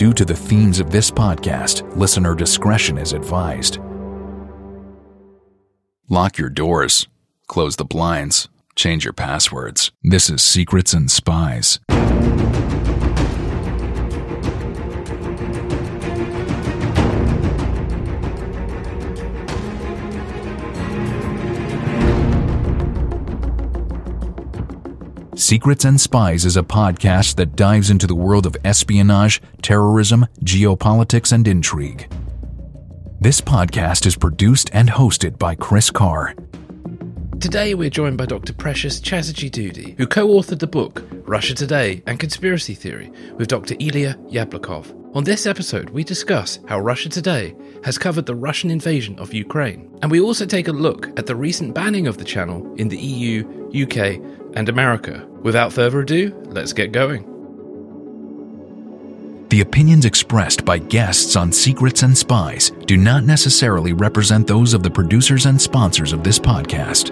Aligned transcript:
Due 0.00 0.14
to 0.14 0.24
the 0.24 0.34
themes 0.34 0.80
of 0.80 0.90
this 0.90 1.10
podcast, 1.10 1.84
listener 1.94 2.34
discretion 2.34 2.96
is 2.96 3.12
advised. 3.12 3.80
Lock 6.08 6.38
your 6.38 6.48
doors, 6.48 7.06
close 7.48 7.76
the 7.76 7.84
blinds, 7.84 8.48
change 8.74 9.04
your 9.04 9.12
passwords. 9.12 9.92
This 10.02 10.30
is 10.30 10.42
Secrets 10.42 10.94
and 10.94 11.10
Spies. 11.10 11.80
Secrets 25.50 25.84
and 25.84 26.00
Spies 26.00 26.44
is 26.44 26.56
a 26.56 26.62
podcast 26.62 27.34
that 27.34 27.56
dives 27.56 27.90
into 27.90 28.06
the 28.06 28.14
world 28.14 28.46
of 28.46 28.56
espionage, 28.64 29.42
terrorism, 29.62 30.24
geopolitics, 30.44 31.32
and 31.32 31.48
intrigue. 31.48 32.08
This 33.20 33.40
podcast 33.40 34.06
is 34.06 34.14
produced 34.14 34.70
and 34.72 34.88
hosted 34.88 35.40
by 35.40 35.56
Chris 35.56 35.90
Carr. 35.90 36.36
Today 37.40 37.74
we're 37.74 37.90
joined 37.90 38.16
by 38.16 38.26
Dr. 38.26 38.52
Precious 38.52 39.00
Chatterje 39.00 39.50
Doody, 39.50 39.96
who 39.98 40.06
co-authored 40.06 40.60
the 40.60 40.68
book 40.68 41.02
Russia 41.26 41.54
Today 41.56 42.00
and 42.06 42.20
Conspiracy 42.20 42.74
Theory 42.74 43.10
with 43.34 43.48
Dr. 43.48 43.74
Ilya 43.80 44.14
Yablokov. 44.28 44.94
On 45.16 45.24
this 45.24 45.46
episode, 45.46 45.90
we 45.90 46.04
discuss 46.04 46.60
how 46.68 46.78
Russia 46.78 47.08
Today 47.08 47.56
has 47.82 47.98
covered 47.98 48.26
the 48.26 48.36
Russian 48.36 48.70
invasion 48.70 49.18
of 49.18 49.34
Ukraine, 49.34 49.90
and 50.02 50.12
we 50.12 50.20
also 50.20 50.46
take 50.46 50.68
a 50.68 50.72
look 50.72 51.08
at 51.18 51.26
the 51.26 51.34
recent 51.34 51.74
banning 51.74 52.06
of 52.06 52.18
the 52.18 52.24
channel 52.24 52.72
in 52.76 52.86
the 52.86 52.98
EU, 52.98 53.42
UK, 53.74 54.20
and 54.54 54.68
America. 54.68 55.26
Without 55.42 55.72
further 55.72 56.00
ado, 56.00 56.34
let's 56.46 56.72
get 56.72 56.92
going. 56.92 57.26
The 59.50 59.62
opinions 59.62 60.04
expressed 60.04 60.64
by 60.64 60.78
guests 60.78 61.34
on 61.34 61.50
Secrets 61.50 62.04
and 62.04 62.16
Spies 62.16 62.70
do 62.86 62.96
not 62.96 63.24
necessarily 63.24 63.92
represent 63.92 64.46
those 64.46 64.74
of 64.74 64.84
the 64.84 64.90
producers 64.90 65.46
and 65.46 65.60
sponsors 65.60 66.12
of 66.12 66.22
this 66.22 66.38
podcast. 66.38 67.10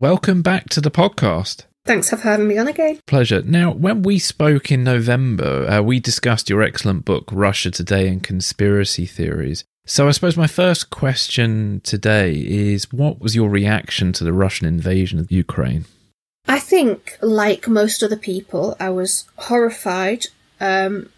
Welcome 0.00 0.42
back 0.42 0.70
to 0.70 0.80
the 0.80 0.90
podcast. 0.90 1.67
Thanks 1.88 2.10
for 2.10 2.16
having 2.16 2.46
me 2.46 2.58
on 2.58 2.68
again. 2.68 3.00
Pleasure. 3.06 3.40
Now, 3.40 3.72
when 3.72 4.02
we 4.02 4.18
spoke 4.18 4.70
in 4.70 4.84
November, 4.84 5.66
uh, 5.66 5.80
we 5.80 6.00
discussed 6.00 6.50
your 6.50 6.62
excellent 6.62 7.06
book, 7.06 7.30
Russia 7.32 7.70
Today 7.70 8.08
and 8.08 8.22
Conspiracy 8.22 9.06
Theories. 9.06 9.64
So, 9.86 10.06
I 10.06 10.10
suppose 10.10 10.36
my 10.36 10.46
first 10.46 10.90
question 10.90 11.80
today 11.82 12.34
is 12.34 12.92
what 12.92 13.20
was 13.20 13.34
your 13.34 13.48
reaction 13.48 14.12
to 14.12 14.22
the 14.22 14.34
Russian 14.34 14.66
invasion 14.66 15.18
of 15.18 15.32
Ukraine? 15.32 15.86
I 16.46 16.58
think, 16.58 17.16
like 17.22 17.66
most 17.68 18.02
other 18.02 18.18
people, 18.18 18.76
I 18.78 18.90
was 18.90 19.24
horrified. 19.36 20.26
Um, 20.60 21.08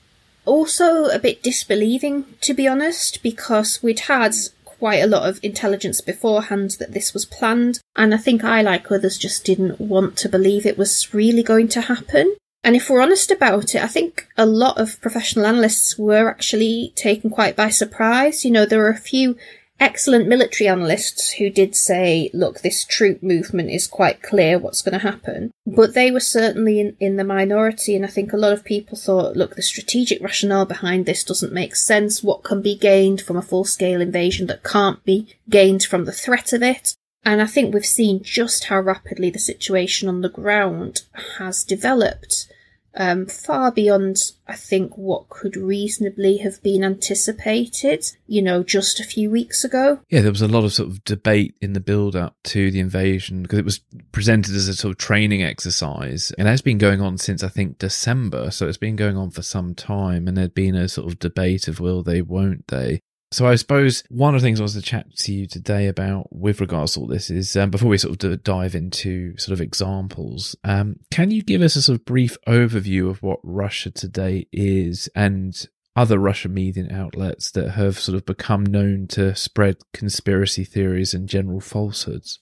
also, 0.44 1.06
a 1.06 1.18
bit 1.18 1.42
disbelieving, 1.42 2.26
to 2.42 2.54
be 2.54 2.68
honest, 2.68 3.24
because 3.24 3.82
we'd 3.82 4.06
had 4.14 4.36
quite 4.80 5.04
a 5.04 5.06
lot 5.06 5.28
of 5.28 5.38
intelligence 5.42 6.00
beforehand 6.00 6.70
that 6.80 6.92
this 6.92 7.14
was 7.14 7.26
planned, 7.26 7.80
and 7.94 8.12
I 8.12 8.16
think 8.16 8.42
I, 8.42 8.62
like 8.62 8.90
others, 8.90 9.18
just 9.18 9.44
didn't 9.44 9.78
want 9.78 10.16
to 10.16 10.28
believe 10.28 10.64
it 10.64 10.78
was 10.78 11.12
really 11.14 11.42
going 11.42 11.68
to 11.68 11.82
happen. 11.82 12.34
And 12.64 12.74
if 12.74 12.88
we're 12.88 13.02
honest 13.02 13.30
about 13.30 13.74
it, 13.74 13.82
I 13.82 13.86
think 13.86 14.26
a 14.36 14.46
lot 14.46 14.78
of 14.78 15.00
professional 15.00 15.46
analysts 15.46 15.98
were 15.98 16.28
actually 16.28 16.92
taken 16.96 17.30
quite 17.30 17.56
by 17.56 17.68
surprise. 17.68 18.44
You 18.44 18.50
know, 18.50 18.66
there 18.66 18.78
were 18.78 18.88
a 18.88 18.96
few 18.96 19.36
excellent 19.80 20.28
military 20.28 20.68
analysts 20.68 21.32
who 21.32 21.50
did 21.50 21.74
say, 21.74 22.30
look, 22.34 22.60
this 22.60 22.84
troop 22.84 23.22
movement 23.22 23.70
is 23.70 23.86
quite 23.86 24.22
clear 24.22 24.58
what's 24.58 24.82
going 24.82 24.92
to 24.92 24.98
happen. 24.98 25.50
But 25.66 25.94
they 25.94 26.10
were 26.10 26.20
certainly 26.20 26.78
in, 26.78 26.96
in 27.00 27.16
the 27.16 27.24
minority, 27.24 27.96
and 27.96 28.04
I 28.04 28.08
think 28.08 28.32
a 28.32 28.36
lot 28.36 28.52
of 28.52 28.64
people 28.64 28.96
thought, 28.96 29.36
look, 29.36 29.56
the 29.56 29.62
strategic 29.62 30.22
rationale 30.22 30.66
behind 30.66 31.06
this 31.06 31.24
doesn't 31.24 31.52
make 31.52 31.74
sense. 31.74 32.22
What 32.22 32.44
can 32.44 32.60
be 32.60 32.76
gained 32.76 33.22
from 33.22 33.36
a 33.36 33.42
full 33.42 33.64
scale 33.64 34.00
invasion 34.00 34.46
that 34.48 34.62
can't 34.62 35.02
be 35.04 35.34
gained 35.48 35.82
from 35.82 36.04
the 36.04 36.12
threat 36.12 36.52
of 36.52 36.62
it? 36.62 36.94
And 37.24 37.42
I 37.42 37.46
think 37.46 37.74
we've 37.74 37.84
seen 37.84 38.22
just 38.22 38.64
how 38.64 38.80
rapidly 38.80 39.30
the 39.30 39.38
situation 39.38 40.08
on 40.08 40.20
the 40.20 40.28
ground 40.28 41.02
has 41.38 41.64
developed 41.64 42.50
um, 42.94 43.26
far 43.26 43.70
beyond, 43.70 44.16
I 44.48 44.56
think, 44.56 44.96
what 44.96 45.28
could 45.28 45.56
reasonably 45.56 46.38
have 46.38 46.62
been 46.62 46.82
anticipated, 46.82 48.04
you 48.26 48.42
know, 48.42 48.62
just 48.62 48.98
a 48.98 49.04
few 49.04 49.30
weeks 49.30 49.64
ago. 49.64 50.00
Yeah, 50.08 50.22
there 50.22 50.32
was 50.32 50.42
a 50.42 50.48
lot 50.48 50.64
of 50.64 50.72
sort 50.72 50.90
of 50.90 51.04
debate 51.04 51.54
in 51.60 51.72
the 51.72 51.80
build 51.80 52.16
up 52.16 52.36
to 52.44 52.70
the 52.70 52.80
invasion 52.80 53.42
because 53.42 53.58
it 53.58 53.64
was 53.64 53.80
presented 54.12 54.54
as 54.54 54.68
a 54.68 54.74
sort 54.74 54.92
of 54.92 54.98
training 54.98 55.42
exercise 55.42 56.32
and 56.36 56.48
has 56.48 56.62
been 56.62 56.78
going 56.78 57.00
on 57.00 57.18
since 57.18 57.42
I 57.42 57.48
think 57.48 57.78
December. 57.78 58.50
So 58.50 58.66
it's 58.66 58.76
been 58.76 58.96
going 58.96 59.16
on 59.16 59.30
for 59.30 59.42
some 59.42 59.74
time 59.74 60.26
and 60.26 60.36
there'd 60.36 60.54
been 60.54 60.74
a 60.74 60.88
sort 60.88 61.08
of 61.08 61.18
debate 61.18 61.68
of 61.68 61.80
will 61.80 62.02
they, 62.02 62.22
won't 62.22 62.66
they. 62.68 63.00
So 63.32 63.46
I 63.46 63.54
suppose 63.54 64.02
one 64.08 64.34
of 64.34 64.40
the 64.40 64.46
things 64.46 64.58
I 64.58 64.64
was 64.64 64.74
to 64.74 64.82
chat 64.82 65.14
to 65.18 65.32
you 65.32 65.46
today 65.46 65.86
about 65.86 66.32
with 66.32 66.60
regards 66.60 66.94
to 66.94 67.00
all 67.00 67.06
this 67.06 67.30
is 67.30 67.56
um, 67.56 67.70
before 67.70 67.88
we 67.88 67.96
sort 67.96 68.24
of 68.24 68.42
dive 68.42 68.74
into 68.74 69.36
sort 69.38 69.52
of 69.52 69.60
examples, 69.60 70.56
um, 70.64 70.96
can 71.12 71.30
you 71.30 71.42
give 71.42 71.62
us 71.62 71.76
a 71.76 71.82
sort 71.82 72.00
of 72.00 72.04
brief 72.04 72.36
overview 72.48 73.08
of 73.08 73.22
what 73.22 73.38
Russia 73.44 73.92
today 73.92 74.48
is 74.52 75.08
and 75.14 75.68
other 75.94 76.18
Russian 76.18 76.54
media 76.54 76.88
outlets 76.90 77.52
that 77.52 77.70
have 77.72 77.98
sort 77.98 78.16
of 78.16 78.24
become 78.24 78.64
known 78.64 79.06
to 79.08 79.34
spread 79.36 79.76
conspiracy 79.92 80.64
theories 80.64 81.14
and 81.14 81.28
general 81.28 81.60
falsehoods? 81.60 82.40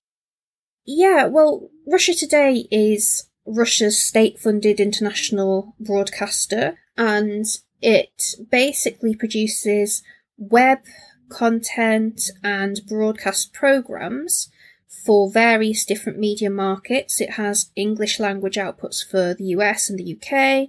Yeah, 0.87 1.27
well, 1.27 1.69
Russia 1.87 2.15
Today 2.15 2.67
is 2.71 3.29
Russia's 3.45 3.99
state 3.99 4.39
funded 4.39 4.81
international 4.81 5.75
broadcaster 5.79 6.79
and 6.97 7.45
it 7.83 8.35
basically 8.51 9.15
produces 9.15 10.03
web 10.39 10.79
content 11.29 12.31
and 12.43 12.81
broadcast 12.89 13.53
programs 13.53 14.49
for 15.05 15.31
various 15.31 15.85
different 15.85 16.19
media 16.19 16.51
markets. 16.51 17.21
It 17.21 17.33
has 17.33 17.71
English 17.77 18.19
language 18.19 18.57
outputs 18.57 19.05
for 19.09 19.35
the 19.35 19.45
US 19.57 19.91
and 19.91 19.99
the 19.99 20.17
UK. 20.17 20.69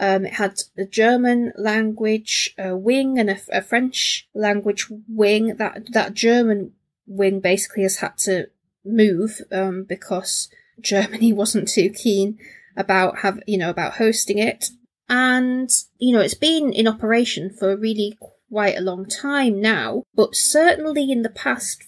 Um, 0.00 0.24
it 0.24 0.34
had 0.34 0.60
a 0.76 0.84
German 0.84 1.52
language 1.56 2.54
uh, 2.58 2.76
wing 2.76 3.18
and 3.18 3.30
a, 3.30 3.38
a, 3.52 3.62
French 3.62 4.28
language 4.34 4.88
wing. 5.08 5.56
That 5.56 5.92
that 5.92 6.14
German 6.14 6.72
wing 7.06 7.40
basically 7.40 7.84
has 7.84 7.98
had 7.98 8.16
to 8.18 8.48
move 8.84 9.40
um, 9.52 9.84
because 9.84 10.48
Germany 10.80 11.32
wasn't 11.32 11.68
too 11.68 11.90
keen 11.90 12.38
about 12.76 13.18
have 13.18 13.40
you 13.46 13.58
know 13.58 13.70
about 13.70 13.94
hosting 13.94 14.38
it. 14.38 14.70
And 15.08 15.70
you 15.98 16.12
know 16.12 16.20
it's 16.20 16.34
been 16.34 16.72
in 16.72 16.88
operation 16.88 17.50
for 17.50 17.76
really 17.76 18.18
quite 18.52 18.76
a 18.76 18.82
long 18.82 19.06
time 19.06 19.62
now, 19.62 20.04
but 20.14 20.36
certainly 20.36 21.10
in 21.10 21.22
the 21.22 21.30
past 21.30 21.82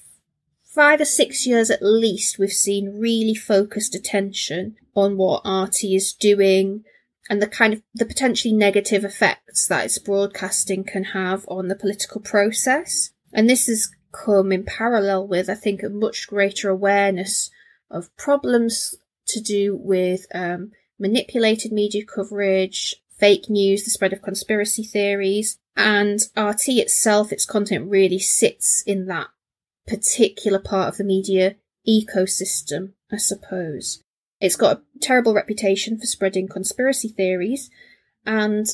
five 0.62 0.98
or 0.98 1.04
six 1.04 1.46
years 1.46 1.68
at 1.68 1.82
least, 1.82 2.38
we've 2.38 2.50
seen 2.50 2.98
really 2.98 3.34
focused 3.34 3.94
attention 3.94 4.74
on 4.94 5.18
what 5.18 5.44
RT 5.44 5.84
is 5.84 6.14
doing 6.14 6.82
and 7.28 7.42
the 7.42 7.46
kind 7.46 7.74
of 7.74 7.82
the 7.94 8.06
potentially 8.06 8.54
negative 8.54 9.04
effects 9.04 9.68
that 9.68 9.84
its 9.84 9.98
broadcasting 9.98 10.84
can 10.84 11.04
have 11.04 11.44
on 11.48 11.68
the 11.68 11.76
political 11.76 12.18
process. 12.22 13.10
And 13.30 13.48
this 13.48 13.66
has 13.66 13.90
come 14.12 14.50
in 14.50 14.64
parallel 14.64 15.28
with, 15.28 15.50
I 15.50 15.54
think, 15.54 15.82
a 15.82 15.90
much 15.90 16.26
greater 16.26 16.70
awareness 16.70 17.50
of 17.90 18.14
problems 18.16 18.94
to 19.26 19.40
do 19.40 19.76
with 19.76 20.24
um, 20.34 20.72
manipulated 20.98 21.72
media 21.72 22.04
coverage, 22.06 22.96
fake 23.24 23.48
news, 23.48 23.84
the 23.84 23.90
spread 23.90 24.12
of 24.12 24.20
conspiracy 24.20 24.84
theories, 24.84 25.56
and 25.74 26.20
RT 26.36 26.68
itself, 26.68 27.32
its 27.32 27.46
content 27.46 27.88
really 27.88 28.18
sits 28.18 28.82
in 28.86 29.06
that 29.06 29.28
particular 29.86 30.58
part 30.58 30.90
of 30.90 30.98
the 30.98 31.04
media 31.04 31.56
ecosystem, 31.88 32.92
I 33.10 33.16
suppose. 33.16 34.02
It's 34.42 34.56
got 34.56 34.76
a 34.76 34.82
terrible 35.00 35.32
reputation 35.32 35.98
for 35.98 36.04
spreading 36.04 36.48
conspiracy 36.48 37.08
theories, 37.08 37.70
and 38.26 38.66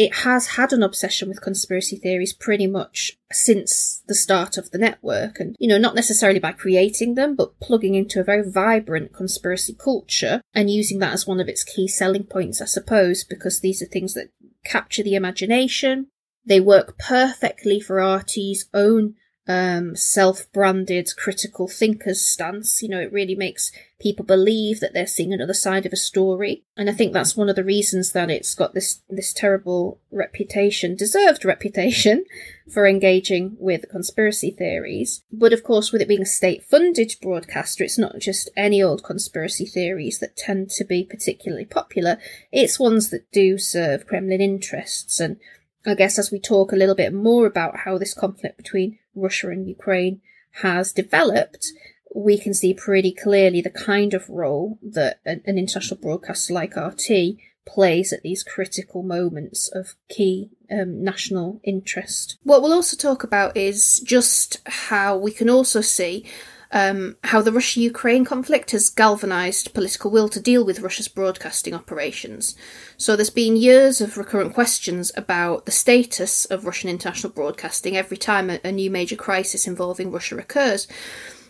it 0.00 0.14
has 0.14 0.46
had 0.46 0.72
an 0.72 0.82
obsession 0.82 1.28
with 1.28 1.42
conspiracy 1.42 1.94
theories 1.94 2.32
pretty 2.32 2.66
much 2.66 3.18
since 3.30 4.02
the 4.08 4.14
start 4.14 4.56
of 4.56 4.70
the 4.70 4.78
network. 4.78 5.38
And, 5.38 5.54
you 5.58 5.68
know, 5.68 5.76
not 5.76 5.94
necessarily 5.94 6.38
by 6.38 6.52
creating 6.52 7.16
them, 7.16 7.36
but 7.36 7.60
plugging 7.60 7.94
into 7.94 8.18
a 8.18 8.24
very 8.24 8.50
vibrant 8.50 9.12
conspiracy 9.12 9.74
culture 9.74 10.40
and 10.54 10.70
using 10.70 11.00
that 11.00 11.12
as 11.12 11.26
one 11.26 11.38
of 11.38 11.50
its 11.50 11.62
key 11.62 11.86
selling 11.86 12.24
points, 12.24 12.62
I 12.62 12.64
suppose, 12.64 13.24
because 13.24 13.60
these 13.60 13.82
are 13.82 13.86
things 13.86 14.14
that 14.14 14.30
capture 14.64 15.02
the 15.02 15.16
imagination, 15.16 16.06
they 16.46 16.60
work 16.60 16.98
perfectly 16.98 17.78
for 17.78 18.00
RT's 18.00 18.70
own 18.72 19.16
um, 19.48 19.96
self 19.96 20.50
branded 20.52 21.10
critical 21.16 21.66
thinkers 21.66 22.20
stance. 22.20 22.82
You 22.82 22.88
know, 22.88 23.00
it 23.00 23.12
really 23.12 23.34
makes 23.34 23.72
people 23.98 24.24
believe 24.24 24.80
that 24.80 24.92
they're 24.94 25.06
seeing 25.06 25.32
another 25.32 25.54
side 25.54 25.86
of 25.86 25.92
a 25.92 25.96
story. 25.96 26.64
And 26.76 26.88
I 26.88 26.92
think 26.92 27.12
that's 27.12 27.36
one 27.36 27.48
of 27.48 27.56
the 27.56 27.64
reasons 27.64 28.12
that 28.12 28.30
it's 28.30 28.54
got 28.54 28.74
this, 28.74 29.02
this 29.08 29.32
terrible 29.32 30.00
reputation, 30.10 30.94
deserved 30.94 31.44
reputation, 31.44 32.24
for 32.72 32.86
engaging 32.86 33.56
with 33.58 33.90
conspiracy 33.90 34.50
theories. 34.50 35.22
But 35.32 35.52
of 35.52 35.64
course, 35.64 35.90
with 35.90 36.00
it 36.00 36.08
being 36.08 36.22
a 36.22 36.26
state 36.26 36.62
funded 36.62 37.12
broadcaster, 37.20 37.82
it's 37.82 37.98
not 37.98 38.18
just 38.18 38.50
any 38.56 38.82
old 38.82 39.02
conspiracy 39.02 39.66
theories 39.66 40.20
that 40.20 40.36
tend 40.36 40.70
to 40.70 40.84
be 40.84 41.02
particularly 41.02 41.64
popular. 41.64 42.18
It's 42.52 42.78
ones 42.78 43.10
that 43.10 43.30
do 43.32 43.58
serve 43.58 44.06
Kremlin 44.06 44.40
interests 44.40 45.18
and 45.18 45.38
I 45.86 45.94
guess 45.94 46.18
as 46.18 46.30
we 46.30 46.38
talk 46.38 46.72
a 46.72 46.76
little 46.76 46.94
bit 46.94 47.14
more 47.14 47.46
about 47.46 47.78
how 47.78 47.96
this 47.96 48.12
conflict 48.12 48.58
between 48.58 48.98
Russia 49.14 49.50
and 49.50 49.68
Ukraine 49.68 50.20
has 50.62 50.92
developed, 50.92 51.66
we 52.14 52.38
can 52.38 52.54
see 52.54 52.74
pretty 52.74 53.12
clearly 53.12 53.60
the 53.60 53.70
kind 53.70 54.14
of 54.14 54.28
role 54.28 54.78
that 54.82 55.20
an, 55.24 55.42
international 55.46 56.00
broadcaster 56.00 56.52
like 56.52 56.76
RT 56.76 57.36
plays 57.66 58.12
at 58.12 58.22
these 58.22 58.42
critical 58.42 59.02
moments 59.02 59.68
of 59.68 59.94
key 60.08 60.50
um, 60.70 61.04
national 61.04 61.60
interest. 61.62 62.36
What 62.42 62.62
we'll 62.62 62.72
also 62.72 62.96
talk 62.96 63.22
about 63.22 63.56
is 63.56 64.00
just 64.00 64.60
how 64.66 65.16
we 65.16 65.30
can 65.30 65.48
also 65.48 65.80
see 65.80 66.26
um, 66.72 67.16
how 67.24 67.42
the 67.42 67.52
Russia 67.52 67.80
Ukraine 67.80 68.24
conflict 68.24 68.70
has 68.70 68.90
galvanised 68.90 69.74
political 69.74 70.10
will 70.10 70.28
to 70.28 70.40
deal 70.40 70.64
with 70.64 70.80
Russia's 70.80 71.08
broadcasting 71.08 71.74
operations. 71.74 72.54
So 72.96 73.16
there's 73.16 73.30
been 73.30 73.56
years 73.56 74.00
of 74.00 74.16
recurrent 74.16 74.54
questions 74.54 75.10
about 75.16 75.66
the 75.66 75.72
status 75.72 76.44
of 76.44 76.66
Russian 76.66 76.90
international 76.90 77.32
broadcasting 77.32 77.96
every 77.96 78.16
time 78.16 78.50
a, 78.50 78.60
a 78.62 78.72
new 78.72 78.90
major 78.90 79.16
crisis 79.16 79.66
involving 79.66 80.12
Russia 80.12 80.36
occurs. 80.36 80.86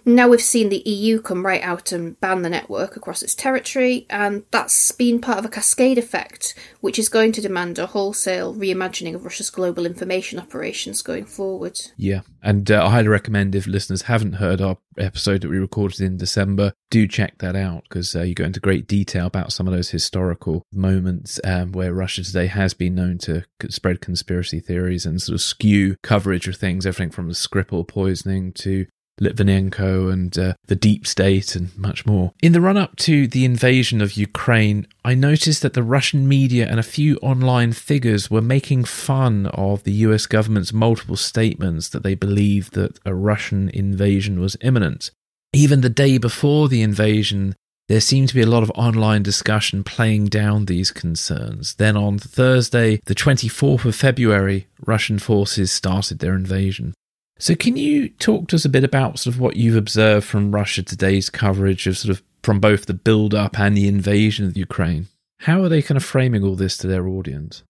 Now 0.05 0.29
we've 0.29 0.41
seen 0.41 0.69
the 0.69 0.83
EU 0.87 1.21
come 1.21 1.45
right 1.45 1.63
out 1.63 1.93
and 1.93 2.19
ban 2.21 2.43
the 2.43 2.51
network 2.51 2.97
across 2.97 3.23
its 3.23 3.35
territory, 3.35 4.07
and 4.09 4.45
that's 4.51 4.93
been 4.93 5.21
part 5.21 5.39
of 5.39 5.45
a 5.45 5.49
cascade 5.49 5.99
effect, 5.99 6.55
which 6.81 6.99
is 6.99 7.09
going 7.09 7.33
to 7.33 7.41
demand 7.41 7.79
a 7.79 7.87
wholesale 7.87 8.55
reimagining 8.55 9.15
of 9.15 9.25
Russia's 9.25 9.51
global 9.51 9.87
information 9.87 10.39
operations 10.39 11.03
going 11.03 11.25
forward. 11.25 11.81
Yeah, 11.97 12.21
and 12.43 12.71
uh, 12.71 12.85
I 12.85 12.91
highly 12.91 13.09
recommend 13.09 13.55
if 13.55 13.67
listeners 13.67 14.03
haven't 14.03 14.35
heard 14.35 14.61
our 14.61 14.79
episode 14.99 15.41
that 15.43 15.51
we 15.51 15.59
recorded 15.59 16.01
in 16.01 16.17
December, 16.17 16.73
do 16.91 17.07
check 17.07 17.39
that 17.39 17.57
out 17.57 17.85
because 17.85 18.15
uh, 18.15 18.23
you 18.23 18.35
go 18.35 18.45
into 18.45 18.61
great 18.61 18.87
detail 18.87 19.27
about 19.27 19.53
some 19.53 19.67
of 19.67 19.73
those 19.73 19.91
historical 19.91 20.65
moments 20.73 21.41
um, 21.45 21.73
where 21.73 21.95
Russia 21.95 22.23
today 22.23 22.47
has 22.47 22.75
been 22.75 22.95
known 22.95 23.19
to 23.19 23.45
spread 23.69 24.01
conspiracy 24.01 24.61
theories 24.61 25.07
and 25.07 25.21
sort 25.23 25.35
of 25.35 25.41
skew 25.41 25.97
coverage 26.03 26.49
of 26.49 26.57
things, 26.57 26.87
everything 26.87 27.11
from 27.11 27.29
the 27.29 27.35
Skripal 27.35 27.87
poisoning 27.87 28.53
to 28.53 28.87
Litvinenko 29.21 30.13
and 30.13 30.39
uh, 30.39 30.55
the 30.67 30.77
deep 30.77 31.07
state 31.07 31.55
and 31.55 31.77
much 31.77 32.07
more. 32.07 32.33
In 32.43 32.53
the 32.53 32.61
run 32.61 32.77
up 32.77 32.97
to 32.97 33.27
the 33.27 33.45
invasion 33.45 34.01
of 34.01 34.15
Ukraine, 34.15 34.87
I 35.05 35.15
noticed 35.15 35.63
that 35.63 35.75
the 35.75 35.83
Russian 35.83 36.29
media 36.29 36.67
and 36.69 36.81
a 36.81 36.85
few 36.85 37.17
online 37.17 37.73
figures 37.73 38.31
were 38.31 38.41
making 38.41 38.85
fun 38.85 39.47
of 39.47 39.85
the 39.85 39.93
US 39.93 40.27
government's 40.27 40.73
multiple 40.73 41.17
statements 41.17 41.89
that 41.91 42.03
they 42.03 42.15
believed 42.15 42.75
that 42.75 42.99
a 43.05 43.15
Russian 43.15 43.69
invasion 43.71 44.41
was 44.41 44.57
imminent. 44.61 45.11
Even 45.53 45.81
the 45.81 45.91
day 45.91 46.17
before 46.17 46.69
the 46.69 46.83
invasion, 46.83 47.55
there 47.91 48.01
seemed 48.01 48.29
to 48.29 48.37
be 48.37 48.41
a 48.41 48.47
lot 48.47 48.63
of 48.63 48.71
online 48.77 49.25
discussion 49.25 49.83
playing 49.83 50.27
down 50.27 50.67
these 50.67 50.93
concerns. 50.93 51.75
Then 51.75 51.97
on 51.97 52.21
Thursday, 52.21 53.01
the 53.07 53.17
24th 53.17 53.85
of 53.85 53.97
February, 53.97 54.69
Russian 54.87 55.19
forces 55.19 55.73
started 55.73 56.21
their 56.21 56.37
invasion. 56.37 56.95
So, 57.41 57.55
can 57.55 57.79
you 57.79 58.11
talk 58.11 58.49
to 58.49 58.57
us 58.57 58.67
a 58.67 58.69
bit 58.69 58.85
about 58.85 59.19
sort 59.19 59.35
of 59.35 59.41
what 59.41 59.57
you've 59.57 59.77
observed 59.77 60.27
from 60.27 60.55
Russia 60.55 60.83
today's 60.83 61.31
coverage 61.31 61.87
of 61.87 61.97
sort 61.97 62.11
of 62.15 62.23
from 62.43 62.61
both 62.61 62.85
the 62.85 62.95
build 62.95 63.35
up 63.35 63.59
and 63.59 63.75
the 63.75 63.89
invasion 63.89 64.47
of 64.47 64.59
Ukraine? 64.59 65.09
How 65.41 65.63
are 65.63 65.71
they 65.71 65.81
kind 65.81 65.97
of 65.97 66.05
framing 66.05 66.45
all 66.45 66.55
this 66.55 66.77
to 66.79 66.87
their 66.87 67.09
audience? 67.09 67.63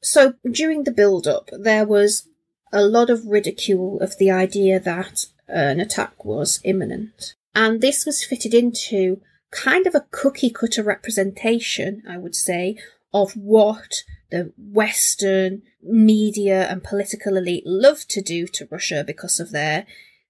So, 0.00 0.34
during 0.48 0.84
the 0.84 0.92
build 0.92 1.26
up, 1.26 1.50
there 1.52 1.84
was 1.84 2.28
a 2.72 2.82
lot 2.82 3.10
of 3.10 3.26
ridicule 3.26 3.98
of 4.00 4.16
the 4.18 4.30
idea 4.30 4.78
that 4.78 5.26
an 5.48 5.80
attack 5.80 6.24
was 6.24 6.60
imminent. 6.62 7.34
And 7.52 7.80
this 7.80 8.06
was 8.06 8.24
fitted 8.24 8.54
into 8.54 9.20
kind 9.50 9.88
of 9.88 9.96
a 9.96 10.06
cookie 10.12 10.50
cutter 10.50 10.84
representation, 10.84 12.04
I 12.08 12.16
would 12.18 12.36
say, 12.36 12.78
of 13.12 13.32
what 13.32 14.02
the 14.30 14.52
Western 14.58 15.62
media 15.82 16.68
and 16.68 16.82
political 16.82 17.36
elite 17.36 17.66
love 17.66 18.06
to 18.08 18.20
do 18.20 18.46
to 18.48 18.68
Russia 18.70 19.04
because 19.06 19.40
of 19.40 19.52
their 19.52 19.86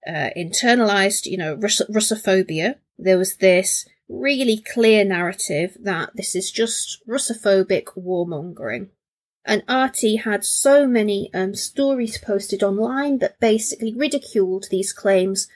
uh, 0.06 0.30
internalized, 0.36 1.26
you 1.26 1.36
know, 1.36 1.54
Russ- 1.54 1.82
Russophobia. 1.90 2.76
There 2.98 3.18
was 3.18 3.36
this 3.36 3.86
really 4.08 4.58
clear 4.58 5.04
narrative 5.04 5.76
that 5.80 6.10
this 6.14 6.36
is 6.36 6.50
just 6.50 7.02
Russophobic 7.08 7.96
warmongering. 7.96 8.88
And 9.44 9.62
RT 9.68 10.24
had 10.24 10.44
so 10.44 10.86
many 10.86 11.30
um, 11.32 11.54
stories 11.54 12.18
posted 12.18 12.62
online 12.62 13.18
that 13.18 13.38
basically 13.40 13.94
ridiculed 13.94 14.66
these 14.70 14.92
claims 14.92 15.48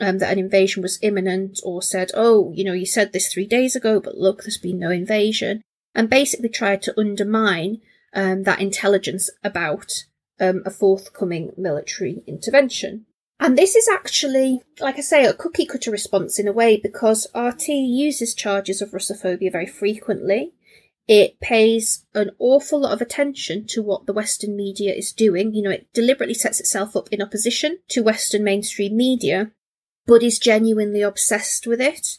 um, 0.00 0.18
that 0.18 0.32
an 0.32 0.38
invasion 0.38 0.82
was 0.82 0.98
imminent 1.02 1.60
or 1.64 1.82
said, 1.82 2.12
oh, 2.14 2.52
you 2.54 2.64
know, 2.64 2.72
you 2.72 2.86
said 2.86 3.12
this 3.12 3.32
three 3.32 3.46
days 3.46 3.76
ago, 3.76 4.00
but 4.00 4.16
look, 4.16 4.42
there's 4.42 4.58
been 4.58 4.78
no 4.78 4.90
invasion 4.90 5.62
and 5.94 6.10
basically 6.10 6.48
tried 6.48 6.82
to 6.82 6.98
undermine 6.98 7.80
um, 8.14 8.42
that 8.44 8.60
intelligence 8.60 9.30
about 9.42 10.04
um, 10.40 10.62
a 10.64 10.70
forthcoming 10.70 11.52
military 11.56 12.22
intervention. 12.26 13.06
And 13.40 13.58
this 13.58 13.74
is 13.74 13.88
actually, 13.88 14.62
like 14.78 14.98
I 14.98 15.00
say, 15.00 15.24
a 15.24 15.34
cookie 15.34 15.66
cutter 15.66 15.90
response 15.90 16.38
in 16.38 16.46
a 16.46 16.52
way 16.52 16.76
because 16.76 17.26
RT 17.34 17.68
uses 17.68 18.34
charges 18.34 18.80
of 18.80 18.90
Russophobia 18.90 19.50
very 19.50 19.66
frequently. 19.66 20.52
It 21.08 21.40
pays 21.40 22.06
an 22.14 22.30
awful 22.38 22.82
lot 22.82 22.92
of 22.92 23.00
attention 23.00 23.66
to 23.68 23.82
what 23.82 24.06
the 24.06 24.12
Western 24.12 24.56
media 24.56 24.94
is 24.94 25.12
doing. 25.12 25.52
You 25.54 25.62
know, 25.62 25.70
it 25.70 25.88
deliberately 25.92 26.34
sets 26.34 26.60
itself 26.60 26.94
up 26.94 27.08
in 27.10 27.20
opposition 27.20 27.78
to 27.88 28.04
Western 28.04 28.44
mainstream 28.44 28.96
media, 28.96 29.50
but 30.06 30.22
is 30.22 30.38
genuinely 30.38 31.02
obsessed 31.02 31.66
with 31.66 31.80
it. 31.80 32.18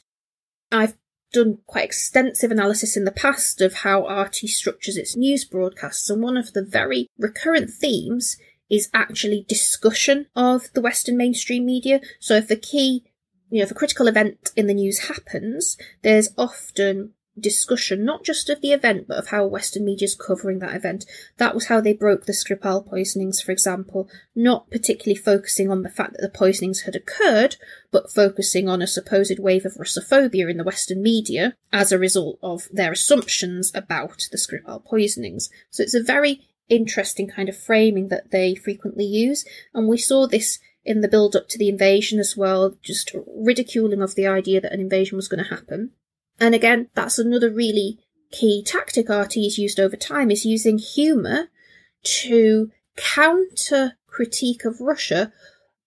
I've 0.71 0.97
done 1.33 1.57
quite 1.67 1.85
extensive 1.85 2.51
analysis 2.51 2.95
in 2.95 3.03
the 3.03 3.11
past 3.11 3.59
of 3.59 3.73
how 3.73 4.07
RT 4.07 4.35
structures 4.35 4.95
its 4.95 5.17
news 5.17 5.43
broadcasts, 5.43 6.09
and 6.09 6.21
one 6.21 6.37
of 6.37 6.53
the 6.53 6.63
very 6.63 7.07
recurrent 7.17 7.69
themes 7.69 8.37
is 8.69 8.89
actually 8.93 9.45
discussion 9.47 10.27
of 10.35 10.71
the 10.73 10.81
Western 10.81 11.17
mainstream 11.17 11.65
media. 11.65 11.99
So 12.19 12.35
if 12.35 12.49
a 12.49 12.55
key, 12.55 13.03
you 13.49 13.57
know, 13.57 13.63
if 13.63 13.71
a 13.71 13.75
critical 13.75 14.07
event 14.07 14.51
in 14.55 14.67
the 14.67 14.73
news 14.73 15.07
happens, 15.09 15.77
there's 16.01 16.29
often 16.37 17.13
discussion, 17.39 18.05
not 18.05 18.23
just 18.23 18.49
of 18.49 18.61
the 18.61 18.71
event, 18.71 19.07
but 19.07 19.17
of 19.17 19.27
how 19.27 19.45
Western 19.45 19.85
media 19.85 20.05
is 20.05 20.15
covering 20.15 20.59
that 20.59 20.75
event. 20.75 21.05
That 21.37 21.55
was 21.55 21.65
how 21.65 21.81
they 21.81 21.93
broke 21.93 22.25
the 22.25 22.33
Skripal 22.33 22.87
poisonings, 22.87 23.41
for 23.41 23.51
example, 23.51 24.09
not 24.35 24.69
particularly 24.69 25.19
focusing 25.19 25.71
on 25.71 25.81
the 25.81 25.89
fact 25.89 26.13
that 26.13 26.21
the 26.21 26.29
poisonings 26.29 26.81
had 26.81 26.95
occurred, 26.95 27.55
but 27.91 28.11
focusing 28.11 28.69
on 28.69 28.81
a 28.81 28.87
supposed 28.87 29.39
wave 29.39 29.65
of 29.65 29.75
Russophobia 29.75 30.49
in 30.49 30.57
the 30.57 30.63
Western 30.63 31.01
media 31.01 31.55
as 31.71 31.91
a 31.91 31.99
result 31.99 32.37
of 32.43 32.67
their 32.71 32.91
assumptions 32.91 33.71
about 33.73 34.27
the 34.31 34.37
Skripal 34.37 34.85
poisonings. 34.85 35.49
So 35.71 35.83
it's 35.83 35.95
a 35.95 36.03
very 36.03 36.47
interesting 36.69 37.27
kind 37.27 37.49
of 37.49 37.57
framing 37.57 38.07
that 38.07 38.31
they 38.31 38.55
frequently 38.55 39.05
use, 39.05 39.45
and 39.73 39.87
we 39.87 39.97
saw 39.97 40.27
this 40.27 40.59
in 40.85 41.01
the 41.01 41.07
build 41.07 41.35
up 41.35 41.47
to 41.47 41.57
the 41.57 41.69
invasion 41.69 42.19
as 42.19 42.35
well, 42.35 42.77
just 42.81 43.15
ridiculing 43.27 44.01
of 44.01 44.15
the 44.15 44.27
idea 44.27 44.59
that 44.59 44.73
an 44.73 44.81
invasion 44.81 45.15
was 45.15 45.27
going 45.27 45.43
to 45.43 45.49
happen. 45.49 45.91
And 46.39 46.55
again, 46.55 46.89
that's 46.93 47.19
another 47.19 47.49
really 47.49 47.99
key 48.31 48.63
tactic 48.63 49.09
RT 49.09 49.35
has 49.35 49.57
used 49.57 49.79
over 49.79 49.95
time 49.95 50.31
is 50.31 50.45
using 50.45 50.77
humour 50.77 51.49
to 52.03 52.71
counter 52.97 53.93
critique 54.07 54.65
of 54.65 54.81
Russia 54.81 55.31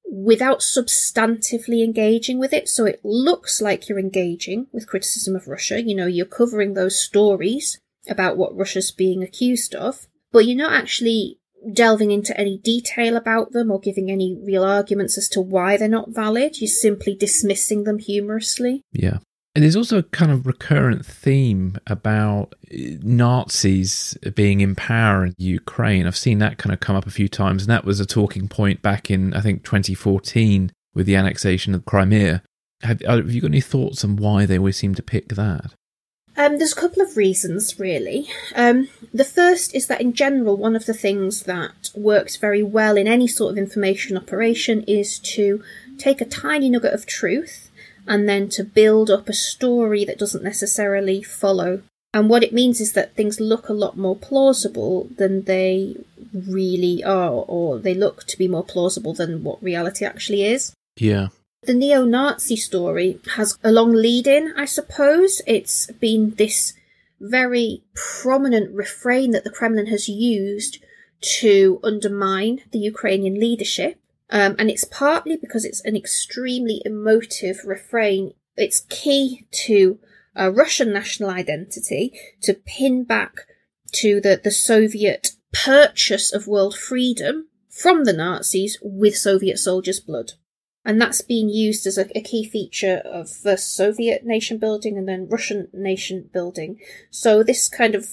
without 0.08 0.60
substantively 0.60 1.82
engaging 1.82 2.38
with 2.38 2.52
it. 2.52 2.68
So 2.68 2.84
it 2.84 3.00
looks 3.02 3.60
like 3.60 3.88
you're 3.88 3.98
engaging 3.98 4.68
with 4.72 4.88
criticism 4.88 5.34
of 5.34 5.48
Russia. 5.48 5.82
You 5.82 5.94
know, 5.96 6.06
you're 6.06 6.26
covering 6.26 6.74
those 6.74 7.00
stories 7.00 7.80
about 8.08 8.36
what 8.36 8.56
Russia's 8.56 8.92
being 8.92 9.22
accused 9.22 9.74
of, 9.74 10.06
but 10.32 10.46
you're 10.46 10.56
not 10.56 10.72
actually 10.72 11.40
delving 11.72 12.12
into 12.12 12.38
any 12.38 12.58
detail 12.58 13.16
about 13.16 13.50
them 13.52 13.70
or 13.70 13.80
giving 13.80 14.10
any 14.10 14.38
real 14.40 14.62
arguments 14.62 15.18
as 15.18 15.28
to 15.30 15.40
why 15.40 15.76
they're 15.76 15.88
not 15.88 16.10
valid. 16.10 16.60
You're 16.60 16.68
simply 16.68 17.16
dismissing 17.16 17.84
them 17.84 17.98
humorously. 17.98 18.82
Yeah. 18.92 19.18
And 19.56 19.62
there's 19.62 19.74
also 19.74 19.96
a 19.96 20.02
kind 20.02 20.30
of 20.30 20.46
recurrent 20.46 21.06
theme 21.06 21.78
about 21.86 22.54
Nazis 22.70 24.14
being 24.34 24.60
in 24.60 24.74
power 24.74 25.24
in 25.24 25.34
Ukraine. 25.38 26.06
I've 26.06 26.14
seen 26.14 26.40
that 26.40 26.58
kind 26.58 26.74
of 26.74 26.80
come 26.80 26.94
up 26.94 27.06
a 27.06 27.10
few 27.10 27.26
times, 27.26 27.62
and 27.62 27.70
that 27.70 27.86
was 27.86 27.98
a 27.98 28.04
talking 28.04 28.48
point 28.48 28.82
back 28.82 29.10
in, 29.10 29.32
I 29.32 29.40
think, 29.40 29.64
2014 29.64 30.72
with 30.92 31.06
the 31.06 31.16
annexation 31.16 31.74
of 31.74 31.86
Crimea. 31.86 32.42
Have, 32.82 33.00
have 33.00 33.30
you 33.30 33.40
got 33.40 33.46
any 33.46 33.62
thoughts 33.62 34.04
on 34.04 34.16
why 34.16 34.44
they 34.44 34.58
always 34.58 34.76
seem 34.76 34.94
to 34.94 35.02
pick 35.02 35.28
that? 35.28 35.72
Um, 36.36 36.58
there's 36.58 36.74
a 36.74 36.80
couple 36.80 37.00
of 37.00 37.16
reasons, 37.16 37.80
really. 37.80 38.28
Um, 38.54 38.90
the 39.14 39.24
first 39.24 39.74
is 39.74 39.86
that, 39.86 40.02
in 40.02 40.12
general, 40.12 40.58
one 40.58 40.76
of 40.76 40.84
the 40.84 40.92
things 40.92 41.44
that 41.44 41.88
works 41.94 42.36
very 42.36 42.62
well 42.62 42.98
in 42.98 43.08
any 43.08 43.26
sort 43.26 43.52
of 43.52 43.56
information 43.56 44.18
operation 44.18 44.82
is 44.82 45.18
to 45.20 45.64
take 45.96 46.20
a 46.20 46.26
tiny 46.26 46.68
nugget 46.68 46.92
of 46.92 47.06
truth 47.06 47.65
and 48.06 48.28
then 48.28 48.48
to 48.50 48.64
build 48.64 49.10
up 49.10 49.28
a 49.28 49.32
story 49.32 50.04
that 50.04 50.18
doesn't 50.18 50.44
necessarily 50.44 51.22
follow. 51.22 51.82
And 52.14 52.30
what 52.30 52.42
it 52.42 52.52
means 52.52 52.80
is 52.80 52.92
that 52.92 53.14
things 53.14 53.40
look 53.40 53.68
a 53.68 53.74
lot 53.74 53.98
more 53.98 54.16
plausible 54.16 55.08
than 55.16 55.42
they 55.42 55.96
really 56.32 57.04
are, 57.04 57.30
or 57.30 57.78
they 57.78 57.94
look 57.94 58.24
to 58.28 58.38
be 58.38 58.48
more 58.48 58.64
plausible 58.64 59.12
than 59.12 59.44
what 59.44 59.62
reality 59.62 60.04
actually 60.04 60.44
is. 60.44 60.72
Yeah. 60.96 61.28
The 61.64 61.74
neo 61.74 62.04
Nazi 62.04 62.56
story 62.56 63.18
has 63.34 63.58
a 63.62 63.72
long 63.72 63.92
lead 63.92 64.26
in, 64.26 64.54
I 64.56 64.64
suppose. 64.64 65.42
It's 65.46 65.90
been 65.92 66.34
this 66.36 66.74
very 67.20 67.82
prominent 67.94 68.74
refrain 68.74 69.32
that 69.32 69.44
the 69.44 69.50
Kremlin 69.50 69.86
has 69.86 70.08
used 70.08 70.78
to 71.20 71.80
undermine 71.82 72.60
the 72.70 72.78
Ukrainian 72.78 73.40
leadership. 73.40 73.98
Um, 74.30 74.56
and 74.58 74.70
it's 74.70 74.84
partly 74.84 75.36
because 75.36 75.64
it's 75.64 75.80
an 75.82 75.96
extremely 75.96 76.82
emotive 76.84 77.58
refrain. 77.64 78.34
It's 78.56 78.80
key 78.88 79.46
to 79.66 79.98
a 80.34 80.50
Russian 80.50 80.92
national 80.92 81.30
identity 81.30 82.12
to 82.42 82.54
pin 82.54 83.04
back 83.04 83.46
to 83.92 84.20
the, 84.20 84.40
the 84.42 84.50
Soviet 84.50 85.30
purchase 85.52 86.32
of 86.32 86.46
world 86.46 86.76
freedom 86.76 87.48
from 87.70 88.04
the 88.04 88.12
Nazis 88.12 88.78
with 88.82 89.16
Soviet 89.16 89.58
soldiers' 89.58 90.00
blood 90.00 90.32
and 90.86 91.00
that's 91.00 91.20
being 91.20 91.48
used 91.48 91.84
as 91.84 91.98
a, 91.98 92.06
a, 92.16 92.22
key 92.22 92.44
feature 92.44 93.02
of 93.04 93.28
first 93.28 93.74
Soviet 93.74 94.24
nation 94.24 94.56
building 94.56 94.96
and 94.96 95.08
then 95.08 95.28
Russian 95.28 95.66
nation 95.72 96.30
building. 96.32 96.78
So 97.10 97.42
this 97.42 97.68
kind 97.68 97.96
of 97.96 98.06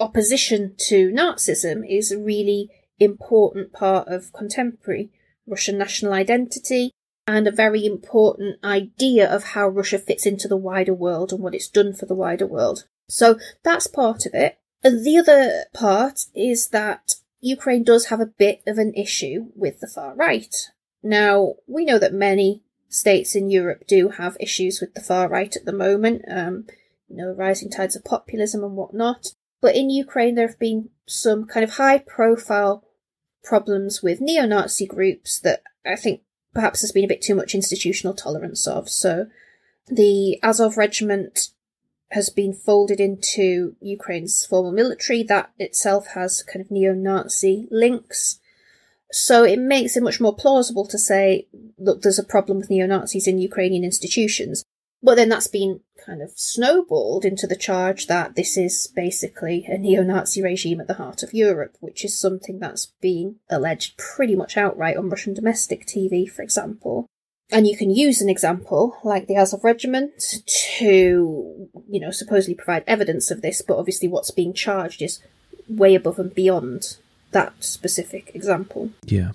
opposition 0.00 0.74
to 0.78 1.10
Nazism 1.10 1.86
is 1.86 2.10
a 2.10 2.18
really 2.18 2.70
important 2.98 3.74
part 3.74 4.08
of 4.08 4.32
contemporary 4.32 5.10
Russian 5.46 5.78
national 5.78 6.12
identity 6.12 6.92
and 7.26 7.46
a 7.46 7.52
very 7.52 7.84
important 7.84 8.56
idea 8.64 9.30
of 9.32 9.44
how 9.44 9.68
Russia 9.68 9.98
fits 9.98 10.26
into 10.26 10.48
the 10.48 10.56
wider 10.56 10.94
world 10.94 11.32
and 11.32 11.42
what 11.42 11.54
it's 11.54 11.68
done 11.68 11.92
for 11.92 12.06
the 12.06 12.14
wider 12.14 12.46
world. 12.46 12.84
So 13.08 13.38
that's 13.62 13.86
part 13.86 14.26
of 14.26 14.34
it. 14.34 14.58
And 14.82 15.04
the 15.04 15.18
other 15.18 15.64
part 15.72 16.26
is 16.34 16.68
that 16.68 17.14
Ukraine 17.40 17.84
does 17.84 18.06
have 18.06 18.20
a 18.20 18.26
bit 18.26 18.62
of 18.66 18.78
an 18.78 18.94
issue 18.94 19.46
with 19.54 19.80
the 19.80 19.86
far 19.86 20.14
right. 20.14 20.54
Now, 21.02 21.54
we 21.66 21.84
know 21.84 21.98
that 21.98 22.12
many 22.12 22.62
states 22.88 23.34
in 23.34 23.50
Europe 23.50 23.84
do 23.86 24.10
have 24.10 24.36
issues 24.38 24.80
with 24.80 24.94
the 24.94 25.00
far 25.00 25.28
right 25.28 25.54
at 25.54 25.64
the 25.64 25.72
moment, 25.72 26.22
um, 26.28 26.66
you 27.08 27.16
know, 27.16 27.32
rising 27.32 27.70
tides 27.70 27.96
of 27.96 28.04
populism 28.04 28.62
and 28.62 28.76
whatnot. 28.76 29.28
But 29.60 29.76
in 29.76 29.90
Ukraine, 29.90 30.34
there 30.34 30.46
have 30.46 30.58
been 30.58 30.90
some 31.06 31.46
kind 31.46 31.64
of 31.64 31.74
high 31.74 31.98
profile 31.98 32.84
problems 33.42 34.02
with 34.02 34.20
neo 34.20 34.46
Nazi 34.46 34.86
groups 34.86 35.40
that 35.40 35.62
I 35.86 35.96
think 35.96 36.22
perhaps 36.54 36.80
there's 36.80 36.92
been 36.92 37.04
a 37.04 37.08
bit 37.08 37.22
too 37.22 37.34
much 37.34 37.54
institutional 37.54 38.14
tolerance 38.14 38.66
of. 38.66 38.88
So 38.88 39.26
the 39.88 40.38
Azov 40.42 40.76
regiment 40.76 41.48
has 42.10 42.28
been 42.28 42.52
folded 42.52 43.00
into 43.00 43.74
Ukraine's 43.80 44.44
formal 44.44 44.72
military. 44.72 45.22
That 45.22 45.50
itself 45.58 46.08
has 46.08 46.42
kind 46.42 46.64
of 46.64 46.70
neo 46.70 46.92
Nazi 46.92 47.68
links. 47.70 48.38
So 49.10 49.44
it 49.44 49.58
makes 49.58 49.96
it 49.96 50.02
much 50.02 50.20
more 50.20 50.34
plausible 50.34 50.86
to 50.86 50.98
say, 50.98 51.46
look, 51.78 52.02
there's 52.02 52.18
a 52.18 52.24
problem 52.24 52.58
with 52.58 52.70
neo 52.70 52.86
Nazis 52.86 53.26
in 53.26 53.38
Ukrainian 53.38 53.84
institutions. 53.84 54.64
But 55.02 55.16
then 55.16 55.28
that's 55.28 55.48
been 55.48 55.80
kind 56.04 56.22
of 56.22 56.32
snowballed 56.36 57.24
into 57.24 57.46
the 57.46 57.56
charge 57.56 58.06
that 58.06 58.34
this 58.34 58.56
is 58.56 58.88
basically 58.94 59.64
a 59.68 59.78
neo 59.78 60.02
Nazi 60.02 60.42
regime 60.42 60.80
at 60.80 60.86
the 60.86 60.94
heart 60.94 61.22
of 61.22 61.34
Europe, 61.34 61.76
which 61.80 62.04
is 62.04 62.18
something 62.18 62.58
that's 62.58 62.86
been 63.00 63.36
alleged 63.50 63.96
pretty 63.96 64.36
much 64.36 64.56
outright 64.56 64.96
on 64.96 65.08
Russian 65.08 65.34
domestic 65.34 65.86
TV, 65.86 66.28
for 66.28 66.42
example. 66.42 67.06
And 67.50 67.66
you 67.66 67.76
can 67.76 67.90
use 67.90 68.22
an 68.22 68.30
example 68.30 68.96
like 69.04 69.26
the 69.26 69.36
Azov 69.36 69.64
Regiment 69.64 70.12
to, 70.78 71.68
you 71.88 72.00
know, 72.00 72.10
supposedly 72.10 72.54
provide 72.54 72.84
evidence 72.86 73.30
of 73.30 73.42
this, 73.42 73.60
but 73.60 73.76
obviously 73.76 74.08
what's 74.08 74.30
being 74.30 74.54
charged 74.54 75.02
is 75.02 75.20
way 75.68 75.94
above 75.94 76.18
and 76.18 76.34
beyond 76.34 76.96
that 77.32 77.52
specific 77.62 78.30
example. 78.34 78.90
Yeah. 79.04 79.32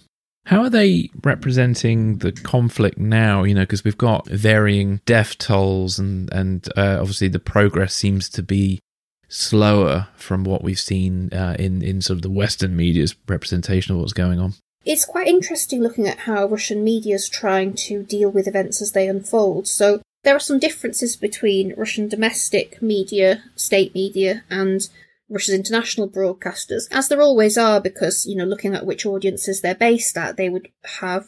How 0.48 0.62
are 0.62 0.70
they 0.70 1.10
representing 1.26 2.20
the 2.20 2.32
conflict 2.32 2.98
now? 2.98 3.44
You 3.44 3.54
know, 3.54 3.64
because 3.64 3.84
we've 3.84 3.98
got 3.98 4.30
varying 4.30 5.02
death 5.06 5.38
tolls, 5.38 6.00
and 6.00 6.32
and 6.32 6.66
uh, 6.78 7.00
obviously 7.02 7.28
the 7.28 7.38
progress 7.38 7.94
seems 7.94 8.30
to 8.30 8.42
be 8.42 8.80
slower 9.28 10.08
from 10.16 10.46
what 10.46 10.64
we've 10.64 10.80
seen 10.80 11.34
uh, 11.34 11.58
in 11.60 11.82
in 11.82 12.02
sort 12.02 12.16
of 12.16 12.22
the 12.22 12.30
Western 12.30 12.78
media's 12.78 13.14
representation 13.28 13.94
of 13.94 14.00
what's 14.00 14.14
going 14.14 14.40
on. 14.40 14.54
It's 14.86 15.04
quite 15.04 15.28
interesting 15.28 15.84
looking 15.84 16.08
at 16.08 16.20
how 16.20 16.46
Russian 16.46 16.82
media 16.82 17.16
is 17.16 17.28
trying 17.28 17.74
to 17.74 18.04
deal 18.04 18.30
with 18.30 18.48
events 18.48 18.82
as 18.82 18.94
they 18.94 19.10
unfold. 19.10 19.68
So 19.68 20.02
there 20.24 20.34
are 20.34 20.40
some 20.40 20.60
differences 20.60 21.18
between 21.18 21.74
Russian 21.76 22.08
domestic 22.08 22.82
media, 22.82 23.44
state 23.58 23.94
media, 23.94 24.46
and 24.50 24.88
Russia's 25.30 25.56
international 25.56 26.10
broadcasters, 26.10 26.84
as 26.92 27.10
there 27.10 27.22
always 27.22 27.58
are, 27.58 27.82
because, 27.82 28.26
you 28.26 28.36
know, 28.36 28.46
looking 28.46 28.74
at 28.74 28.86
which 28.86 29.06
audiences 29.06 29.62
they're 29.62 29.76
based 29.76 30.18
at, 30.18 30.38
they 30.38 30.50
would 30.50 30.70
have 31.00 31.28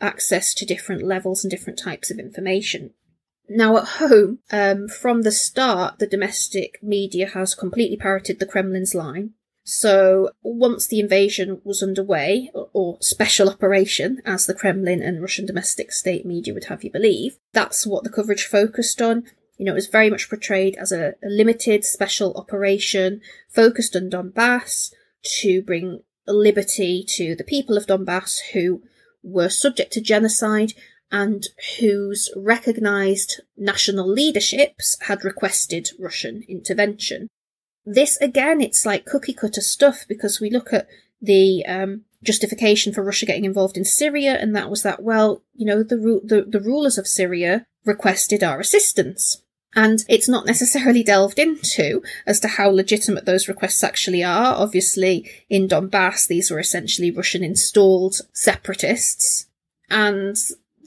access 0.00 0.54
to 0.54 0.66
different 0.66 1.02
levels 1.02 1.44
and 1.44 1.50
different 1.50 1.78
types 1.78 2.10
of 2.10 2.18
information. 2.18 2.92
Now, 3.48 3.76
at 3.76 3.84
home, 3.84 4.40
um, 4.50 4.88
from 4.88 5.22
the 5.22 5.30
start, 5.30 5.98
the 5.98 6.06
domestic 6.06 6.82
media 6.82 7.28
has 7.28 7.54
completely 7.54 7.96
parroted 7.96 8.40
the 8.40 8.46
Kremlin's 8.46 8.94
line. 8.94 9.34
So, 9.62 10.30
once 10.42 10.86
the 10.86 11.00
invasion 11.00 11.60
was 11.64 11.82
underway, 11.82 12.50
or 12.54 12.98
special 13.00 13.48
operation, 13.48 14.22
as 14.24 14.46
the 14.46 14.54
Kremlin 14.54 15.02
and 15.02 15.20
Russian 15.20 15.44
domestic 15.44 15.92
state 15.92 16.24
media 16.24 16.54
would 16.54 16.64
have 16.66 16.84
you 16.84 16.90
believe, 16.90 17.38
that's 17.52 17.86
what 17.86 18.04
the 18.04 18.10
coverage 18.10 18.44
focused 18.44 19.02
on. 19.02 19.24
You 19.56 19.64
know, 19.64 19.72
it 19.72 19.76
was 19.76 19.86
very 19.86 20.10
much 20.10 20.28
portrayed 20.28 20.76
as 20.76 20.92
a, 20.92 21.14
a 21.22 21.28
limited 21.28 21.84
special 21.84 22.34
operation 22.34 23.20
focused 23.48 23.96
on 23.96 24.10
Donbass 24.10 24.92
to 25.40 25.62
bring 25.62 26.02
liberty 26.26 27.04
to 27.08 27.34
the 27.34 27.44
people 27.44 27.76
of 27.76 27.86
Donbass 27.86 28.38
who 28.52 28.82
were 29.22 29.48
subject 29.48 29.92
to 29.92 30.00
genocide 30.00 30.72
and 31.10 31.44
whose 31.78 32.30
recognised 32.36 33.40
national 33.56 34.08
leaderships 34.08 34.96
had 35.02 35.24
requested 35.24 35.90
Russian 35.98 36.42
intervention. 36.48 37.28
This 37.84 38.16
again, 38.20 38.60
it's 38.60 38.84
like 38.84 39.06
cookie 39.06 39.32
cutter 39.32 39.60
stuff 39.60 40.04
because 40.08 40.40
we 40.40 40.50
look 40.50 40.72
at 40.72 40.88
the 41.22 41.64
um, 41.66 42.02
justification 42.22 42.92
for 42.92 43.04
Russia 43.04 43.26
getting 43.26 43.44
involved 43.44 43.76
in 43.76 43.84
Syria, 43.84 44.34
and 44.34 44.54
that 44.56 44.68
was 44.68 44.82
that 44.82 45.02
well, 45.02 45.42
you 45.54 45.64
know, 45.64 45.82
the 45.82 45.96
the, 45.96 46.44
the 46.48 46.60
rulers 46.60 46.98
of 46.98 47.06
Syria 47.06 47.64
requested 47.84 48.42
our 48.42 48.58
assistance. 48.58 49.42
And 49.76 50.02
it's 50.08 50.28
not 50.28 50.46
necessarily 50.46 51.02
delved 51.02 51.38
into 51.38 52.02
as 52.26 52.40
to 52.40 52.48
how 52.48 52.70
legitimate 52.70 53.26
those 53.26 53.46
requests 53.46 53.84
actually 53.84 54.24
are. 54.24 54.54
Obviously, 54.54 55.30
in 55.50 55.68
Donbass, 55.68 56.26
these 56.26 56.50
were 56.50 56.58
essentially 56.58 57.10
Russian 57.10 57.44
installed 57.44 58.16
separatists. 58.32 59.46
And 59.90 60.34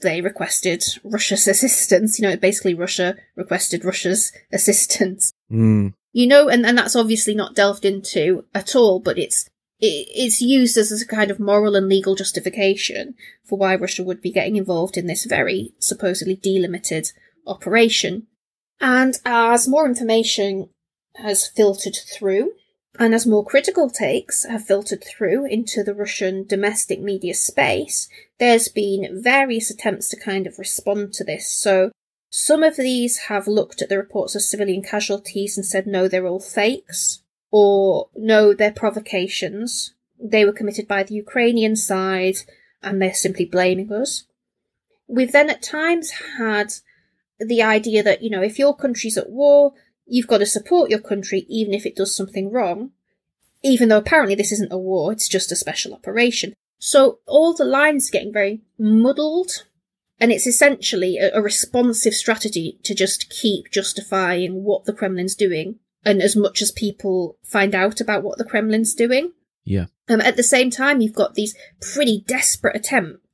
they 0.02 0.20
requested 0.20 0.82
Russia's 1.04 1.46
assistance. 1.48 2.18
You 2.18 2.28
know, 2.28 2.36
basically 2.36 2.74
Russia 2.74 3.14
requested 3.36 3.84
Russia's 3.84 4.32
assistance. 4.52 5.32
Mm. 5.50 5.94
You 6.12 6.26
know, 6.26 6.48
and, 6.48 6.66
and 6.66 6.76
that's 6.76 6.96
obviously 6.96 7.36
not 7.36 7.54
delved 7.54 7.84
into 7.84 8.44
at 8.52 8.74
all, 8.74 8.98
but 8.98 9.18
it's 9.18 9.48
it, 9.78 10.08
it's 10.12 10.42
used 10.42 10.76
as 10.76 11.00
a 11.00 11.06
kind 11.06 11.30
of 11.30 11.38
moral 11.38 11.76
and 11.76 11.88
legal 11.88 12.16
justification 12.16 13.14
for 13.44 13.56
why 13.56 13.76
Russia 13.76 14.02
would 14.02 14.20
be 14.20 14.32
getting 14.32 14.56
involved 14.56 14.96
in 14.96 15.06
this 15.06 15.26
very 15.26 15.74
supposedly 15.78 16.34
delimited 16.34 17.12
operation. 17.46 18.26
And 18.80 19.18
as 19.24 19.68
more 19.68 19.86
information 19.86 20.70
has 21.16 21.46
filtered 21.46 21.96
through, 21.96 22.52
and 22.98 23.14
as 23.14 23.26
more 23.26 23.44
critical 23.44 23.88
takes 23.88 24.44
have 24.44 24.64
filtered 24.66 25.04
through 25.04 25.46
into 25.46 25.82
the 25.84 25.94
Russian 25.94 26.44
domestic 26.46 27.00
media 27.00 27.34
space, 27.34 28.08
there's 28.38 28.68
been 28.68 29.22
various 29.22 29.70
attempts 29.70 30.08
to 30.10 30.20
kind 30.20 30.46
of 30.46 30.58
respond 30.58 31.12
to 31.14 31.24
this. 31.24 31.50
So 31.50 31.92
some 32.30 32.62
of 32.62 32.76
these 32.76 33.18
have 33.28 33.46
looked 33.46 33.82
at 33.82 33.88
the 33.88 33.98
reports 33.98 34.34
of 34.34 34.42
civilian 34.42 34.82
casualties 34.82 35.56
and 35.56 35.64
said, 35.64 35.86
no, 35.86 36.08
they're 36.08 36.26
all 36.26 36.40
fakes, 36.40 37.22
or 37.50 38.08
no, 38.16 38.54
they're 38.54 38.72
provocations. 38.72 39.94
They 40.22 40.44
were 40.44 40.52
committed 40.52 40.86
by 40.86 41.02
the 41.02 41.14
Ukrainian 41.14 41.76
side 41.76 42.36
and 42.82 43.00
they're 43.00 43.14
simply 43.14 43.44
blaming 43.44 43.92
us. 43.92 44.24
We've 45.08 45.32
then 45.32 45.50
at 45.50 45.62
times 45.62 46.10
had 46.38 46.72
the 47.40 47.62
idea 47.62 48.02
that, 48.02 48.22
you 48.22 48.30
know, 48.30 48.42
if 48.42 48.58
your 48.58 48.76
country's 48.76 49.18
at 49.18 49.30
war, 49.30 49.72
you've 50.06 50.26
got 50.26 50.38
to 50.38 50.46
support 50.46 50.90
your 50.90 51.00
country 51.00 51.46
even 51.48 51.74
if 51.74 51.86
it 51.86 51.96
does 51.96 52.14
something 52.14 52.50
wrong. 52.50 52.90
Even 53.62 53.88
though 53.88 53.98
apparently 53.98 54.34
this 54.34 54.52
isn't 54.52 54.72
a 54.72 54.78
war, 54.78 55.12
it's 55.12 55.28
just 55.28 55.52
a 55.52 55.56
special 55.56 55.92
operation. 55.94 56.54
So 56.78 57.18
all 57.26 57.54
the 57.54 57.64
lines 57.64 58.08
are 58.08 58.12
getting 58.12 58.32
very 58.32 58.62
muddled. 58.78 59.64
And 60.18 60.32
it's 60.32 60.46
essentially 60.46 61.18
a, 61.18 61.30
a 61.34 61.42
responsive 61.42 62.14
strategy 62.14 62.78
to 62.82 62.94
just 62.94 63.30
keep 63.30 63.70
justifying 63.70 64.64
what 64.64 64.84
the 64.84 64.92
Kremlin's 64.92 65.34
doing. 65.34 65.78
And 66.04 66.22
as 66.22 66.34
much 66.36 66.62
as 66.62 66.72
people 66.72 67.36
find 67.44 67.74
out 67.74 68.00
about 68.00 68.22
what 68.22 68.38
the 68.38 68.44
Kremlin's 68.44 68.94
doing. 68.94 69.32
Yeah. 69.64 69.86
Um, 70.08 70.20
at 70.20 70.36
the 70.36 70.42
same 70.42 70.70
time, 70.70 71.00
you've 71.00 71.14
got 71.14 71.34
these 71.34 71.54
pretty 71.80 72.24
desperate 72.26 72.74
attempts 72.74 73.29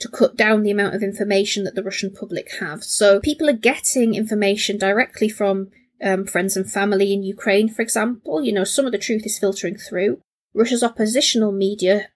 to 0.00 0.08
cut 0.08 0.36
down 0.36 0.62
the 0.62 0.70
amount 0.70 0.94
of 0.94 1.02
information 1.02 1.64
that 1.64 1.74
the 1.74 1.82
Russian 1.82 2.10
public 2.10 2.48
have. 2.60 2.82
So 2.82 3.20
people 3.20 3.48
are 3.48 3.52
getting 3.70 4.14
information 4.14 4.78
directly 4.78 5.28
from 5.28 5.70
um, 6.02 6.26
friends 6.26 6.56
and 6.56 6.70
family 6.70 7.12
in 7.12 7.22
Ukraine, 7.22 7.68
for 7.68 7.82
example. 7.82 8.42
You 8.42 8.52
know, 8.52 8.64
some 8.64 8.86
of 8.86 8.92
the 8.92 8.98
truth 8.98 9.24
is 9.24 9.38
filtering 9.38 9.76
through. 9.76 10.20
Russia's 10.52 10.82
oppositional 10.82 11.52
media 11.52 12.08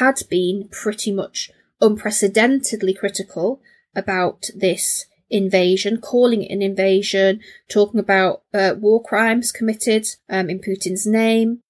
had 0.00 0.22
been 0.28 0.68
pretty 0.70 1.12
much 1.12 1.50
unprecedentedly 1.80 2.94
critical 2.94 3.60
about 3.94 4.50
this 4.54 5.06
invasion, 5.30 6.00
calling 6.00 6.42
it 6.42 6.52
an 6.52 6.62
invasion, 6.62 7.40
talking 7.68 8.00
about 8.00 8.42
uh, 8.54 8.74
war 8.78 9.02
crimes 9.02 9.52
committed 9.52 10.06
um, 10.28 10.48
in 10.48 10.58
Putin's 10.58 11.06
name. 11.06 11.60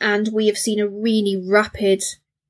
And 0.00 0.28
we 0.32 0.46
have 0.46 0.58
seen 0.58 0.80
a 0.80 0.88
really 0.88 1.36
rapid 1.36 2.02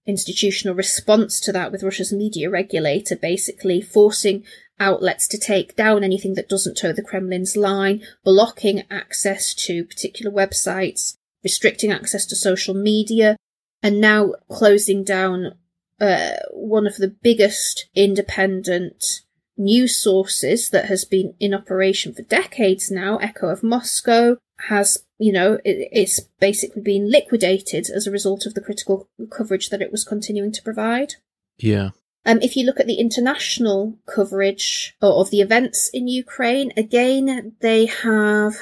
institutional 0.08 0.74
response 0.74 1.38
to 1.40 1.52
that 1.52 1.70
with 1.70 1.82
Russia's 1.82 2.12
media 2.12 2.50
regulator 2.50 3.14
basically 3.14 3.80
forcing 3.80 4.44
outlets 4.80 5.28
to 5.28 5.38
take 5.38 5.76
down 5.76 6.02
anything 6.02 6.34
that 6.34 6.48
doesn't 6.48 6.76
toe 6.76 6.92
the 6.92 7.02
Kremlin's 7.02 7.56
line, 7.56 8.02
blocking 8.24 8.84
access 8.90 9.54
to 9.54 9.84
particular 9.84 10.32
websites, 10.32 11.16
restricting 11.44 11.92
access 11.92 12.26
to 12.26 12.36
social 12.36 12.74
media, 12.74 13.36
and 13.82 14.00
now 14.00 14.32
closing 14.50 15.04
down 15.04 15.54
uh, 16.00 16.36
one 16.52 16.86
of 16.86 16.96
the 16.96 17.14
biggest 17.22 17.88
independent 17.94 19.20
news 19.56 19.96
sources 19.96 20.70
that 20.70 20.86
has 20.86 21.04
been 21.04 21.34
in 21.40 21.52
operation 21.52 22.14
for 22.14 22.22
decades 22.22 22.90
now, 22.90 23.16
Echo 23.18 23.48
of 23.48 23.62
Moscow, 23.62 24.36
has, 24.68 25.04
you 25.18 25.32
know, 25.32 25.54
it, 25.64 25.88
it's 25.92 26.20
basically 26.40 26.82
been 26.82 27.10
liquidated 27.10 27.88
as 27.90 28.06
a 28.06 28.10
result 28.10 28.46
of 28.46 28.54
the 28.54 28.60
critical 28.60 29.08
coverage 29.30 29.68
that 29.70 29.82
it 29.82 29.92
was 29.92 30.04
continuing 30.04 30.52
to 30.52 30.62
provide. 30.62 31.14
Yeah. 31.58 31.90
Um, 32.24 32.40
if 32.42 32.56
you 32.56 32.64
look 32.64 32.78
at 32.78 32.86
the 32.86 33.00
international 33.00 33.98
coverage 34.06 34.96
of 35.00 35.30
the 35.30 35.40
events 35.40 35.88
in 35.92 36.08
Ukraine, 36.08 36.72
again, 36.76 37.54
they 37.60 37.86
have, 37.86 38.54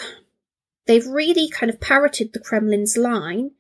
they've 0.87 1.07
really 1.07 1.49
kind 1.49 1.69
of 1.71 1.81
parroted 1.81 2.33
the 2.33 2.41
Kremlin's 2.41 2.97
line 2.97 3.53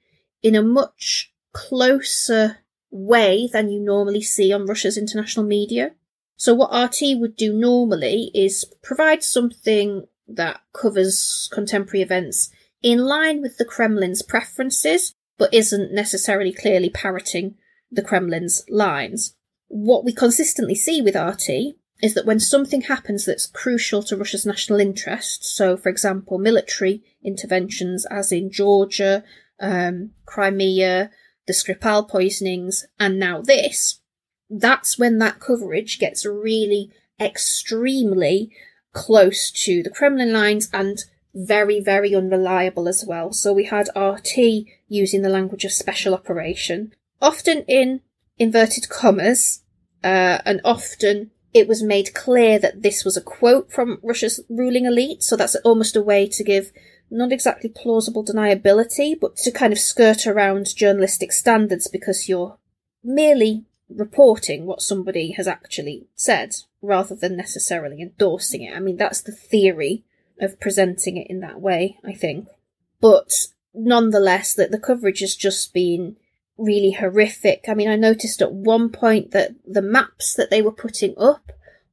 in 0.42 0.54
a 0.54 0.62
much 0.62 1.32
closer 1.52 2.58
way 2.90 3.48
than 3.52 3.70
you 3.70 3.80
normally 3.80 4.22
see 4.22 4.52
on 4.52 4.66
Russia's 4.66 4.96
international 4.96 5.44
media. 5.44 5.92
So 6.36 6.54
what 6.54 6.72
RT 6.72 7.18
would 7.18 7.36
do 7.36 7.52
normally 7.52 8.30
is 8.34 8.64
provide 8.82 9.22
something 9.22 10.06
that 10.28 10.60
covers 10.72 11.48
contemporary 11.52 12.02
events 12.02 12.50
in 12.86 13.00
line 13.00 13.42
with 13.42 13.58
the 13.58 13.64
Kremlin's 13.64 14.22
preferences, 14.22 15.12
but 15.38 15.52
isn't 15.52 15.92
necessarily 15.92 16.52
clearly 16.52 16.88
parroting 16.88 17.56
the 17.90 18.00
Kremlin's 18.00 18.64
lines. 18.68 19.34
What 19.66 20.04
we 20.04 20.12
consistently 20.12 20.76
see 20.76 21.02
with 21.02 21.16
RT 21.16 21.74
is 22.00 22.14
that 22.14 22.26
when 22.26 22.38
something 22.38 22.82
happens 22.82 23.24
that's 23.24 23.48
crucial 23.48 24.04
to 24.04 24.16
Russia's 24.16 24.46
national 24.46 24.78
interests, 24.78 25.50
so 25.50 25.76
for 25.76 25.88
example, 25.88 26.38
military 26.38 27.02
interventions 27.24 28.06
as 28.06 28.30
in 28.30 28.52
Georgia, 28.52 29.24
um, 29.58 30.12
Crimea, 30.24 31.10
the 31.48 31.52
Skripal 31.52 32.08
poisonings, 32.08 32.86
and 33.00 33.18
now 33.18 33.42
this, 33.42 34.00
that's 34.48 34.96
when 34.96 35.18
that 35.18 35.40
coverage 35.40 35.98
gets 35.98 36.24
really 36.24 36.92
extremely 37.20 38.52
close 38.92 39.50
to 39.50 39.82
the 39.82 39.90
Kremlin 39.90 40.32
lines 40.32 40.68
and 40.72 41.02
very, 41.36 41.80
very 41.80 42.14
unreliable 42.14 42.88
as 42.88 43.04
well. 43.06 43.32
So 43.32 43.52
we 43.52 43.64
had 43.64 43.90
RT 43.94 44.38
using 44.88 45.22
the 45.22 45.28
language 45.28 45.64
of 45.64 45.72
special 45.72 46.14
operation, 46.14 46.94
often 47.20 47.62
in 47.68 48.00
inverted 48.38 48.88
commas, 48.88 49.62
uh, 50.02 50.38
and 50.44 50.60
often 50.64 51.30
it 51.52 51.68
was 51.68 51.82
made 51.82 52.14
clear 52.14 52.58
that 52.58 52.82
this 52.82 53.04
was 53.04 53.16
a 53.16 53.22
quote 53.22 53.70
from 53.70 53.98
Russia's 54.02 54.40
ruling 54.48 54.86
elite. 54.86 55.22
So 55.22 55.36
that's 55.36 55.56
almost 55.56 55.94
a 55.94 56.02
way 56.02 56.26
to 56.26 56.42
give 56.42 56.72
not 57.10 57.32
exactly 57.32 57.68
plausible 57.70 58.24
deniability, 58.24 59.18
but 59.20 59.36
to 59.36 59.52
kind 59.52 59.72
of 59.72 59.78
skirt 59.78 60.26
around 60.26 60.74
journalistic 60.74 61.32
standards 61.32 61.86
because 61.86 62.28
you're 62.28 62.58
merely 63.04 63.64
reporting 63.88 64.66
what 64.66 64.82
somebody 64.82 65.32
has 65.32 65.46
actually 65.46 66.08
said 66.14 66.56
rather 66.82 67.14
than 67.14 67.36
necessarily 67.36 68.00
endorsing 68.00 68.62
it. 68.62 68.74
I 68.74 68.80
mean, 68.80 68.96
that's 68.96 69.20
the 69.20 69.32
theory 69.32 70.04
of 70.40 70.60
presenting 70.60 71.16
it 71.16 71.28
in 71.28 71.40
that 71.40 71.60
way, 71.60 71.98
I 72.04 72.12
think. 72.12 72.48
But 73.00 73.32
nonetheless, 73.74 74.54
that 74.54 74.70
the 74.70 74.78
coverage 74.78 75.20
has 75.20 75.34
just 75.36 75.72
been 75.72 76.16
really 76.58 76.92
horrific. 76.92 77.64
I 77.68 77.74
mean, 77.74 77.88
I 77.88 77.96
noticed 77.96 78.40
at 78.40 78.52
one 78.52 78.90
point 78.90 79.32
that 79.32 79.54
the 79.66 79.82
maps 79.82 80.34
that 80.34 80.50
they 80.50 80.62
were 80.62 80.72
putting 80.72 81.14
up 81.18 81.52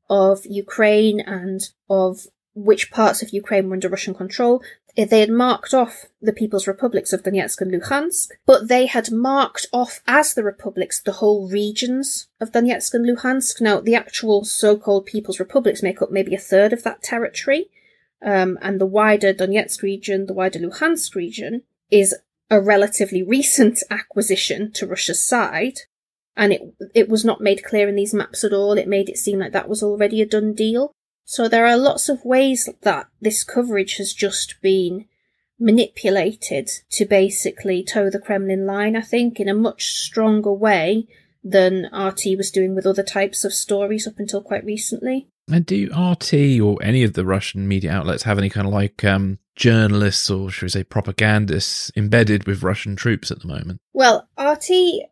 of 0.09 0.45
Ukraine 0.45 1.19
and 1.19 1.61
of 1.89 2.27
which 2.55 2.91
parts 2.91 3.21
of 3.21 3.33
Ukraine 3.33 3.67
were 3.67 3.73
under 3.73 3.89
Russian 3.89 4.13
control, 4.13 4.63
eh, 4.95 5.05
they 5.05 5.21
had 5.21 5.29
marked 5.29 5.73
off 5.73 6.05
the 6.21 6.33
People's 6.33 6.67
Republics 6.67 7.11
of 7.11 7.23
Donetsk 7.23 7.59
and 7.61 7.71
Luhansk, 7.71 8.29
but 8.45 8.67
they 8.67 8.85
had 8.85 9.11
marked 9.11 9.67
off 9.73 10.01
as 10.07 10.33
the 10.33 10.43
republics 10.43 11.01
the 11.01 11.13
whole 11.13 11.49
regions 11.49 12.27
of 12.39 12.51
Donetsk 12.51 12.93
and 12.93 13.05
Luhansk. 13.05 13.59
Now, 13.59 13.81
the 13.81 13.95
actual 13.95 14.45
so-called 14.45 15.05
People's 15.05 15.39
Republics 15.39 15.83
make 15.83 16.01
up 16.01 16.11
maybe 16.11 16.35
a 16.35 16.39
third 16.39 16.73
of 16.73 16.83
that 16.83 17.01
territory, 17.01 17.69
um, 18.23 18.57
and 18.61 18.79
the 18.79 18.85
wider 18.85 19.33
Donetsk 19.33 19.81
region, 19.81 20.25
the 20.25 20.33
wider 20.33 20.59
Luhansk 20.59 21.15
region, 21.15 21.63
is 21.91 22.15
a 22.49 22.61
relatively 22.61 23.23
recent 23.23 23.79
acquisition 23.91 24.71
to 24.73 24.87
Russia's 24.87 25.23
side, 25.23 25.79
and 26.35 26.53
it 26.53 26.61
it 26.95 27.09
was 27.09 27.25
not 27.25 27.41
made 27.41 27.63
clear 27.63 27.87
in 27.87 27.95
these 27.95 28.13
maps 28.13 28.43
at 28.43 28.53
all. 28.53 28.77
It 28.77 28.87
made 28.87 29.09
it 29.09 29.17
seem 29.17 29.39
like 29.39 29.51
that 29.51 29.69
was 29.69 29.83
already 29.83 30.21
a 30.21 30.25
done 30.25 30.53
deal. 30.53 30.91
So 31.25 31.47
there 31.47 31.65
are 31.65 31.77
lots 31.77 32.09
of 32.09 32.25
ways 32.25 32.69
that 32.81 33.07
this 33.21 33.43
coverage 33.43 33.97
has 33.97 34.13
just 34.13 34.55
been 34.61 35.05
manipulated 35.59 36.69
to 36.89 37.05
basically 37.05 37.83
toe 37.83 38.09
the 38.09 38.19
Kremlin 38.19 38.65
line, 38.65 38.95
I 38.95 39.01
think, 39.01 39.39
in 39.39 39.47
a 39.47 39.53
much 39.53 39.93
stronger 39.93 40.51
way 40.51 41.07
than 41.43 41.89
RT 41.93 42.37
was 42.37 42.51
doing 42.51 42.75
with 42.75 42.85
other 42.85 43.03
types 43.03 43.43
of 43.43 43.53
stories 43.53 44.07
up 44.07 44.17
until 44.17 44.41
quite 44.41 44.65
recently. 44.65 45.27
And 45.51 45.65
do 45.65 45.87
RT 45.87 46.61
or 46.61 46.81
any 46.81 47.03
of 47.03 47.13
the 47.13 47.25
Russian 47.25 47.67
media 47.67 47.91
outlets 47.91 48.23
have 48.23 48.37
any 48.37 48.49
kind 48.49 48.65
of 48.65 48.73
like 48.73 49.03
um, 49.03 49.39
journalists 49.55 50.29
or 50.29 50.49
should 50.49 50.65
we 50.65 50.69
say 50.69 50.83
propagandists 50.83 51.91
embedded 51.95 52.47
with 52.47 52.63
Russian 52.63 52.95
troops 52.95 53.29
at 53.29 53.41
the 53.41 53.47
moment? 53.47 53.79
Well, 53.91 54.29
RT 54.39 54.69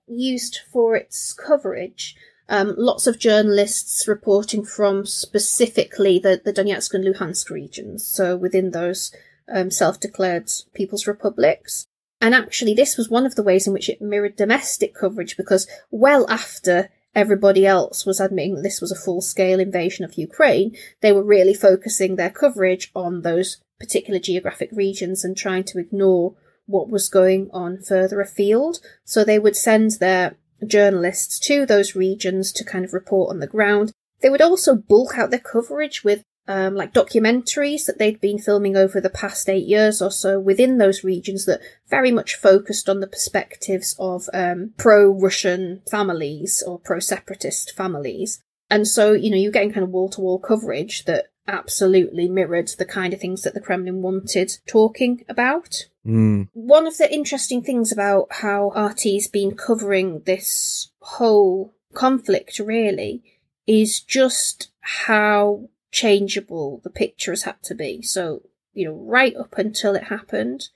used 0.08 0.60
for 0.72 0.96
its 0.96 1.34
coverage 1.34 2.16
um, 2.52 2.76
lots 2.78 3.08
of 3.08 3.18
journalists 3.18 4.10
reporting 4.10 4.66
from 4.66 5.06
specifically 5.06 6.20
the, 6.20 6.42
the 6.44 6.52
Donetsk 6.52 6.94
and 6.94 7.06
Luhansk 7.06 7.50
regions, 7.50 8.06
so 8.06 8.36
within 8.36 8.72
those 8.72 9.16
um, 9.48 9.72
self-declared 9.72 10.52
people's 10.74 11.08
republics. 11.08 11.86
And 12.20 12.36
actually, 12.36 12.74
this 12.74 12.98
was 12.98 13.10
one 13.10 13.26
of 13.26 13.36
the 13.36 13.42
ways 13.42 13.68
in 13.68 13.74
which 13.74 13.88
it 13.88 14.02
mirrored 14.02 14.36
domestic 14.36 14.94
coverage 14.94 15.38
because 15.38 15.66
well 15.92 16.30
after 16.30 16.90
everybody 17.14 17.66
else 17.66 18.06
was 18.06 18.20
admitting 18.20 18.56
that 18.56 18.62
this 18.62 18.82
was 18.82 18.92
a 18.92 18.96
full-scale 18.96 19.60
invasion 19.60 20.06
of 20.06 20.16
Ukraine, 20.16 20.76
they 21.02 21.12
were 21.12 21.24
really 21.24 21.54
focusing 21.54 22.16
their 22.16 22.30
coverage 22.30 22.92
on 22.96 23.22
those 23.22 23.58
particular 23.80 24.20
geographic 24.20 24.70
regions 24.72 25.24
and 25.24 25.36
trying 25.36 25.64
to 25.66 25.80
ignore 25.80 26.36
what 26.66 26.90
was 26.90 27.10
going 27.10 27.50
on 27.52 27.82
further 27.82 28.22
afield. 28.22 28.80
So 29.04 29.24
they 29.24 29.40
would 29.40 29.56
send 29.56 29.92
their 30.00 30.38
journalists 30.66 31.40
to 31.40 31.66
those 31.66 31.96
regions 31.96 32.52
to 32.54 32.64
kind 32.64 32.86
of 32.86 32.94
report 32.94 33.30
on 33.30 33.40
the 33.40 33.48
ground. 33.48 33.92
They 34.22 34.30
would 34.30 34.42
also 34.42 34.76
bulk 34.76 35.18
out 35.18 35.32
their 35.32 35.40
coverage 35.40 36.04
with 36.04 36.24
um, 36.48 36.76
like 36.76 36.94
documentaries 36.94 37.86
that 37.86 37.98
they'd 38.00 38.20
been 38.20 38.40
filming 38.40 38.76
over 38.76 39.00
the 39.00 39.10
past 39.10 39.48
eight 39.48 39.68
years 39.68 40.02
or 40.02 40.12
so 40.12 40.40
within 40.40 40.78
those 40.78 41.04
regions 41.04 41.46
that 41.46 41.62
very 41.90 42.12
much 42.12 42.36
focused 42.36 42.90
on 42.90 43.00
the 43.00 43.08
perspectives 43.08 43.96
of 44.00 44.28
um, 44.34 44.74
pro-Russian 44.78 45.82
families 45.90 46.64
or 46.66 46.80
pro-separatist 46.80 47.74
families. 47.76 48.42
And 48.70 48.88
so, 48.88 49.14
you 49.14 49.30
know, 49.30 49.38
you're 49.38 49.52
getting 49.52 49.74
kind 49.74 49.84
of 49.84 49.90
wall-to-wall 49.90 50.40
coverage 50.40 51.06
that 51.06 51.28
absolutely 51.48 52.30
mirrored 52.30 52.70
the 52.78 52.86
kind 52.86 53.14
of 53.14 53.20
things 53.20 53.42
that 53.42 53.54
the 53.54 53.62
Kremlin 53.62 54.02
wanted 54.02 54.58
talking 54.68 55.26
about. 55.28 55.88
Mm. 56.06 56.48
One 56.54 56.88
of 56.88 56.98
the 56.98 57.14
interesting 57.14 57.62
things 57.62 57.92
about 57.92 58.28
how 58.32 58.72
RT's 58.76 59.28
been 59.28 59.56
covering 59.56 60.22
this 60.26 60.92
whole 61.00 61.74
conflict 61.94 62.60
really 62.60 63.24
is 63.68 64.02
just 64.02 64.72
how 64.80 65.70
changeable 65.92 66.82
the 66.84 66.90
pictures 66.90 67.44
had 67.44 67.62
to 67.64 67.76
be. 67.76 68.02
So, 68.02 68.44
you 68.74 68.86
know, 68.86 68.96
right 68.96 69.36
up 69.36 69.58
until 69.58 69.96
it 69.96 70.06
happened, 70.06 70.70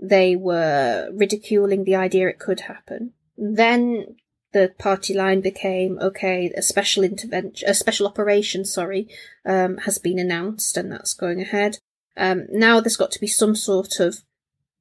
they 0.00 0.36
were 0.36 1.10
ridiculing 1.12 1.84
the 1.84 1.96
idea 1.96 2.28
it 2.28 2.38
could 2.38 2.60
happen. 2.60 3.12
Then 3.36 4.16
the 4.52 4.72
party 4.78 5.14
line 5.14 5.40
became 5.40 5.98
okay. 6.00 6.52
A 6.56 6.62
special 6.62 7.04
intervention, 7.04 7.68
a 7.68 7.74
special 7.74 8.06
operation, 8.06 8.64
sorry, 8.64 9.08
um, 9.44 9.78
has 9.78 9.98
been 9.98 10.18
announced, 10.18 10.76
and 10.76 10.90
that's 10.90 11.14
going 11.14 11.40
ahead. 11.40 11.78
Um, 12.16 12.46
now 12.50 12.80
there's 12.80 12.96
got 12.96 13.10
to 13.12 13.20
be 13.20 13.26
some 13.26 13.54
sort 13.54 14.00
of 14.00 14.22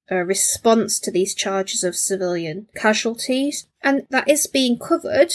response 0.09 0.99
to 0.99 1.11
these 1.11 1.33
charges 1.33 1.83
of 1.83 1.95
civilian 1.95 2.67
casualties, 2.75 3.67
and 3.81 4.05
that 4.09 4.29
is 4.29 4.47
being 4.47 4.77
covered. 4.77 5.33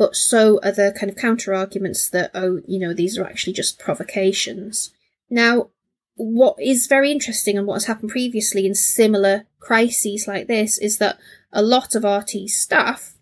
But 0.00 0.16
so 0.16 0.58
are 0.62 0.72
the 0.72 0.96
kind 0.98 1.10
of 1.10 1.18
counter 1.18 1.52
arguments 1.52 2.08
that, 2.08 2.30
oh, 2.32 2.62
you 2.66 2.78
know, 2.78 2.94
these 2.94 3.18
are 3.18 3.26
actually 3.26 3.52
just 3.52 3.78
provocations. 3.78 4.94
Now, 5.28 5.68
what 6.14 6.56
is 6.58 6.86
very 6.86 7.12
interesting 7.12 7.58
and 7.58 7.66
what 7.66 7.74
has 7.74 7.84
happened 7.84 8.10
previously 8.10 8.64
in 8.64 8.74
similar 8.74 9.44
crises 9.58 10.26
like 10.26 10.46
this 10.46 10.78
is 10.78 10.96
that 10.98 11.18
a 11.52 11.60
lot 11.60 11.94
of 11.94 12.04
RT 12.04 12.48
staff 12.48 13.18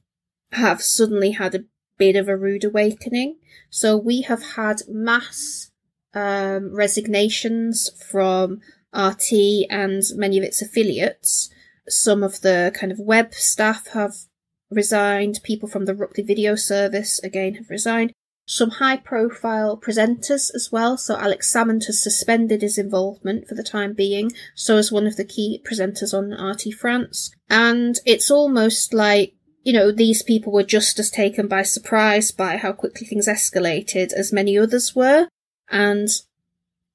have 0.52 0.80
suddenly 0.80 1.32
had 1.32 1.56
a 1.56 1.64
bit 1.96 2.14
of 2.14 2.28
a 2.28 2.36
rude 2.36 2.62
awakening. 2.62 3.38
So 3.70 3.96
we 3.96 4.20
have 4.22 4.52
had 4.54 4.82
mass 4.86 5.72
um, 6.14 6.72
resignations 6.72 7.90
from 8.08 8.60
RT 8.94 9.32
and 9.68 10.04
many 10.14 10.38
of 10.38 10.44
its 10.44 10.62
affiliates. 10.62 11.50
Some 11.88 12.22
of 12.22 12.42
the 12.42 12.70
kind 12.72 12.92
of 12.92 13.00
web 13.00 13.34
staff 13.34 13.88
have 13.94 14.27
resigned. 14.70 15.40
People 15.42 15.68
from 15.68 15.84
the 15.84 15.94
Ruptly 15.94 16.24
Video 16.24 16.54
Service 16.54 17.18
again 17.20 17.54
have 17.54 17.70
resigned. 17.70 18.12
Some 18.46 18.70
high 18.70 18.96
profile 18.96 19.78
presenters 19.78 20.50
as 20.54 20.70
well. 20.72 20.96
So 20.96 21.16
Alex 21.16 21.52
Salmond 21.52 21.84
has 21.86 22.02
suspended 22.02 22.62
his 22.62 22.78
involvement 22.78 23.46
for 23.46 23.54
the 23.54 23.62
time 23.62 23.92
being. 23.92 24.32
So 24.54 24.76
as 24.78 24.90
one 24.90 25.06
of 25.06 25.16
the 25.16 25.24
key 25.24 25.62
presenters 25.70 26.14
on 26.14 26.32
RT 26.32 26.74
France. 26.74 27.30
And 27.50 27.98
it's 28.06 28.30
almost 28.30 28.94
like 28.94 29.34
you 29.68 29.74
know, 29.74 29.92
these 29.92 30.22
people 30.22 30.50
were 30.50 30.62
just 30.62 30.98
as 30.98 31.10
taken 31.10 31.46
by 31.46 31.62
surprise 31.62 32.30
by 32.32 32.56
how 32.56 32.72
quickly 32.72 33.06
things 33.06 33.28
escalated 33.28 34.14
as 34.14 34.32
many 34.32 34.56
others 34.56 34.94
were. 34.96 35.28
And 35.68 36.08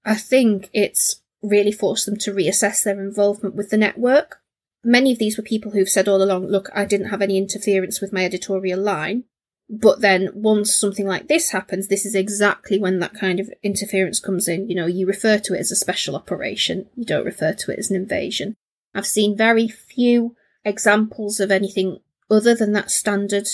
I 0.03 0.15
think 0.15 0.71
it's 0.73 1.21
really 1.43 1.71
forced 1.71 2.07
them 2.07 2.17
to 2.17 2.33
reassess 2.33 2.83
their 2.83 2.99
involvement 2.99 3.53
with 3.53 3.69
the 3.69 3.77
network. 3.77 4.39
Many 4.83 5.13
of 5.13 5.19
these 5.19 5.37
were 5.37 5.43
people 5.43 5.71
who've 5.71 5.89
said 5.89 6.07
all 6.07 6.21
along, 6.21 6.47
look, 6.47 6.69
I 6.73 6.85
didn't 6.85 7.09
have 7.09 7.21
any 7.21 7.37
interference 7.37 8.01
with 8.01 8.11
my 8.11 8.25
editorial 8.25 8.79
line. 8.79 9.23
But 9.69 10.01
then 10.01 10.29
once 10.33 10.75
something 10.75 11.07
like 11.07 11.27
this 11.27 11.51
happens, 11.51 11.87
this 11.87 12.05
is 12.05 12.15
exactly 12.15 12.77
when 12.77 12.99
that 12.99 13.13
kind 13.13 13.39
of 13.39 13.51
interference 13.63 14.19
comes 14.19 14.47
in. 14.47 14.69
You 14.69 14.75
know, 14.75 14.85
you 14.85 15.07
refer 15.07 15.39
to 15.39 15.53
it 15.53 15.59
as 15.59 15.71
a 15.71 15.75
special 15.75 16.15
operation. 16.15 16.89
You 16.95 17.05
don't 17.05 17.25
refer 17.25 17.53
to 17.53 17.71
it 17.71 17.79
as 17.79 17.89
an 17.89 17.95
invasion. 17.95 18.55
I've 18.93 19.07
seen 19.07 19.37
very 19.37 19.67
few 19.67 20.35
examples 20.65 21.39
of 21.39 21.49
anything 21.49 21.99
other 22.29 22.53
than 22.53 22.73
that 22.73 22.91
standard 22.91 23.47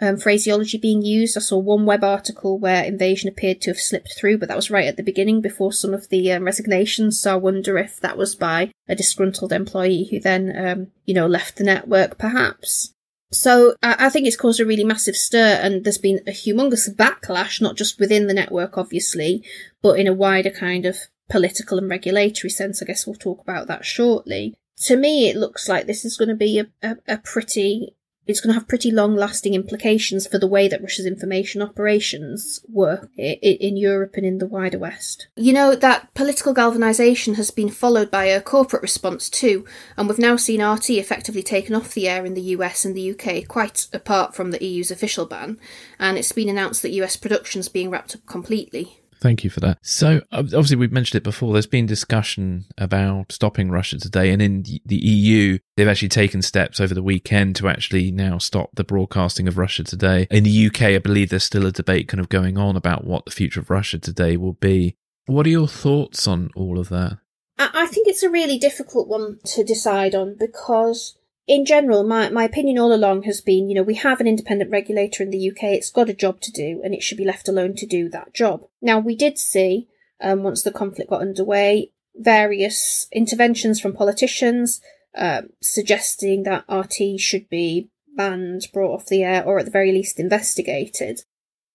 um, 0.00 0.16
phraseology 0.16 0.78
being 0.78 1.02
used. 1.02 1.36
I 1.36 1.40
saw 1.40 1.58
one 1.58 1.84
web 1.84 2.02
article 2.02 2.58
where 2.58 2.84
invasion 2.84 3.28
appeared 3.28 3.60
to 3.62 3.70
have 3.70 3.78
slipped 3.78 4.14
through, 4.16 4.38
but 4.38 4.48
that 4.48 4.56
was 4.56 4.70
right 4.70 4.86
at 4.86 4.96
the 4.96 5.02
beginning 5.02 5.40
before 5.40 5.72
some 5.72 5.92
of 5.92 6.08
the 6.08 6.32
um, 6.32 6.44
resignations. 6.44 7.20
So 7.20 7.32
I 7.32 7.36
wonder 7.36 7.78
if 7.78 8.00
that 8.00 8.16
was 8.16 8.34
by 8.34 8.72
a 8.88 8.94
disgruntled 8.94 9.52
employee 9.52 10.08
who 10.10 10.20
then, 10.20 10.54
um, 10.56 10.86
you 11.04 11.14
know, 11.14 11.26
left 11.26 11.56
the 11.56 11.64
network 11.64 12.18
perhaps. 12.18 12.94
So 13.32 13.76
I, 13.80 14.08
think 14.08 14.26
it's 14.26 14.36
caused 14.36 14.58
a 14.58 14.66
really 14.66 14.82
massive 14.82 15.14
stir 15.14 15.60
and 15.62 15.84
there's 15.84 15.98
been 15.98 16.18
a 16.26 16.32
humongous 16.32 16.92
backlash, 16.92 17.60
not 17.60 17.76
just 17.76 18.00
within 18.00 18.26
the 18.26 18.34
network, 18.34 18.76
obviously, 18.76 19.44
but 19.82 20.00
in 20.00 20.08
a 20.08 20.12
wider 20.12 20.50
kind 20.50 20.84
of 20.84 20.96
political 21.28 21.78
and 21.78 21.88
regulatory 21.88 22.50
sense. 22.50 22.82
I 22.82 22.86
guess 22.86 23.06
we'll 23.06 23.14
talk 23.14 23.40
about 23.40 23.68
that 23.68 23.84
shortly. 23.84 24.56
To 24.86 24.96
me, 24.96 25.28
it 25.28 25.36
looks 25.36 25.68
like 25.68 25.86
this 25.86 26.04
is 26.04 26.16
going 26.16 26.30
to 26.30 26.34
be 26.34 26.58
a, 26.58 26.66
a, 26.82 26.96
a 27.06 27.18
pretty 27.18 27.94
it's 28.30 28.40
going 28.40 28.52
to 28.54 28.58
have 28.58 28.68
pretty 28.68 28.90
long 28.90 29.14
lasting 29.14 29.54
implications 29.54 30.26
for 30.26 30.38
the 30.38 30.46
way 30.46 30.68
that 30.68 30.80
Russia's 30.80 31.06
information 31.06 31.60
operations 31.62 32.64
work 32.68 33.10
in 33.16 33.76
Europe 33.76 34.14
and 34.16 34.24
in 34.24 34.38
the 34.38 34.46
wider 34.46 34.78
West. 34.78 35.28
You 35.36 35.52
know, 35.52 35.74
that 35.74 36.12
political 36.14 36.54
galvanisation 36.54 37.34
has 37.34 37.50
been 37.50 37.70
followed 37.70 38.10
by 38.10 38.24
a 38.24 38.40
corporate 38.40 38.82
response 38.82 39.28
too, 39.28 39.64
and 39.96 40.08
we've 40.08 40.18
now 40.18 40.36
seen 40.36 40.64
RT 40.64 40.90
effectively 40.90 41.42
taken 41.42 41.74
off 41.74 41.94
the 41.94 42.08
air 42.08 42.24
in 42.24 42.34
the 42.34 42.40
US 42.56 42.84
and 42.84 42.96
the 42.96 43.10
UK, 43.12 43.46
quite 43.46 43.86
apart 43.92 44.34
from 44.34 44.50
the 44.50 44.64
EU's 44.64 44.90
official 44.90 45.26
ban, 45.26 45.58
and 45.98 46.16
it's 46.16 46.32
been 46.32 46.48
announced 46.48 46.82
that 46.82 46.92
US 46.92 47.16
production's 47.16 47.68
being 47.68 47.90
wrapped 47.90 48.14
up 48.14 48.24
completely. 48.26 49.00
Thank 49.20 49.44
you 49.44 49.50
for 49.50 49.60
that. 49.60 49.78
So, 49.82 50.22
obviously, 50.32 50.76
we've 50.76 50.92
mentioned 50.92 51.18
it 51.18 51.24
before. 51.24 51.52
There's 51.52 51.66
been 51.66 51.86
discussion 51.86 52.64
about 52.78 53.32
stopping 53.32 53.70
Russia 53.70 53.98
today, 53.98 54.30
and 54.30 54.40
in 54.40 54.62
the 54.62 54.96
EU, 54.96 55.58
they've 55.76 55.88
actually 55.88 56.08
taken 56.08 56.40
steps 56.40 56.80
over 56.80 56.94
the 56.94 57.02
weekend 57.02 57.56
to 57.56 57.68
actually 57.68 58.10
now 58.10 58.38
stop 58.38 58.70
the 58.74 58.84
broadcasting 58.84 59.46
of 59.46 59.58
Russia 59.58 59.84
today. 59.84 60.26
In 60.30 60.44
the 60.44 60.66
UK, 60.66 60.82
I 60.82 60.98
believe 60.98 61.28
there's 61.28 61.44
still 61.44 61.66
a 61.66 61.72
debate 61.72 62.08
kind 62.08 62.20
of 62.20 62.28
going 62.30 62.56
on 62.56 62.76
about 62.76 63.04
what 63.04 63.24
the 63.26 63.30
future 63.30 63.60
of 63.60 63.68
Russia 63.68 63.98
today 63.98 64.36
will 64.36 64.54
be. 64.54 64.96
What 65.26 65.46
are 65.46 65.50
your 65.50 65.68
thoughts 65.68 66.26
on 66.26 66.50
all 66.56 66.78
of 66.78 66.88
that? 66.88 67.18
I 67.58 67.86
think 67.86 68.08
it's 68.08 68.22
a 68.22 68.30
really 68.30 68.58
difficult 68.58 69.06
one 69.06 69.38
to 69.44 69.62
decide 69.62 70.14
on 70.14 70.34
because 70.38 71.16
in 71.50 71.64
general, 71.64 72.04
my, 72.04 72.28
my 72.28 72.44
opinion 72.44 72.78
all 72.78 72.94
along 72.94 73.24
has 73.24 73.40
been, 73.40 73.68
you 73.68 73.74
know, 73.74 73.82
we 73.82 73.96
have 73.96 74.20
an 74.20 74.28
independent 74.28 74.70
regulator 74.70 75.24
in 75.24 75.30
the 75.30 75.50
UK, 75.50 75.64
it's 75.64 75.90
got 75.90 76.08
a 76.08 76.14
job 76.14 76.40
to 76.42 76.52
do, 76.52 76.80
and 76.84 76.94
it 76.94 77.02
should 77.02 77.18
be 77.18 77.24
left 77.24 77.48
alone 77.48 77.74
to 77.74 77.86
do 77.86 78.08
that 78.10 78.32
job. 78.32 78.68
Now, 78.80 79.00
we 79.00 79.16
did 79.16 79.36
see, 79.36 79.88
um, 80.20 80.44
once 80.44 80.62
the 80.62 80.70
conflict 80.70 81.10
got 81.10 81.22
underway, 81.22 81.90
various 82.14 83.08
interventions 83.10 83.80
from 83.80 83.94
politicians 83.94 84.80
um, 85.16 85.48
suggesting 85.60 86.44
that 86.44 86.66
RT 86.68 87.18
should 87.18 87.48
be 87.48 87.90
banned, 88.16 88.68
brought 88.72 88.94
off 88.94 89.06
the 89.06 89.24
air, 89.24 89.42
or 89.44 89.58
at 89.58 89.64
the 89.64 89.72
very 89.72 89.90
least 89.90 90.20
investigated. 90.20 91.22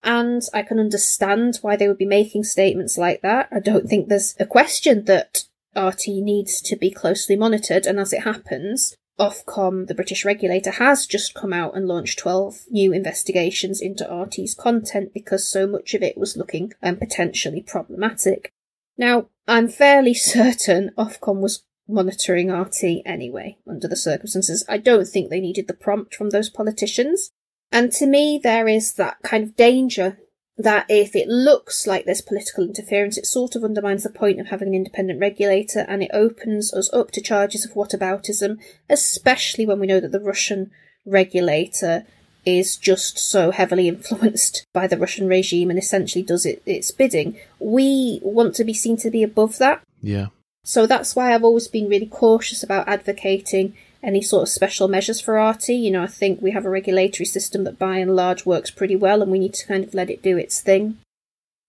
And 0.06 0.42
I 0.54 0.62
can 0.62 0.80
understand 0.80 1.58
why 1.62 1.76
they 1.76 1.90
would 1.90 1.98
be 1.98 2.06
making 2.06 2.46
statements 2.46 2.98
like 2.98 3.22
that. 3.24 3.50
I 3.52 3.60
don't 3.60 3.90
think 3.90 4.08
there's 4.08 4.36
a 4.40 4.46
question 4.46 5.04
that 5.04 5.44
RT 5.76 6.08
needs 6.08 6.62
to 6.62 6.78
be 6.78 6.92
closely 6.92 7.36
monitored, 7.36 7.86
and 7.86 8.00
as 8.00 8.14
it 8.14 8.24
happens, 8.24 8.96
Ofcom, 9.20 9.88
the 9.88 9.96
British 9.96 10.26
regulator, 10.26 10.72
has 10.72 11.06
just 11.06 11.34
come 11.34 11.54
out 11.54 11.76
and 11.76 11.88
launched 11.88 12.20
12 12.20 12.66
new 12.70 12.92
investigations 12.92 13.82
into 13.82 14.12
RT's 14.12 14.54
content 14.54 15.14
because 15.14 15.48
so 15.48 15.66
much 15.66 15.94
of 15.94 16.04
it 16.04 16.18
was 16.18 16.36
looking 16.36 16.74
um, 16.84 16.98
potentially 16.98 17.62
problematic. 17.62 18.52
Now, 18.98 19.28
I'm 19.48 19.68
fairly 19.68 20.14
certain 20.14 20.92
Ofcom 20.98 21.40
was 21.40 21.64
monitoring 21.88 22.52
RT 22.52 22.84
anyway, 23.06 23.58
under 23.68 23.88
the 23.88 23.96
circumstances. 23.96 24.66
I 24.68 24.78
don't 24.78 25.08
think 25.08 25.30
they 25.30 25.40
needed 25.40 25.68
the 25.68 25.74
prompt 25.74 26.16
from 26.16 26.32
those 26.32 26.50
politicians. 26.50 27.32
And 27.72 27.92
to 27.94 28.08
me, 28.08 28.40
there 28.42 28.68
is 28.68 28.94
that 28.94 29.18
kind 29.24 29.44
of 29.44 29.56
danger 29.56 30.18
that 30.58 30.86
if 30.88 31.16
it 31.16 31.28
looks 31.28 31.86
like 31.86 32.06
there's 32.06 32.22
political 32.22 32.64
interference, 32.64 33.18
it 33.18 33.26
sort 33.26 33.56
of 33.56 33.64
undermines 33.64 34.04
the 34.04 34.10
point 34.10 34.40
of 34.40 34.48
having 34.48 34.70
an 34.70 34.74
independent 34.74 35.20
regulator 35.20 35.86
and 35.88 36.02
it 36.02 36.12
opens 36.14 36.74
us 36.74 36.92
up 36.94 37.12
to 37.12 37.22
charges 37.22 37.66
of 37.66 37.74
whataboutism, 37.74 38.58
especially 38.90 39.66
when 39.66 39.80
we 39.80 39.88
know 39.88 40.00
that 40.00 40.12
the 40.12 40.20
Russian 40.20 40.72
regulator 41.06 42.06
is 42.46 42.78
just 42.78 43.20
so 43.20 43.52
heavily 43.52 43.88
influenced 43.90 44.66
by 44.72 44.88
the 44.88 44.98
Russian 44.98 45.28
regime 45.28 45.70
and 45.70 45.80
essentially 45.80 46.24
does 46.24 46.46
it 46.46 46.62
its 46.66 46.92
bidding. 46.92 47.38
We 47.60 48.20
want 48.24 48.56
to 48.56 48.64
be 48.64 48.74
seen 48.74 48.98
to 48.98 49.12
be 49.12 49.24
above 49.24 49.58
that. 49.58 49.82
Yeah. 50.02 50.28
So 50.64 50.88
that's 50.88 51.16
why 51.16 51.34
I've 51.34 51.44
always 51.44 51.68
been 51.68 51.90
really 51.90 52.08
cautious 52.08 52.64
about 52.64 52.88
advocating 52.88 53.76
any 54.06 54.22
sort 54.22 54.44
of 54.44 54.50
special 54.50 54.88
measures 54.88 55.20
for 55.20 55.44
RT. 55.44 55.70
You 55.70 55.92
know, 55.92 56.04
I 56.04 56.08
think 56.08 56.42
we 56.42 56.52
have 56.52 56.66
a 56.66 56.70
regulatory 56.70 57.26
system 57.26 57.64
that 57.64 57.80
by 57.80 57.98
and 57.98 58.16
large 58.16 58.46
works 58.46 58.72
pretty 58.72 58.96
well 58.96 59.22
and 59.22 59.32
we 59.32 59.40
need 59.40 59.56
to 59.56 59.68
kind 59.68 59.84
of 59.84 59.94
let 59.94 60.10
it 60.10 60.22
do 60.22 60.38
its 60.38 60.62
thing. 60.62 61.00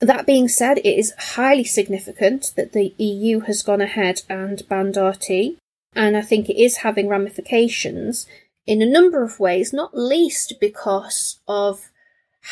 That 0.01 0.27
being 0.27 0.49
said, 0.49 0.79
it 0.79 0.99
is 0.99 1.15
highly 1.19 1.65
significant 1.65 2.53
that 2.55 2.73
the 2.73 2.95
EU 2.99 3.41
has 3.41 3.63
gone 3.63 3.81
ahead 3.81 4.23
and 4.29 4.63
banned 4.69 4.99
RT, 4.99 5.57
and 5.95 6.17
I 6.17 6.21
think 6.21 6.51
it 6.51 6.61
is 6.61 6.79
having 6.79 7.09
ramifications 7.09 8.27
in 8.67 8.83
a 8.83 8.91
number 8.91 9.23
of 9.23 9.41
ways, 9.41 9.73
not 9.73 9.97
least 9.97 10.55
because 10.61 11.41
of 11.49 11.91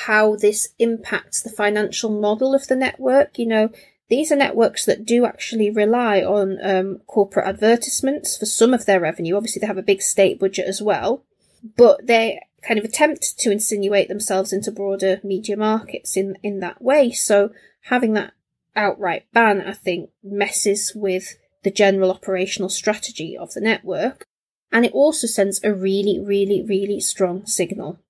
how 0.06 0.36
this 0.36 0.70
impacts 0.78 1.42
the 1.42 1.50
financial 1.50 2.08
model 2.08 2.54
of 2.54 2.66
the 2.66 2.76
network. 2.76 3.38
You 3.38 3.46
know, 3.46 3.70
these 4.08 4.30
are 4.30 4.36
networks 4.36 4.84
that 4.84 5.04
do 5.06 5.24
actually 5.24 5.70
rely 5.70 6.22
on 6.22 6.58
um, 6.62 7.00
corporate 7.06 7.46
advertisements 7.46 8.36
for 8.36 8.46
some 8.46 8.74
of 8.74 8.84
their 8.84 9.00
revenue. 9.00 9.36
Obviously, 9.36 9.60
they 9.60 9.66
have 9.66 9.78
a 9.78 9.82
big 9.82 10.02
state 10.02 10.38
budget 10.38 10.66
as 10.66 10.82
well, 10.82 11.24
but 11.76 12.06
they 12.06 12.40
kind 12.62 12.78
of 12.78 12.84
attempt 12.84 13.38
to 13.38 13.50
insinuate 13.50 14.08
themselves 14.08 14.52
into 14.52 14.70
broader 14.70 15.20
media 15.22 15.56
markets 15.56 16.16
in, 16.16 16.36
in 16.42 16.60
that 16.60 16.82
way. 16.82 17.10
So 17.10 17.50
having 17.82 18.12
that 18.14 18.32
outright 18.76 19.24
ban, 19.32 19.62
I 19.62 19.72
think, 19.72 20.10
messes 20.22 20.92
with 20.94 21.36
the 21.62 21.70
general 21.70 22.10
operational 22.10 22.68
strategy 22.68 23.36
of 23.36 23.52
the 23.52 23.60
network. 23.60 24.26
And 24.70 24.84
it 24.84 24.92
also 24.92 25.26
sends 25.26 25.62
a 25.62 25.72
really, 25.72 26.18
really, 26.18 26.62
really 26.62 27.00
strong 27.00 27.46
signal 27.46 28.00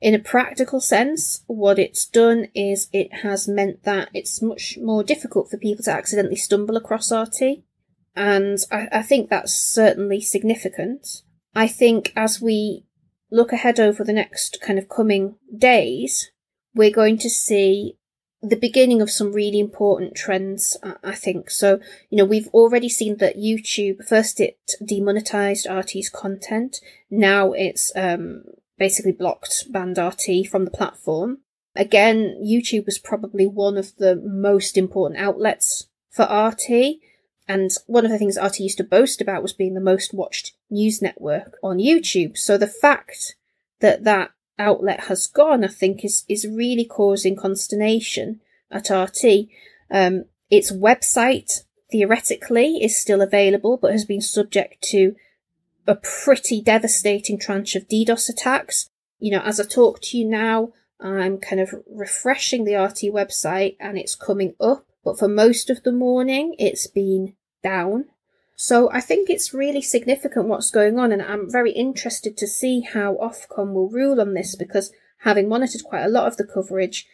in 0.00 0.14
a 0.14 0.18
practical 0.18 0.80
sense, 0.80 1.42
what 1.46 1.78
it's 1.78 2.06
done 2.06 2.48
is 2.54 2.88
it 2.92 3.12
has 3.22 3.46
meant 3.46 3.84
that 3.84 4.08
it's 4.14 4.40
much 4.40 4.78
more 4.80 5.04
difficult 5.04 5.50
for 5.50 5.58
people 5.58 5.84
to 5.84 5.92
accidentally 5.92 6.36
stumble 6.36 6.76
across 6.76 7.12
RT. 7.12 7.62
And 8.16 8.58
I, 8.72 8.88
I 8.92 9.02
think 9.02 9.28
that's 9.28 9.54
certainly 9.54 10.20
significant. 10.20 11.06
I 11.54 11.68
think 11.68 12.12
as 12.16 12.40
we 12.40 12.86
look 13.30 13.52
ahead 13.52 13.78
over 13.78 14.02
the 14.02 14.12
next 14.12 14.58
kind 14.62 14.78
of 14.78 14.88
coming 14.88 15.36
days, 15.56 16.30
we're 16.74 16.90
going 16.90 17.18
to 17.18 17.30
see 17.30 17.98
the 18.42 18.56
beginning 18.56 19.02
of 19.02 19.10
some 19.10 19.32
really 19.32 19.60
important 19.60 20.14
trends, 20.14 20.78
I 21.04 21.14
think. 21.14 21.50
So, 21.50 21.78
you 22.08 22.16
know, 22.16 22.24
we've 22.24 22.48
already 22.48 22.88
seen 22.88 23.18
that 23.18 23.36
YouTube, 23.36 24.08
first 24.08 24.40
it 24.40 24.58
demonetized 24.84 25.66
RT's 25.68 26.08
content. 26.08 26.80
Now 27.10 27.52
it's, 27.52 27.92
um, 27.94 28.44
basically 28.80 29.12
blocked 29.12 29.70
banned 29.70 29.98
RT 29.98 30.48
from 30.50 30.64
the 30.64 30.70
platform. 30.70 31.38
Again, 31.76 32.42
YouTube 32.42 32.86
was 32.86 32.98
probably 32.98 33.46
one 33.46 33.76
of 33.76 33.94
the 33.96 34.16
most 34.16 34.76
important 34.76 35.20
outlets 35.20 35.86
for 36.10 36.22
RT. 36.24 36.96
And 37.46 37.70
one 37.86 38.04
of 38.04 38.10
the 38.10 38.18
things 38.18 38.38
RT 38.42 38.58
used 38.60 38.78
to 38.78 38.84
boast 38.84 39.20
about 39.20 39.42
was 39.42 39.52
being 39.52 39.74
the 39.74 39.80
most 39.80 40.14
watched 40.14 40.54
news 40.70 41.02
network 41.02 41.58
on 41.62 41.78
YouTube. 41.78 42.38
So 42.38 42.56
the 42.56 42.66
fact 42.66 43.36
that 43.80 44.04
that 44.04 44.30
outlet 44.58 45.04
has 45.04 45.26
gone, 45.26 45.62
I 45.62 45.68
think, 45.68 46.02
is, 46.04 46.24
is 46.28 46.46
really 46.46 46.86
causing 46.86 47.36
consternation 47.36 48.40
at 48.70 48.88
RT. 48.88 49.48
Um, 49.90 50.24
its 50.48 50.72
website, 50.72 51.64
theoretically, 51.90 52.82
is 52.82 52.98
still 52.98 53.20
available, 53.20 53.76
but 53.76 53.92
has 53.92 54.06
been 54.06 54.22
subject 54.22 54.80
to 54.90 55.16
a 55.90 55.96
pretty 55.96 56.62
devastating 56.62 57.36
tranche 57.36 57.74
of 57.74 57.88
DDoS 57.88 58.28
attacks. 58.28 58.88
You 59.18 59.32
know, 59.32 59.42
as 59.44 59.58
I 59.58 59.64
talk 59.64 60.00
to 60.02 60.16
you 60.16 60.24
now, 60.24 60.72
I'm 61.00 61.38
kind 61.38 61.60
of 61.60 61.74
refreshing 61.90 62.64
the 62.64 62.76
RT 62.76 63.12
website 63.12 63.76
and 63.80 63.98
it's 63.98 64.14
coming 64.14 64.54
up, 64.60 64.86
but 65.04 65.18
for 65.18 65.26
most 65.26 65.68
of 65.68 65.82
the 65.82 65.90
morning, 65.90 66.54
it's 66.60 66.86
been 66.86 67.34
down. 67.64 68.04
So 68.54 68.88
I 68.92 69.00
think 69.00 69.28
it's 69.28 69.52
really 69.52 69.82
significant 69.82 70.46
what's 70.46 70.70
going 70.70 70.98
on, 70.98 71.10
and 71.10 71.22
I'm 71.22 71.50
very 71.50 71.72
interested 71.72 72.36
to 72.36 72.46
see 72.46 72.82
how 72.82 73.16
Ofcom 73.16 73.72
will 73.72 73.88
rule 73.88 74.20
on 74.20 74.34
this 74.34 74.54
because 74.54 74.92
having 75.20 75.48
monitored 75.48 75.82
quite 75.82 76.04
a 76.04 76.08
lot 76.08 76.26
of 76.28 76.36
the 76.36 76.44
coverage, 76.44 77.06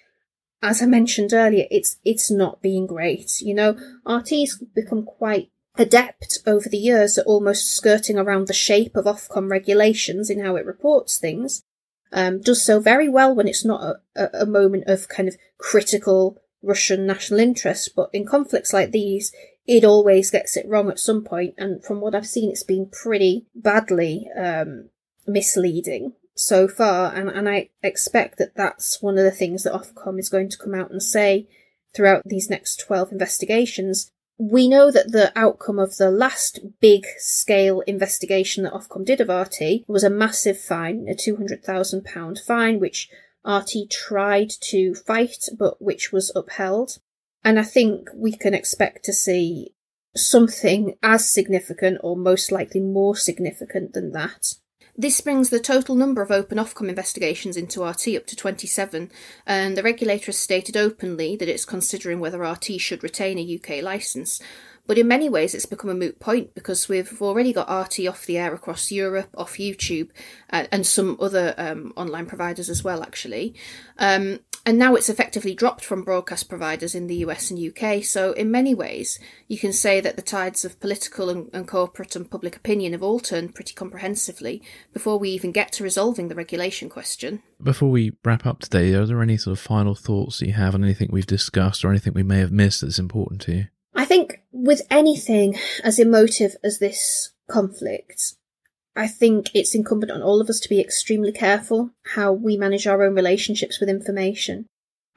as 0.60 0.82
I 0.82 0.86
mentioned 0.86 1.32
earlier, 1.32 1.66
it's 1.70 1.96
it's 2.04 2.30
not 2.30 2.60
being 2.60 2.86
great. 2.86 3.40
You 3.40 3.54
know, 3.54 3.78
RT's 4.04 4.62
become 4.74 5.04
quite 5.04 5.50
adept 5.78 6.38
over 6.46 6.68
the 6.68 6.78
years 6.78 7.18
at 7.18 7.26
almost 7.26 7.74
skirting 7.74 8.18
around 8.18 8.46
the 8.46 8.52
shape 8.52 8.96
of 8.96 9.04
Ofcom 9.04 9.50
regulations 9.50 10.30
in 10.30 10.44
how 10.44 10.56
it 10.56 10.66
reports 10.66 11.18
things. 11.18 11.62
Um, 12.12 12.40
does 12.40 12.64
so 12.64 12.80
very 12.80 13.08
well 13.08 13.34
when 13.34 13.48
it's 13.48 13.64
not 13.64 13.96
a, 14.14 14.42
a 14.42 14.46
moment 14.46 14.84
of 14.86 15.08
kind 15.08 15.28
of 15.28 15.36
critical 15.58 16.38
Russian 16.62 17.06
national 17.06 17.40
interest, 17.40 17.90
but 17.94 18.10
in 18.12 18.26
conflicts 18.26 18.72
like 18.72 18.92
these, 18.92 19.32
it 19.66 19.84
always 19.84 20.30
gets 20.30 20.56
it 20.56 20.68
wrong 20.68 20.88
at 20.88 20.98
some 20.98 21.24
point, 21.24 21.54
and 21.58 21.84
from 21.84 22.00
what 22.00 22.14
I've 22.14 22.26
seen, 22.26 22.50
it's 22.50 22.62
been 22.62 22.88
pretty 22.90 23.46
badly 23.54 24.28
um, 24.36 24.90
misleading 25.26 26.12
so 26.36 26.68
far, 26.68 27.14
and, 27.14 27.28
and 27.28 27.48
I 27.48 27.70
expect 27.82 28.38
that 28.38 28.54
that's 28.54 29.02
one 29.02 29.18
of 29.18 29.24
the 29.24 29.30
things 29.30 29.64
that 29.64 29.72
Ofcom 29.72 30.18
is 30.18 30.28
going 30.28 30.48
to 30.50 30.58
come 30.58 30.74
out 30.74 30.90
and 30.90 31.02
say 31.02 31.48
throughout 31.94 32.22
these 32.24 32.50
next 32.50 32.76
12 32.76 33.12
investigations. 33.12 34.12
We 34.38 34.68
know 34.68 34.90
that 34.90 35.12
the 35.12 35.32
outcome 35.34 35.78
of 35.78 35.96
the 35.96 36.10
last 36.10 36.60
big 36.80 37.06
scale 37.18 37.80
investigation 37.80 38.64
that 38.64 38.74
Ofcom 38.74 39.04
did 39.04 39.20
of 39.20 39.28
RT 39.28 39.88
was 39.88 40.04
a 40.04 40.10
massive 40.10 40.60
fine, 40.60 41.06
a 41.08 41.14
£200,000 41.14 42.44
fine, 42.44 42.78
which 42.78 43.08
RT 43.46 43.90
tried 43.90 44.50
to 44.60 44.94
fight, 44.94 45.48
but 45.56 45.80
which 45.80 46.12
was 46.12 46.32
upheld. 46.36 46.98
And 47.42 47.58
I 47.58 47.62
think 47.62 48.10
we 48.14 48.32
can 48.32 48.52
expect 48.52 49.04
to 49.04 49.12
see 49.12 49.74
something 50.14 50.96
as 51.02 51.30
significant 51.30 51.98
or 52.02 52.16
most 52.16 52.52
likely 52.52 52.80
more 52.80 53.16
significant 53.16 53.92
than 53.92 54.12
that. 54.12 54.54
This 54.98 55.20
brings 55.20 55.50
the 55.50 55.60
total 55.60 55.94
number 55.94 56.22
of 56.22 56.30
open 56.30 56.56
Ofcom 56.56 56.88
investigations 56.88 57.58
into 57.58 57.84
RT 57.84 58.08
up 58.16 58.26
to 58.28 58.36
27, 58.36 59.10
and 59.46 59.76
the 59.76 59.82
regulator 59.82 60.26
has 60.26 60.38
stated 60.38 60.74
openly 60.74 61.36
that 61.36 61.50
it's 61.50 61.66
considering 61.66 62.18
whether 62.18 62.40
RT 62.40 62.80
should 62.80 63.02
retain 63.02 63.38
a 63.38 63.56
UK 63.56 63.82
licence. 63.82 64.40
But 64.86 64.96
in 64.96 65.08
many 65.08 65.28
ways, 65.28 65.54
it's 65.54 65.66
become 65.66 65.90
a 65.90 65.94
moot 65.94 66.18
point 66.18 66.54
because 66.54 66.88
we've 66.88 67.20
already 67.20 67.52
got 67.52 67.68
RT 67.68 68.06
off 68.06 68.24
the 68.24 68.38
air 68.38 68.54
across 68.54 68.90
Europe, 68.90 69.28
off 69.36 69.58
YouTube, 69.58 70.10
uh, 70.50 70.66
and 70.72 70.86
some 70.86 71.18
other 71.20 71.54
um, 71.58 71.92
online 71.96 72.24
providers 72.26 72.70
as 72.70 72.82
well, 72.82 73.02
actually. 73.02 73.54
Um, 73.98 74.38
and 74.66 74.76
now 74.78 74.96
it's 74.96 75.08
effectively 75.08 75.54
dropped 75.54 75.84
from 75.84 76.02
broadcast 76.02 76.48
providers 76.48 76.94
in 76.96 77.06
the 77.06 77.18
US 77.18 77.52
and 77.52 77.58
UK. 77.58 78.02
So, 78.02 78.32
in 78.32 78.50
many 78.50 78.74
ways, 78.74 79.20
you 79.46 79.56
can 79.56 79.72
say 79.72 80.00
that 80.00 80.16
the 80.16 80.22
tides 80.22 80.64
of 80.64 80.80
political 80.80 81.30
and, 81.30 81.48
and 81.52 81.68
corporate 81.68 82.16
and 82.16 82.28
public 82.28 82.56
opinion 82.56 82.90
have 82.92 83.02
all 83.02 83.20
turned 83.20 83.54
pretty 83.54 83.74
comprehensively 83.74 84.60
before 84.92 85.20
we 85.20 85.30
even 85.30 85.52
get 85.52 85.70
to 85.72 85.84
resolving 85.84 86.26
the 86.26 86.34
regulation 86.34 86.88
question. 86.88 87.44
Before 87.62 87.90
we 87.90 88.16
wrap 88.24 88.44
up 88.44 88.58
today, 88.58 88.92
are 88.94 89.06
there 89.06 89.22
any 89.22 89.36
sort 89.36 89.56
of 89.56 89.64
final 89.64 89.94
thoughts 89.94 90.40
that 90.40 90.48
you 90.48 90.54
have 90.54 90.74
on 90.74 90.82
anything 90.82 91.10
we've 91.12 91.26
discussed 91.26 91.84
or 91.84 91.90
anything 91.90 92.12
we 92.12 92.24
may 92.24 92.40
have 92.40 92.52
missed 92.52 92.80
that's 92.80 92.98
important 92.98 93.40
to 93.42 93.54
you? 93.54 93.66
I 93.94 94.04
think 94.04 94.42
with 94.50 94.82
anything 94.90 95.56
as 95.84 96.00
emotive 96.00 96.56
as 96.64 96.80
this 96.80 97.30
conflict, 97.48 98.34
I 98.96 99.06
think 99.06 99.50
it's 99.52 99.74
incumbent 99.74 100.10
on 100.10 100.22
all 100.22 100.40
of 100.40 100.48
us 100.48 100.58
to 100.60 100.68
be 100.70 100.80
extremely 100.80 101.30
careful 101.30 101.90
how 102.14 102.32
we 102.32 102.56
manage 102.56 102.86
our 102.86 103.02
own 103.02 103.14
relationships 103.14 103.78
with 103.78 103.90
information. 103.90 104.66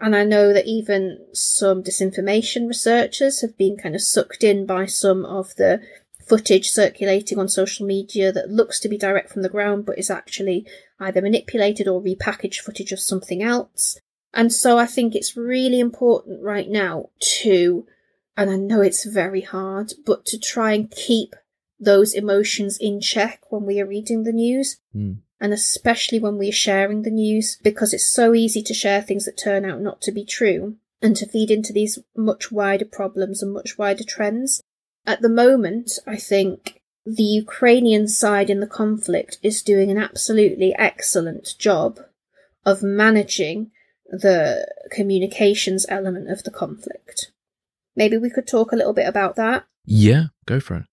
And 0.01 0.15
I 0.15 0.25
know 0.25 0.53
that 0.53 0.67
even 0.67 1.25
some 1.33 1.81
disinformation 1.81 2.67
researchers 2.67 3.41
have 3.41 3.57
been 3.57 3.77
kind 3.77 3.95
of 3.95 4.01
sucked 4.01 4.43
in 4.43 4.65
by 4.65 4.85
some 4.85 5.25
of 5.25 5.55
the 5.55 5.81
footage 6.27 6.69
circulating 6.69 7.39
on 7.39 7.47
social 7.47 7.87
media 7.87 8.31
that 8.31 8.49
looks 8.49 8.79
to 8.81 8.89
be 8.89 8.97
direct 8.97 9.31
from 9.31 9.41
the 9.41 9.49
ground 9.49 9.85
but 9.85 9.97
is 9.97 10.09
actually 10.09 10.67
either 10.99 11.21
manipulated 11.21 11.87
or 11.87 12.01
repackaged 12.01 12.59
footage 12.59 12.91
of 12.91 12.99
something 12.99 13.41
else. 13.41 13.97
And 14.33 14.53
so 14.53 14.77
I 14.77 14.85
think 14.85 15.15
it's 15.15 15.37
really 15.37 15.79
important 15.79 16.43
right 16.43 16.69
now 16.69 17.09
to 17.41 17.85
and 18.37 18.49
I 18.49 18.55
know 18.55 18.81
it's 18.81 19.03
very 19.03 19.41
hard, 19.41 19.91
but 20.05 20.25
to 20.27 20.39
try 20.39 20.71
and 20.71 20.89
keep 20.89 21.35
those 21.79 22.13
emotions 22.13 22.77
in 22.79 22.99
check 22.99 23.41
when 23.49 23.65
we 23.65 23.79
are 23.79 23.85
reading 23.85 24.23
the 24.23 24.33
news. 24.33 24.77
Mm. 24.95 25.19
And 25.41 25.53
especially 25.53 26.19
when 26.19 26.37
we 26.37 26.49
are 26.49 26.53
sharing 26.53 27.03
the 27.03 27.11
news, 27.11 27.57
because 27.63 27.93
it's 27.93 28.11
so 28.11 28.35
easy 28.35 28.61
to 28.63 28.73
share 28.73 29.01
things 29.01 29.25
that 29.25 29.37
turn 29.37 29.63
out 29.63 29.79
not 29.79 30.01
to 30.01 30.11
be 30.11 30.25
true 30.25 30.75
and 31.01 31.15
to 31.15 31.25
feed 31.25 31.49
into 31.49 31.71
these 31.71 31.99
much 32.15 32.51
wider 32.51 32.83
problems 32.85 33.41
and 33.41 33.53
much 33.53 33.77
wider 33.77 34.03
trends. 34.03 34.61
At 35.05 35.21
the 35.21 35.29
moment, 35.29 35.91
I 36.05 36.17
think 36.17 36.81
the 37.05 37.23
Ukrainian 37.23 38.07
side 38.07 38.49
in 38.49 38.59
the 38.59 38.67
conflict 38.67 39.37
is 39.41 39.63
doing 39.63 39.89
an 39.89 39.97
absolutely 39.97 40.75
excellent 40.77 41.55
job 41.57 41.99
of 42.65 42.83
managing 42.83 43.71
the 44.05 44.67
communications 44.91 45.85
element 45.87 46.29
of 46.29 46.43
the 46.43 46.51
conflict. 46.51 47.31
Maybe 47.95 48.17
we 48.17 48.29
could 48.29 48.47
talk 48.47 48.71
a 48.71 48.75
little 48.75 48.93
bit 48.93 49.07
about 49.07 49.35
that. 49.37 49.65
Yeah, 49.85 50.25
go 50.45 50.59
for 50.59 50.75
it. 50.77 50.83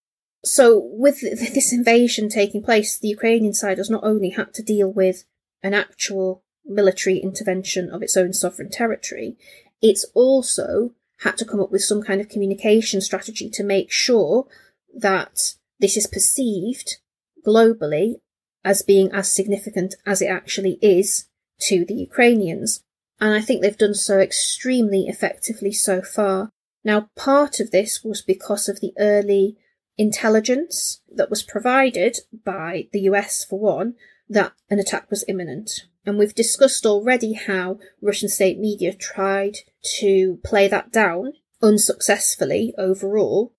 So, 0.47 0.79
with 0.79 1.23
this 1.23 1.73
invasion 1.73 2.29
taking 2.29 2.63
place, 2.63 2.97
the 2.97 3.09
Ukrainian 3.09 3.53
side 3.53 3.79
has 3.79 3.91
not 3.91 4.05
only 4.05 4.31
had 4.31 4.55
to 4.55 4.63
deal 4.63 4.89
with 4.89 5.25
an 5.61 5.75
actual 5.75 6.45
military 6.65 7.19
intervention 7.19 7.91
of 7.91 8.01
its 8.01 8.17
own 8.17 8.33
sovereign 8.33 8.71
territory, 8.71 9.37
it's 9.83 10.05
also 10.15 10.93
had 11.21 11.37
to 11.39 11.45
come 11.45 11.59
up 11.59 11.73
with 11.73 11.83
some 11.83 12.01
kind 12.01 12.21
of 12.21 12.29
communication 12.29 13.01
strategy 13.01 13.51
to 13.51 13.65
make 13.65 13.91
sure 13.91 14.47
that 14.95 15.55
this 15.81 15.97
is 15.97 16.07
perceived 16.07 16.99
globally 17.45 18.21
as 18.65 18.83
being 18.83 19.11
as 19.11 19.33
significant 19.33 19.97
as 20.07 20.23
it 20.23 20.27
actually 20.27 20.79
is 20.81 21.27
to 21.59 21.85
the 21.85 21.95
Ukrainians. 21.95 22.85
And 23.21 23.35
I 23.35 23.41
think 23.41 23.63
they've 23.63 23.77
done 23.77 23.95
so 23.95 24.21
extremely 24.21 25.09
effectively 25.09 25.73
so 25.73 26.03
far. 26.03 26.51
Now, 26.85 27.11
part 27.17 27.59
of 27.59 27.73
this 27.73 28.05
was 28.05 28.23
because 28.23 28.69
of 28.69 28.81
the 28.81 28.93
early 28.97 29.57
intelligence 29.99 31.01
that 31.11 31.31
was 31.31 31.43
provided 31.43 32.19
by 32.45 32.89
the 32.93 33.01
US, 33.01 33.45
for 33.45 33.59
one, 33.59 33.95
that 34.29 34.53
an 34.71 34.79
attack 34.79 35.11
was 35.11 35.25
imminent. 35.29 35.87
And 36.05 36.19
we've 36.19 36.35
discussed 36.35 36.87
already 36.87 37.33
how 37.33 37.79
Russian 38.01 38.29
state 38.29 38.59
media 38.59 38.95
tried 38.95 39.57
to 39.99 40.39
play 40.45 40.69
that 40.69 40.93
down 40.93 41.33
unsuccessfully 41.63 42.75
overall. 42.79 43.53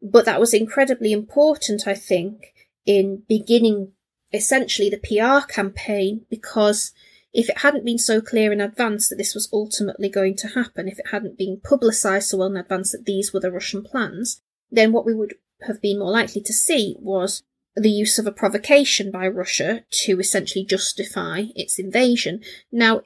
But 0.00 0.24
that 0.24 0.40
was 0.40 0.54
incredibly 0.54 1.12
important, 1.12 1.86
I 1.86 1.94
think, 1.94 2.54
in 2.86 3.22
beginning 3.28 3.92
essentially 4.32 4.88
the 4.88 4.98
PR 4.98 5.46
campaign 5.46 6.24
because 6.30 6.92
if 7.32 7.48
it 7.48 7.58
hadn't 7.58 7.84
been 7.84 7.98
so 7.98 8.20
clear 8.20 8.52
in 8.52 8.60
advance 8.60 9.08
that 9.08 9.16
this 9.16 9.34
was 9.34 9.48
ultimately 9.52 10.08
going 10.08 10.36
to 10.36 10.48
happen, 10.48 10.88
if 10.88 10.98
it 10.98 11.08
hadn't 11.12 11.38
been 11.38 11.60
publicised 11.62 12.28
so 12.28 12.38
well 12.38 12.48
in 12.48 12.56
advance 12.56 12.92
that 12.92 13.04
these 13.06 13.32
were 13.32 13.40
the 13.40 13.50
Russian 13.50 13.82
plans, 13.82 14.40
then 14.70 14.92
what 14.92 15.06
we 15.06 15.14
would 15.14 15.34
have 15.66 15.80
been 15.80 15.98
more 15.98 16.10
likely 16.10 16.42
to 16.42 16.52
see 16.52 16.96
was 16.98 17.42
the 17.74 17.90
use 17.90 18.18
of 18.18 18.26
a 18.26 18.32
provocation 18.32 19.10
by 19.10 19.26
Russia 19.26 19.84
to 19.90 20.20
essentially 20.20 20.64
justify 20.64 21.44
its 21.54 21.78
invasion. 21.78 22.42
Now, 22.70 23.02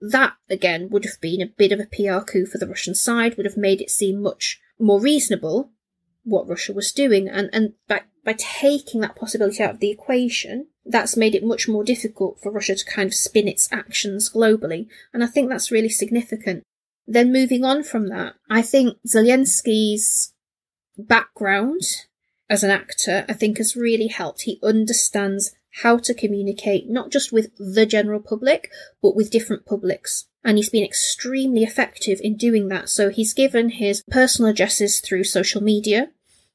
that 0.00 0.34
again 0.48 0.88
would 0.90 1.04
have 1.04 1.20
been 1.20 1.40
a 1.40 1.46
bit 1.46 1.72
of 1.72 1.80
a 1.80 1.86
PR 1.86 2.24
coup 2.24 2.46
for 2.46 2.58
the 2.58 2.66
Russian 2.66 2.94
side, 2.94 3.36
would 3.36 3.46
have 3.46 3.56
made 3.56 3.80
it 3.80 3.90
seem 3.90 4.22
much 4.22 4.60
more 4.78 5.00
reasonable 5.00 5.70
what 6.24 6.48
Russia 6.48 6.72
was 6.72 6.92
doing, 6.92 7.28
and, 7.28 7.48
and 7.52 7.74
that 7.88 8.06
by 8.24 8.34
taking 8.36 9.00
that 9.00 9.16
possibility 9.16 9.62
out 9.62 9.70
of 9.70 9.80
the 9.80 9.90
equation, 9.90 10.66
that's 10.84 11.16
made 11.16 11.34
it 11.34 11.44
much 11.44 11.68
more 11.68 11.84
difficult 11.84 12.38
for 12.40 12.52
Russia 12.52 12.74
to 12.74 12.84
kind 12.84 13.06
of 13.06 13.14
spin 13.14 13.48
its 13.48 13.70
actions 13.72 14.30
globally. 14.30 14.86
And 15.12 15.24
I 15.24 15.26
think 15.26 15.48
that's 15.48 15.70
really 15.70 15.88
significant. 15.88 16.62
Then 17.06 17.32
moving 17.32 17.64
on 17.64 17.82
from 17.82 18.08
that, 18.08 18.34
I 18.48 18.62
think 18.62 18.98
Zelensky's 19.06 20.32
background 20.98 21.82
as 22.48 22.62
an 22.64 22.70
actor, 22.70 23.24
I 23.28 23.32
think 23.32 23.58
has 23.58 23.76
really 23.76 24.08
helped. 24.08 24.42
He 24.42 24.58
understands 24.62 25.52
how 25.82 25.98
to 25.98 26.14
communicate 26.14 26.88
not 26.88 27.10
just 27.10 27.32
with 27.32 27.50
the 27.56 27.86
general 27.86 28.20
public, 28.20 28.70
but 29.00 29.14
with 29.14 29.30
different 29.30 29.64
publics. 29.64 30.26
And 30.42 30.56
he's 30.56 30.70
been 30.70 30.84
extremely 30.84 31.62
effective 31.62 32.20
in 32.22 32.36
doing 32.36 32.68
that. 32.68 32.88
So 32.88 33.10
he's 33.10 33.34
given 33.34 33.68
his 33.68 34.02
personal 34.10 34.50
addresses 34.50 35.00
through 35.00 35.24
social 35.24 35.62
media. 35.62 36.08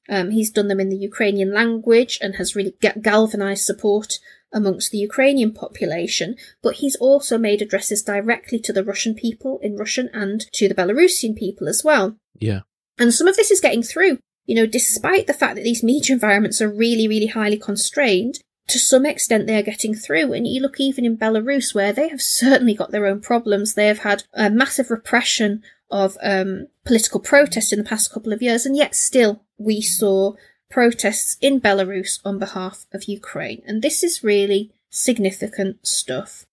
Um, 0.09 0.31
he's 0.31 0.51
done 0.51 0.67
them 0.67 0.79
in 0.79 0.89
the 0.89 0.97
Ukrainian 0.97 1.53
language 1.53 2.19
and 2.21 2.35
has 2.35 2.55
really 2.55 2.75
galvanized 3.01 3.63
support 3.63 4.19
amongst 4.53 4.91
the 4.91 4.97
Ukrainian 4.97 5.51
population, 5.53 6.35
but 6.61 6.75
he's 6.75 6.95
also 6.95 7.37
made 7.37 7.61
addresses 7.61 8.01
directly 8.03 8.59
to 8.59 8.71
the 8.71 8.83
Russian 8.83 9.13
people 9.13 9.59
in 9.61 9.75
Russian 9.75 10.09
and 10.13 10.41
to 10.53 10.67
the 10.67 10.75
Belarusian 10.75 11.35
people 11.35 11.67
as 11.67 11.83
well. 11.83 12.17
Yeah. 12.39 12.61
And 12.97 13.13
some 13.13 13.27
of 13.27 13.35
this 13.35 13.51
is 13.51 13.61
getting 13.61 13.83
through. 13.83 14.19
You 14.45 14.55
know, 14.55 14.65
despite 14.65 15.27
the 15.27 15.33
fact 15.33 15.55
that 15.55 15.63
these 15.63 15.83
media 15.83 16.13
environments 16.13 16.61
are 16.61 16.69
really, 16.69 17.07
really 17.07 17.27
highly 17.27 17.57
constrained, 17.57 18.39
to 18.67 18.79
some 18.79 19.05
extent 19.05 19.47
they 19.47 19.57
are 19.57 19.63
getting 19.63 19.93
through. 19.93 20.33
And 20.33 20.47
you 20.47 20.61
look 20.61 20.79
even 20.79 21.05
in 21.05 21.17
Belarus, 21.17 21.73
where 21.73 21.93
they 21.93 22.09
have 22.09 22.21
certainly 22.41 22.73
got 22.73 22.91
their 22.91 23.05
own 23.05 23.21
problems. 23.21 23.73
They 23.73 23.87
have 23.87 23.99
had 23.99 24.23
a 24.33 24.49
massive 24.49 24.89
repression 24.89 25.63
of 25.91 26.17
um, 26.21 26.67
political 26.83 27.19
protest 27.19 27.71
in 27.71 27.79
the 27.79 27.85
past 27.85 28.11
couple 28.11 28.33
of 28.33 28.41
years, 28.41 28.65
and 28.65 28.75
yet 28.75 28.95
still 28.95 29.43
we 29.57 29.81
saw 29.81 30.33
protests 30.69 31.37
in 31.41 31.61
Belarus 31.61 32.19
on 32.25 32.39
behalf 32.39 32.85
of 32.91 33.03
Ukraine. 33.03 33.61
And 33.65 33.81
this 33.81 34.03
is 34.03 34.23
really 34.23 34.71
significant 34.89 35.85
stuff. 35.85 36.45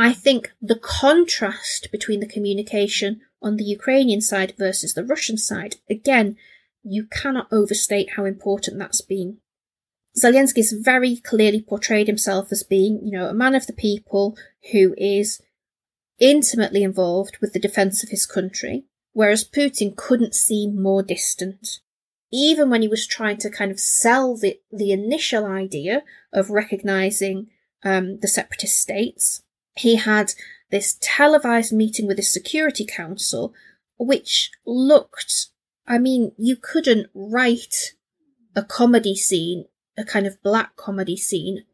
I 0.00 0.12
think 0.12 0.52
the 0.62 0.78
contrast 0.78 1.90
between 1.90 2.20
the 2.20 2.28
communication 2.28 3.20
on 3.42 3.56
the 3.56 3.64
Ukrainian 3.64 4.20
side 4.20 4.54
versus 4.56 4.94
the 4.94 5.04
Russian 5.04 5.36
side, 5.36 5.76
again, 5.90 6.36
you 6.84 7.04
cannot 7.06 7.52
overstate 7.52 8.10
how 8.14 8.24
important 8.24 8.78
that's 8.78 9.00
been. 9.00 9.38
Zelensky 10.16 10.58
has 10.58 10.72
very 10.72 11.16
clearly 11.16 11.60
portrayed 11.60 12.06
himself 12.06 12.52
as 12.52 12.62
being, 12.62 13.00
you 13.04 13.10
know, 13.10 13.28
a 13.28 13.34
man 13.34 13.56
of 13.56 13.66
the 13.66 13.72
people 13.72 14.36
who 14.70 14.94
is 14.96 15.42
intimately 16.20 16.84
involved 16.84 17.38
with 17.40 17.52
the 17.52 17.60
defense 17.60 18.04
of 18.04 18.10
his 18.10 18.24
country, 18.24 18.84
whereas 19.12 19.48
Putin 19.48 19.96
couldn't 19.96 20.34
seem 20.34 20.80
more 20.80 21.02
distant. 21.02 21.80
Even 22.32 22.70
when 22.70 22.82
he 22.82 22.88
was 22.88 23.04
trying 23.04 23.38
to 23.38 23.50
kind 23.50 23.72
of 23.72 23.80
sell 23.80 24.36
the, 24.36 24.60
the 24.70 24.92
initial 24.92 25.44
idea 25.44 26.02
of 26.32 26.50
recognizing 26.50 27.48
um, 27.84 28.18
the 28.20 28.28
separatist 28.28 28.76
states, 28.76 29.42
he 29.78 29.96
had 29.96 30.32
this 30.70 30.98
televised 31.00 31.72
meeting 31.72 32.06
with 32.06 32.16
the 32.16 32.22
Security 32.22 32.84
Council, 32.84 33.54
which 33.98 34.50
looked, 34.66 35.46
I 35.86 35.98
mean, 35.98 36.32
you 36.36 36.56
couldn't 36.56 37.08
write 37.14 37.94
a 38.54 38.62
comedy 38.62 39.14
scene 39.14 39.64
a 39.98 40.04
kind 40.04 40.26
of 40.26 40.40
black 40.42 40.76
comedy 40.76 41.16
scene 41.16 41.64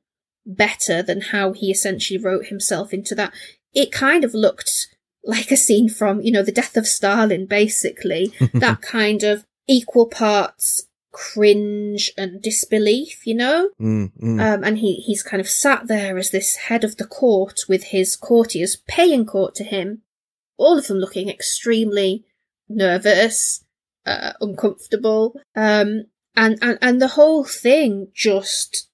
better 0.47 1.03
than 1.03 1.21
how 1.21 1.53
he 1.53 1.71
essentially 1.71 2.19
wrote 2.19 2.47
himself 2.47 2.93
into 2.93 3.15
that. 3.15 3.33
It 3.75 3.93
kind 3.93 4.25
of 4.25 4.35
looked 4.35 4.89
like 5.23 5.51
a 5.51 5.57
scene 5.57 5.89
from, 5.89 6.23
you 6.23 6.33
know, 6.33 6.43
the 6.43 6.53
death 6.53 6.77
of 6.77 6.87
Stalin, 6.87 7.47
basically. 7.47 8.33
that 8.55 8.81
kind 8.81 9.23
of 9.23 9.45
equal 9.69 10.07
parts 10.07 10.89
cringe 11.15 12.11
and 12.19 12.43
disbelief, 12.43 13.25
you 13.25 13.35
know? 13.35 13.71
Mm, 13.81 14.13
mm. 14.21 14.41
Um, 14.41 14.65
and 14.65 14.79
he, 14.79 14.97
he's 14.97 15.23
kind 15.23 15.41
of 15.41 15.49
sat 15.49 15.87
there 15.87 16.19
as 16.19 16.31
this 16.31 16.57
head 16.57 16.83
of 16.83 16.97
the 16.97 17.07
court 17.07 17.61
with 17.69 17.85
his 17.85 18.17
courtiers 18.17 18.83
paying 18.89 19.25
court 19.25 19.55
to 19.55 19.65
him, 19.65 20.03
all 20.59 20.77
of 20.77 20.89
them 20.89 20.99
looking 20.99 21.29
extremely 21.29 22.25
nervous, 22.69 23.65
uh, 24.05 24.33
uncomfortable. 24.41 25.41
Um, 25.55 26.07
and, 26.37 26.59
and, 26.61 26.79
and 26.83 27.01
the 27.01 27.15
whole 27.15 27.45
thing 27.45 28.09
just 28.13 28.89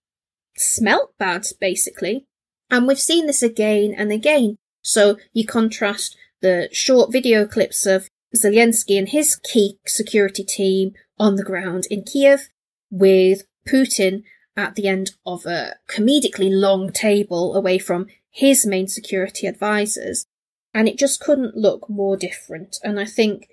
smelt 0.57 1.15
bad, 1.19 1.47
basically. 1.59 2.27
And 2.71 2.87
we've 2.87 3.01
seen 3.01 3.27
this 3.27 3.43
again 3.43 3.95
and 3.97 4.13
again. 4.13 4.59
So 4.83 5.17
you 5.33 5.47
contrast 5.47 6.17
the 6.43 6.69
short 6.71 7.11
video 7.13 7.47
clips 7.47 7.87
of 7.87 8.09
Zelensky 8.37 8.99
and 8.99 9.09
his 9.09 9.37
key 9.37 9.79
security 9.87 10.45
team 10.45 10.93
on 11.21 11.37
the 11.37 11.45
ground 11.45 11.87
in 11.91 12.03
Kiev 12.03 12.49
with 12.91 13.45
Putin 13.69 14.25
at 14.57 14.75
the 14.75 14.89
end 14.89 15.13
of 15.25 15.47
a 15.47 15.75
comedically 15.89 16.51
long 16.51 16.91
table 16.91 17.55
away 17.55 17.79
from 17.79 18.09
his 18.31 18.67
main 18.67 18.89
security 18.89 19.47
advisors. 19.47 20.27
And 20.73 20.89
it 20.89 20.99
just 20.99 21.21
couldn't 21.21 21.57
look 21.57 21.89
more 21.89 22.17
different. 22.17 22.79
And 22.83 22.99
I 22.99 23.05
think 23.05 23.49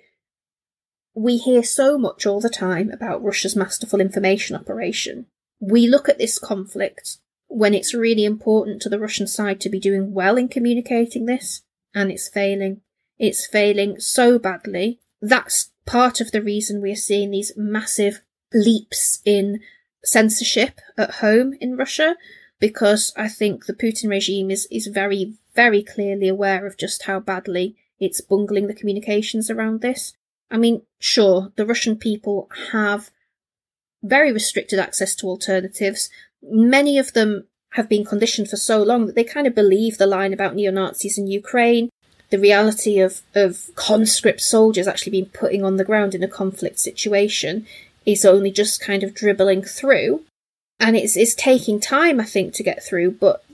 we 1.14 1.36
hear 1.36 1.62
so 1.62 1.98
much 1.98 2.26
all 2.26 2.40
the 2.40 2.48
time 2.48 2.90
about 2.90 3.22
Russia's 3.22 3.56
masterful 3.56 4.00
information 4.00 4.56
operation. 4.56 5.26
We 5.60 5.86
look 5.88 6.08
at 6.08 6.18
this 6.18 6.38
conflict 6.38 7.18
when 7.48 7.74
it's 7.74 7.94
really 7.94 8.24
important 8.24 8.80
to 8.82 8.88
the 8.88 9.00
Russian 9.00 9.26
side 9.26 9.60
to 9.60 9.68
be 9.68 9.80
doing 9.80 10.14
well 10.14 10.36
in 10.36 10.48
communicating 10.48 11.26
this, 11.26 11.62
and 11.94 12.10
it's 12.10 12.28
failing. 12.28 12.82
It's 13.18 13.46
failing 13.46 13.98
so 13.98 14.38
badly. 14.38 15.00
That's 15.20 15.72
part 15.88 16.20
of 16.20 16.30
the 16.30 16.42
reason 16.42 16.82
we 16.82 16.92
are 16.92 16.96
seeing 16.96 17.30
these 17.30 17.52
massive 17.56 18.20
leaps 18.52 19.20
in 19.24 19.60
censorship 20.04 20.80
at 20.96 21.16
home 21.16 21.54
in 21.60 21.76
Russia, 21.76 22.16
because 22.60 23.12
I 23.16 23.28
think 23.28 23.66
the 23.66 23.72
Putin 23.72 24.10
regime 24.10 24.50
is, 24.50 24.68
is 24.70 24.86
very, 24.86 25.34
very 25.54 25.82
clearly 25.82 26.28
aware 26.28 26.66
of 26.66 26.76
just 26.76 27.04
how 27.04 27.20
badly 27.20 27.76
it's 27.98 28.20
bungling 28.20 28.66
the 28.66 28.74
communications 28.74 29.50
around 29.50 29.80
this. 29.80 30.14
I 30.50 30.58
mean, 30.58 30.82
sure, 30.98 31.52
the 31.56 31.66
Russian 31.66 31.96
people 31.96 32.48
have 32.70 33.10
very 34.02 34.32
restricted 34.32 34.78
access 34.78 35.14
to 35.16 35.26
alternatives. 35.26 36.10
Many 36.42 36.98
of 36.98 37.14
them 37.14 37.48
have 37.70 37.88
been 37.88 38.04
conditioned 38.04 38.48
for 38.48 38.56
so 38.56 38.82
long 38.82 39.06
that 39.06 39.14
they 39.14 39.24
kind 39.24 39.46
of 39.46 39.54
believe 39.54 39.98
the 39.98 40.06
line 40.06 40.32
about 40.32 40.54
neo 40.54 40.70
Nazis 40.70 41.18
in 41.18 41.26
Ukraine, 41.26 41.90
the 42.30 42.38
reality 42.38 42.98
of, 42.98 43.22
of 43.34 43.70
conscript 43.74 44.40
soldiers 44.40 44.86
actually 44.86 45.12
being 45.12 45.26
putting 45.26 45.64
on 45.64 45.76
the 45.76 45.84
ground 45.84 46.14
in 46.14 46.22
a 46.22 46.28
conflict 46.28 46.78
situation 46.78 47.66
is 48.04 48.24
only 48.24 48.50
just 48.50 48.80
kind 48.80 49.02
of 49.02 49.14
dribbling 49.14 49.62
through. 49.62 50.22
And 50.80 50.96
it's, 50.96 51.16
it's 51.16 51.34
taking 51.34 51.80
time, 51.80 52.20
I 52.20 52.24
think, 52.24 52.54
to 52.54 52.62
get 52.62 52.82
through, 52.82 53.12
but 53.12 53.44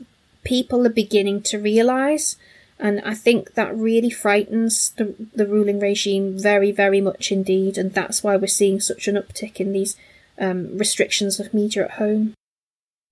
people 0.45 0.87
are 0.87 0.91
beginning 0.91 1.43
to 1.43 1.59
realise 1.59 2.37
and 2.79 3.01
I 3.05 3.15
think 3.15 3.55
that 3.55 3.77
really 3.77 4.11
frightens 4.11 4.91
the, 4.91 5.15
the 5.35 5.47
ruling 5.47 5.79
regime 5.79 6.39
very, 6.39 6.73
very 6.73 7.01
much 7.01 7.31
indeed. 7.31 7.79
And 7.79 7.95
that's 7.95 8.23
why 8.23 8.37
we're 8.37 8.47
seeing 8.47 8.81
such 8.81 9.07
an 9.07 9.15
uptick 9.15 9.61
in 9.61 9.73
these 9.73 9.97
um, 10.39 10.77
restrictions 10.77 11.39
of 11.39 11.55
media 11.55 11.85
at 11.85 11.93
home. 11.93 12.35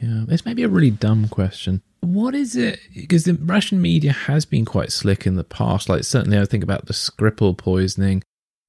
Yeah, 0.01 0.25
this 0.27 0.45
may 0.45 0.55
be 0.55 0.65
a 0.65 0.69
really 0.69 0.91
dumb 0.91 1.29
question. 1.29 1.83
What 2.03 2.35
is 2.35 2.57
it? 2.57 2.81
Because 2.95 3.25
the 3.25 3.35
Russian 3.35 3.81
media 3.81 4.13
has 4.13 4.45
been 4.45 4.65
quite 4.65 4.91
slick 4.91 5.27
in 5.27 5.37
the 5.37 5.45
past. 5.45 5.89
Like, 5.89 6.03
certainly, 6.03 6.39
I 6.39 6.45
think 6.45 6.65
about 6.65 6.87
the 6.87 6.93
Skripal 6.93 7.57
poisoning 7.57 8.23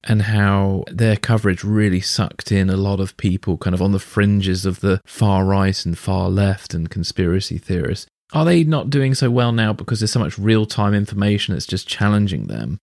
and 0.04 0.22
how 0.22 0.84
their 0.88 1.16
coverage 1.16 1.64
really 1.64 2.00
sucked 2.00 2.52
in 2.52 2.70
a 2.70 2.76
lot 2.76 3.00
of 3.00 3.16
people 3.16 3.56
kind 3.56 3.74
of 3.74 3.82
on 3.82 3.92
the 3.92 3.98
fringes 3.98 4.64
of 4.64 4.80
the 4.80 5.00
far 5.04 5.44
right 5.44 5.84
and 5.84 5.98
far 5.98 6.28
left 6.28 6.74
and 6.74 6.90
conspiracy 6.90 7.58
theorists. 7.58 8.06
Are 8.32 8.44
they 8.44 8.62
not 8.62 8.90
doing 8.90 9.14
so 9.14 9.30
well 9.30 9.50
now 9.50 9.72
because 9.72 10.00
there's 10.00 10.12
so 10.12 10.20
much 10.20 10.38
real 10.38 10.64
time 10.64 10.94
information 10.94 11.54
that's 11.54 11.66
just 11.66 11.88
challenging 11.88 12.46
them? 12.46 12.78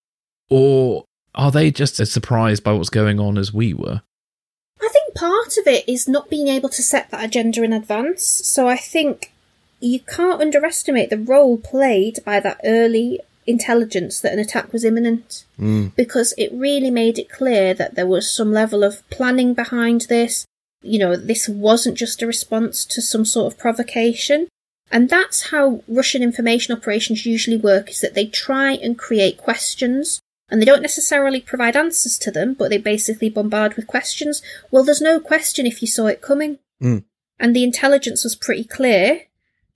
Or 0.49 1.05
are 1.33 1.51
they 1.51 1.71
just 1.71 1.99
as 1.99 2.11
surprised 2.11 2.63
by 2.63 2.73
what's 2.73 2.89
going 2.89 3.19
on 3.19 3.37
as 3.37 3.53
we 3.53 3.73
were? 3.73 4.01
I 4.81 4.89
think 4.89 5.15
part 5.15 5.57
of 5.57 5.67
it 5.67 5.87
is 5.87 6.07
not 6.07 6.29
being 6.29 6.49
able 6.49 6.69
to 6.69 6.83
set 6.83 7.09
that 7.11 7.23
agenda 7.23 7.63
in 7.63 7.71
advance. 7.71 8.25
So 8.25 8.67
I 8.67 8.77
think 8.77 9.31
you 9.81 9.99
can't 9.99 10.41
underestimate 10.41 11.09
the 11.09 11.17
role 11.17 11.57
played 11.57 12.19
by 12.23 12.39
that 12.39 12.61
early 12.63 13.19
intelligence 13.47 14.21
that 14.21 14.31
an 14.31 14.39
attack 14.39 14.71
was 14.71 14.85
imminent 14.85 15.45
mm. 15.59 15.93
because 15.95 16.33
it 16.37 16.51
really 16.53 16.91
made 16.91 17.17
it 17.17 17.29
clear 17.29 17.73
that 17.73 17.95
there 17.95 18.07
was 18.07 18.31
some 18.31 18.51
level 18.51 18.83
of 18.83 19.07
planning 19.09 19.53
behind 19.53 20.01
this. 20.01 20.45
You 20.83 20.99
know, 20.99 21.15
this 21.15 21.49
wasn't 21.49 21.97
just 21.97 22.21
a 22.21 22.27
response 22.27 22.85
to 22.85 23.01
some 23.01 23.25
sort 23.25 23.51
of 23.51 23.59
provocation. 23.59 24.47
And 24.91 25.09
that's 25.09 25.49
how 25.49 25.83
Russian 25.87 26.21
information 26.21 26.75
operations 26.75 27.25
usually 27.25 27.57
work 27.57 27.89
is 27.89 28.01
that 28.01 28.13
they 28.13 28.27
try 28.27 28.73
and 28.73 28.97
create 28.97 29.37
questions 29.37 30.19
and 30.49 30.61
they 30.61 30.65
don't 30.65 30.81
necessarily 30.81 31.39
provide 31.39 31.77
answers 31.77 32.17
to 32.19 32.29
them, 32.29 32.53
but 32.53 32.69
they 32.69 32.77
basically 32.77 33.29
bombard 33.29 33.75
with 33.75 33.87
questions. 33.87 34.43
Well, 34.69 34.83
there's 34.83 35.01
no 35.01 35.19
question 35.19 35.65
if 35.65 35.81
you 35.81 35.87
saw 35.87 36.07
it 36.07 36.21
coming. 36.21 36.59
Mm. 36.83 37.05
And 37.39 37.55
the 37.55 37.63
intelligence 37.63 38.23
was 38.23 38.35
pretty 38.35 38.65
clear 38.65 39.21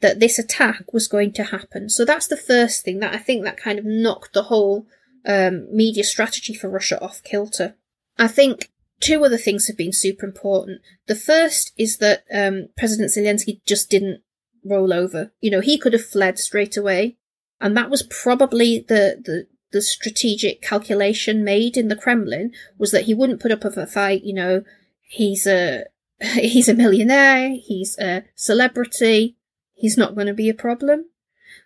that 0.01 0.19
this 0.19 0.37
attack 0.37 0.93
was 0.93 1.07
going 1.07 1.31
to 1.33 1.45
happen. 1.45 1.89
So 1.89 2.05
that's 2.05 2.27
the 2.27 2.37
first 2.37 2.83
thing 2.83 2.99
that 2.99 3.13
I 3.13 3.17
think 3.17 3.43
that 3.43 3.57
kind 3.57 3.79
of 3.79 3.85
knocked 3.85 4.33
the 4.33 4.43
whole 4.43 4.85
um, 5.25 5.67
media 5.75 6.03
strategy 6.03 6.53
for 6.53 6.69
Russia 6.69 7.01
off 7.01 7.23
kilter. 7.23 7.75
I 8.17 8.27
think 8.27 8.71
two 8.99 9.23
other 9.23 9.37
things 9.37 9.67
have 9.67 9.77
been 9.77 9.93
super 9.93 10.25
important. 10.25 10.81
The 11.07 11.15
first 11.15 11.71
is 11.77 11.97
that 11.97 12.23
um, 12.33 12.67
President 12.77 13.11
Zelensky 13.11 13.61
just 13.65 13.89
didn't 13.89 14.21
roll 14.63 14.93
over. 14.93 15.31
You 15.41 15.51
know, 15.51 15.61
he 15.61 15.77
could 15.77 15.93
have 15.93 16.05
fled 16.05 16.39
straight 16.39 16.77
away, 16.77 17.17
and 17.59 17.75
that 17.77 17.89
was 17.89 18.03
probably 18.03 18.79
the 18.79 19.21
the 19.23 19.47
the 19.71 19.81
strategic 19.81 20.61
calculation 20.61 21.43
made 21.43 21.75
in 21.75 21.89
the 21.89 21.95
Kremlin 21.95 22.51
was 22.77 22.91
that 22.91 23.03
he 23.05 23.13
wouldn't 23.13 23.41
put 23.41 23.51
up 23.51 23.65
a 23.65 23.85
fight. 23.85 24.23
You 24.23 24.33
know, 24.33 24.63
he's 25.01 25.45
a 25.45 25.85
he's 26.21 26.69
a 26.69 26.73
millionaire, 26.73 27.49
he's 27.49 27.97
a 27.99 28.23
celebrity, 28.35 29.37
he's 29.75 29.97
not 29.97 30.15
going 30.15 30.27
to 30.27 30.33
be 30.33 30.49
a 30.49 30.53
problem. 30.53 31.05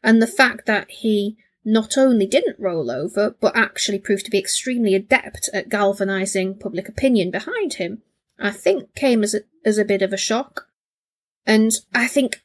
And 0.03 0.21
the 0.21 0.27
fact 0.27 0.65
that 0.65 0.91
he 0.91 1.37
not 1.63 1.97
only 1.97 2.25
didn't 2.25 2.59
roll 2.59 2.89
over, 2.89 3.35
but 3.39 3.55
actually 3.55 3.99
proved 3.99 4.25
to 4.25 4.31
be 4.31 4.39
extremely 4.39 4.95
adept 4.95 5.49
at 5.53 5.69
galvanizing 5.69 6.55
public 6.55 6.89
opinion 6.89 7.31
behind 7.31 7.75
him, 7.75 8.01
I 8.39 8.51
think 8.51 8.95
came 8.95 9.23
as 9.23 9.33
a, 9.33 9.41
as 9.65 9.77
a 9.77 9.85
bit 9.85 10.01
of 10.01 10.11
a 10.11 10.17
shock. 10.17 10.67
And 11.45 11.71
I 11.93 12.07
think 12.07 12.43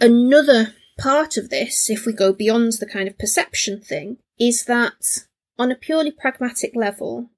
another 0.00 0.74
part 0.98 1.36
of 1.36 1.50
this, 1.50 1.90
if 1.90 2.06
we 2.06 2.12
go 2.12 2.32
beyond 2.32 2.74
the 2.74 2.86
kind 2.86 3.08
of 3.08 3.18
perception 3.18 3.80
thing, 3.80 4.18
is 4.38 4.64
that 4.64 5.26
on 5.58 5.70
a 5.70 5.76
purely 5.76 6.10
pragmatic 6.10 6.72
level, 6.74 7.30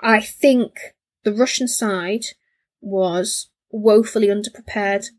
I 0.00 0.20
think 0.20 0.94
the 1.24 1.32
Russian 1.32 1.68
side 1.68 2.26
was 2.80 3.50
woefully 3.70 4.28
underprepared 4.28 5.10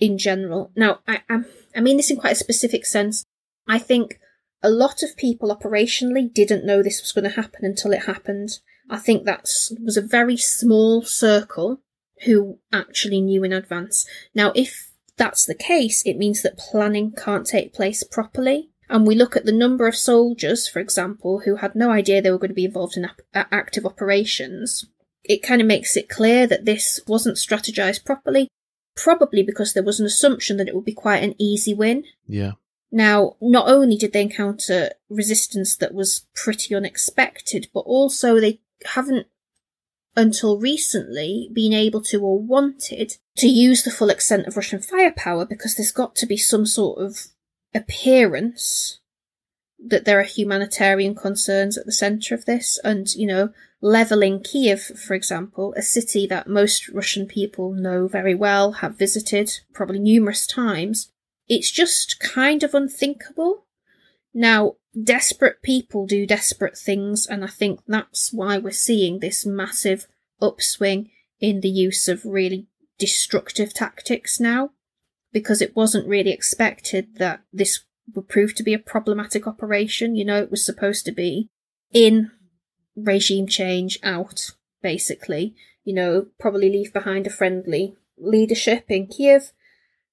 in 0.00 0.18
general. 0.18 0.72
Now, 0.74 1.00
I, 1.06 1.22
I, 1.28 1.40
I 1.76 1.80
mean 1.80 1.98
this 1.98 2.10
in 2.10 2.16
quite 2.16 2.32
a 2.32 2.36
specific 2.36 2.86
sense. 2.86 3.24
I 3.68 3.78
think 3.78 4.18
a 4.62 4.70
lot 4.70 5.02
of 5.02 5.16
people 5.16 5.54
operationally 5.54 6.32
didn't 6.32 6.66
know 6.66 6.82
this 6.82 7.00
was 7.00 7.12
going 7.12 7.24
to 7.24 7.40
happen 7.40 7.64
until 7.64 7.92
it 7.92 8.06
happened. 8.06 8.58
I 8.88 8.98
think 8.98 9.24
that 9.24 9.42
was 9.84 9.96
a 9.96 10.02
very 10.02 10.36
small 10.36 11.02
circle 11.02 11.80
who 12.24 12.58
actually 12.72 13.20
knew 13.20 13.44
in 13.44 13.52
advance. 13.52 14.06
Now, 14.34 14.52
if 14.54 14.90
that's 15.16 15.46
the 15.46 15.54
case, 15.54 16.02
it 16.04 16.16
means 16.16 16.42
that 16.42 16.58
planning 16.58 17.12
can't 17.12 17.46
take 17.46 17.72
place 17.72 18.02
properly. 18.02 18.70
And 18.88 19.06
we 19.06 19.14
look 19.14 19.36
at 19.36 19.44
the 19.44 19.52
number 19.52 19.86
of 19.86 19.94
soldiers, 19.94 20.66
for 20.66 20.80
example, 20.80 21.42
who 21.44 21.56
had 21.56 21.76
no 21.76 21.90
idea 21.90 22.20
they 22.20 22.30
were 22.30 22.38
going 22.38 22.50
to 22.50 22.54
be 22.54 22.64
involved 22.64 22.96
in 22.96 23.04
uh, 23.04 23.44
active 23.52 23.86
operations. 23.86 24.86
It 25.22 25.44
kind 25.44 25.60
of 25.60 25.66
makes 25.66 25.96
it 25.96 26.08
clear 26.08 26.46
that 26.48 26.64
this 26.64 27.00
wasn't 27.06 27.36
strategized 27.36 28.04
properly, 28.04 28.48
probably 29.02 29.42
because 29.42 29.72
there 29.72 29.82
was 29.82 30.00
an 30.00 30.06
assumption 30.06 30.56
that 30.56 30.68
it 30.68 30.74
would 30.74 30.84
be 30.84 30.92
quite 30.92 31.22
an 31.22 31.34
easy 31.38 31.74
win. 31.74 32.04
Yeah. 32.26 32.52
Now, 32.92 33.36
not 33.40 33.68
only 33.68 33.96
did 33.96 34.12
they 34.12 34.22
encounter 34.22 34.90
resistance 35.08 35.76
that 35.76 35.94
was 35.94 36.26
pretty 36.34 36.74
unexpected, 36.74 37.68
but 37.72 37.80
also 37.80 38.40
they 38.40 38.60
haven't 38.84 39.26
until 40.16 40.58
recently 40.58 41.48
been 41.52 41.72
able 41.72 42.02
to 42.02 42.20
or 42.20 42.40
wanted 42.40 43.16
to 43.36 43.48
use 43.48 43.84
the 43.84 43.90
full 43.90 44.10
extent 44.10 44.46
of 44.46 44.56
Russian 44.56 44.80
firepower 44.80 45.46
because 45.46 45.76
there's 45.76 45.92
got 45.92 46.16
to 46.16 46.26
be 46.26 46.36
some 46.36 46.66
sort 46.66 46.98
of 46.98 47.28
appearance 47.74 48.99
that 49.86 50.04
there 50.04 50.20
are 50.20 50.24
humanitarian 50.24 51.14
concerns 51.14 51.78
at 51.78 51.86
the 51.86 51.92
centre 51.92 52.34
of 52.34 52.44
this. 52.44 52.78
And, 52.84 53.12
you 53.14 53.26
know, 53.26 53.50
levelling 53.80 54.42
Kiev, 54.42 54.82
for 54.82 55.14
example, 55.14 55.74
a 55.76 55.82
city 55.82 56.26
that 56.26 56.48
most 56.48 56.88
Russian 56.90 57.26
people 57.26 57.72
know 57.72 58.06
very 58.06 58.34
well, 58.34 58.72
have 58.72 58.98
visited 58.98 59.50
probably 59.72 59.98
numerous 59.98 60.46
times, 60.46 61.10
it's 61.48 61.70
just 61.70 62.20
kind 62.20 62.62
of 62.62 62.74
unthinkable. 62.74 63.66
Now, 64.34 64.76
desperate 65.02 65.62
people 65.62 66.06
do 66.06 66.26
desperate 66.26 66.78
things, 66.78 67.26
and 67.26 67.42
I 67.42 67.48
think 67.48 67.80
that's 67.86 68.32
why 68.32 68.58
we're 68.58 68.70
seeing 68.70 69.18
this 69.18 69.46
massive 69.46 70.06
upswing 70.40 71.10
in 71.40 71.60
the 71.60 71.70
use 71.70 72.06
of 72.06 72.24
really 72.24 72.68
destructive 72.98 73.72
tactics 73.72 74.38
now, 74.38 74.70
because 75.32 75.62
it 75.62 75.74
wasn't 75.74 76.06
really 76.06 76.30
expected 76.30 77.16
that 77.16 77.40
this 77.52 77.80
would 78.14 78.28
prove 78.28 78.54
to 78.54 78.62
be 78.62 78.74
a 78.74 78.78
problematic 78.78 79.46
operation. 79.46 80.16
You 80.16 80.24
know, 80.24 80.42
it 80.42 80.50
was 80.50 80.64
supposed 80.64 81.04
to 81.06 81.12
be 81.12 81.48
in, 81.92 82.30
regime 82.96 83.46
change, 83.46 83.98
out, 84.02 84.52
basically. 84.82 85.54
You 85.84 85.94
know, 85.94 86.26
probably 86.38 86.70
leave 86.70 86.92
behind 86.92 87.26
a 87.26 87.30
friendly 87.30 87.94
leadership 88.18 88.84
in 88.88 89.06
Kiev 89.06 89.52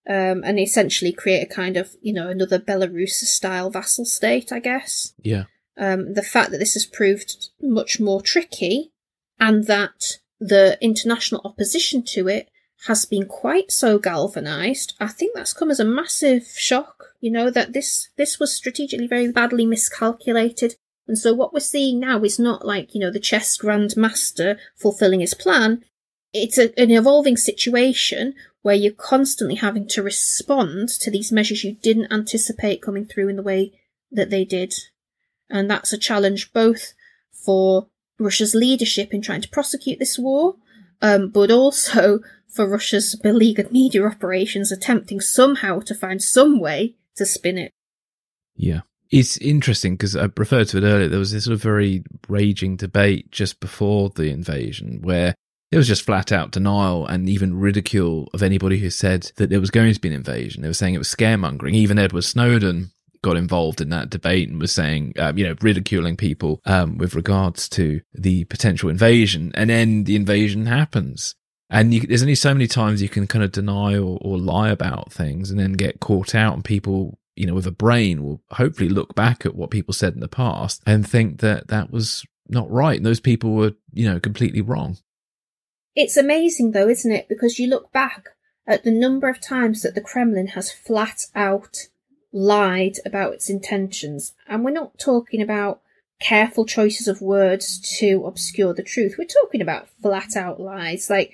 um, 0.10 0.44
and 0.44 0.60
essentially 0.60 1.12
create 1.12 1.44
a 1.44 1.54
kind 1.54 1.78
of, 1.78 1.96
you 2.02 2.14
know, 2.14 2.30
another 2.30 2.60
Belarus 2.60 3.12
style 3.12 3.70
vassal 3.70 4.06
state, 4.06 4.52
I 4.52 4.60
guess. 4.60 5.14
Yeah. 5.22 5.46
Um, 5.78 6.14
the 6.14 6.24
fact 6.24 6.52
that 6.52 6.58
this 6.58 6.74
has 6.74 6.86
proved 6.86 7.50
much 7.62 8.00
more 8.00 8.22
tricky 8.22 8.94
and 9.40 9.66
that 9.66 10.20
the 10.40 10.78
international 10.82 11.42
opposition 11.44 12.04
to 12.04 12.28
it 12.28 12.50
has 12.86 13.06
been 13.06 13.26
quite 13.26 13.72
so 13.72 13.98
galvanized, 13.98 14.94
I 15.00 15.08
think 15.08 15.36
that's 15.36 15.54
come 15.54 15.72
as 15.72 15.80
a 15.80 15.86
massive 15.86 16.46
shock, 16.56 17.14
you 17.20 17.32
know, 17.32 17.50
that 17.50 17.74
this, 17.74 18.10
this 18.18 18.40
was 18.40 18.54
strategically 18.54 19.08
very 19.08 19.32
badly 19.32 19.66
miscalculated. 19.66 20.76
And 21.08 21.18
so 21.18 21.34
what 21.34 21.54
we're 21.54 21.60
seeing 21.60 22.00
now 22.00 22.22
is 22.24 22.38
not 22.38 22.66
like, 22.66 22.94
you 22.94 23.02
know, 23.02 23.12
the 23.12 23.20
chess 23.20 23.58
grandmaster 23.58 24.58
fulfilling 24.76 25.22
his 25.22 25.34
plan. 25.34 25.84
It's 26.34 26.58
a, 26.58 26.78
an 26.80 26.92
evolving 26.92 27.38
situation 27.38 28.36
where 28.62 28.76
you're 28.76 28.92
constantly 28.92 29.56
having 29.56 29.88
to 29.88 30.04
respond 30.04 30.90
to 30.90 31.10
these 31.10 31.32
measures 31.32 31.64
you 31.64 31.74
didn't 31.74 32.12
anticipate 32.12 32.82
coming 32.82 33.06
through 33.06 33.30
in 33.30 33.38
the 33.38 33.42
way 33.42 33.72
that 34.12 34.30
they 34.30 34.46
did. 34.46 34.74
And 35.50 35.70
that's 35.70 35.94
a 35.94 35.98
challenge 35.98 36.52
both 36.54 36.94
for 37.32 37.88
Russia's 38.20 38.54
leadership 38.54 39.14
in 39.14 39.22
trying 39.22 39.42
to 39.42 39.50
prosecute 39.50 40.00
this 40.00 40.20
war, 40.20 40.56
um, 41.02 41.30
but 41.30 41.50
also 41.50 42.20
for 42.58 42.68
Russia's 42.68 43.16
beleaguered 43.16 43.72
media 43.72 44.04
operations 44.04 44.72
attempting 44.72 45.22
somehow 45.22 45.80
to 45.82 45.96
find 45.96 46.22
some 46.22 46.60
way 46.60 46.96
to 47.16 47.26
spin 47.26 47.58
it. 47.58 47.72
Yeah. 48.56 48.82
It's 49.10 49.38
interesting 49.38 49.94
because 49.94 50.18
I 50.18 50.28
referred 50.36 50.68
to 50.70 50.80
it 50.80 50.84
earlier. 50.84 51.08
There 51.08 51.20
was 51.20 51.32
this 51.32 51.46
sort 51.46 51.54
of 51.54 51.62
very 51.62 52.04
raging 52.28 52.76
debate 52.76 53.32
just 53.32 53.60
before 53.60 54.10
the 54.10 54.30
invasion 54.32 55.00
where 55.02 55.36
it 55.72 55.78
was 55.78 55.88
just 55.88 56.02
flat 56.02 56.32
out 56.32 56.52
denial 56.52 57.06
and 57.06 57.30
even 57.30 57.60
ridicule 57.60 58.28
of 58.34 58.42
anybody 58.42 58.80
who 58.80 58.90
said 58.90 59.32
that 59.36 59.50
there 59.50 59.62
was 59.62 59.72
going 59.72 59.94
to 59.94 60.00
be 60.00 60.10
an 60.10 60.16
invasion. 60.16 60.62
They 60.62 60.68
were 60.68 60.74
saying 60.74 60.96
it 60.96 61.00
was 61.00 61.14
scaremongering. 61.14 61.74
Even 61.74 62.00
Edward 62.00 62.24
Snowden 62.24 62.90
got 63.22 63.38
involved 63.38 63.82
in 63.82 63.90
that 63.90 64.10
debate 64.10 64.50
and 64.50 64.60
was 64.60 64.72
saying, 64.72 65.14
um, 65.20 65.38
you 65.38 65.48
know, 65.48 65.56
ridiculing 65.62 66.18
people 66.18 66.60
um, 66.66 66.98
with 66.98 67.14
regards 67.16 67.70
to 67.70 68.02
the 68.14 68.46
potential 68.46 68.90
invasion. 68.90 69.52
And 69.54 69.70
then 69.70 70.06
the 70.06 70.16
invasion 70.16 70.66
happens. 70.66 71.36
And 71.70 71.94
you, 71.94 72.02
there's 72.02 72.22
only 72.22 72.36
so 72.36 72.54
many 72.54 72.68
times 72.68 73.02
you 73.02 73.10
can 73.10 73.28
kind 73.28 73.44
of 73.44 73.52
deny 73.52 73.98
or, 73.98 74.18
or 74.22 74.38
lie 74.38 74.70
about 74.70 75.12
things 75.12 75.52
and 75.52 75.60
then 75.60 75.74
get 75.74 76.00
caught 76.00 76.34
out, 76.34 76.54
and 76.54 76.64
people, 76.64 77.20
you 77.36 77.46
know, 77.46 77.54
with 77.54 77.68
a 77.68 77.72
brain 77.72 78.24
will 78.24 78.42
hopefully 78.52 78.90
look 78.90 79.16
back 79.16 79.46
at 79.46 79.56
what 79.56 79.70
people 79.70 79.94
said 79.94 80.14
in 80.14 80.22
the 80.22 80.28
past 80.28 80.82
and 80.86 81.08
think 81.08 81.42
that 81.42 81.68
that 81.68 81.92
was 81.92 82.26
not 82.48 82.72
right. 82.72 82.98
And 82.98 83.06
those 83.06 83.20
people 83.20 83.52
were, 83.52 83.74
you 83.92 84.10
know, 84.10 84.20
completely 84.20 84.62
wrong. 84.62 84.98
It's 85.96 86.16
amazing 86.16 86.72
though, 86.72 86.88
isn't 86.88 87.12
it? 87.12 87.28
Because 87.28 87.60
you 87.60 87.68
look 87.68 87.92
back 87.92 88.30
at 88.66 88.84
the 88.84 88.92
number 88.92 89.28
of 89.28 89.42
times 89.42 89.82
that 89.82 89.96
the 89.96 90.02
Kremlin 90.02 90.48
has 90.48 90.72
flat 90.72 91.26
out 91.36 91.88
lied 92.32 92.98
about 93.06 93.34
its 93.34 93.50
intentions. 93.50 94.34
And 94.48 94.64
we're 94.64 94.72
not 94.72 95.00
talking 95.00 95.42
about 95.42 95.82
careful 96.20 96.66
choices 96.66 97.08
of 97.08 97.22
words 97.22 97.80
to 98.00 98.26
obscure 98.26 98.74
the 98.74 98.84
truth. 98.84 99.16
We're 99.18 99.26
talking 99.26 99.62
about 99.62 99.90
flat 100.02 100.36
out 100.36 100.60
lies. 100.60 101.10
Like, 101.10 101.34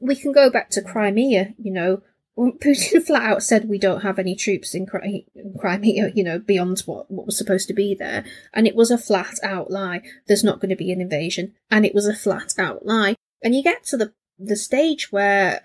we 0.00 0.16
can 0.16 0.32
go 0.32 0.50
back 0.50 0.70
to 0.70 0.82
Crimea, 0.82 1.54
you 1.58 1.72
know, 1.72 2.02
Putin 2.38 3.04
flat 3.04 3.22
out 3.22 3.42
said 3.42 3.68
we 3.68 3.78
don't 3.78 4.02
have 4.02 4.18
any 4.18 4.36
troops 4.36 4.74
in, 4.74 4.86
Crimea, 4.86 6.12
you 6.14 6.22
know, 6.22 6.38
beyond 6.38 6.80
what, 6.80 7.10
what 7.10 7.26
was 7.26 7.36
supposed 7.36 7.66
to 7.68 7.74
be 7.74 7.94
there. 7.94 8.24
And 8.54 8.66
it 8.66 8.76
was 8.76 8.90
a 8.90 8.98
flat 8.98 9.34
out 9.42 9.70
lie. 9.70 10.02
There's 10.28 10.44
not 10.44 10.60
going 10.60 10.70
to 10.70 10.76
be 10.76 10.92
an 10.92 11.00
invasion. 11.00 11.54
And 11.70 11.84
it 11.84 11.94
was 11.94 12.06
a 12.06 12.14
flat 12.14 12.54
out 12.56 12.86
lie. 12.86 13.16
And 13.42 13.56
you 13.56 13.62
get 13.62 13.84
to 13.86 13.96
the, 13.96 14.12
the 14.38 14.56
stage 14.56 15.10
where, 15.10 15.62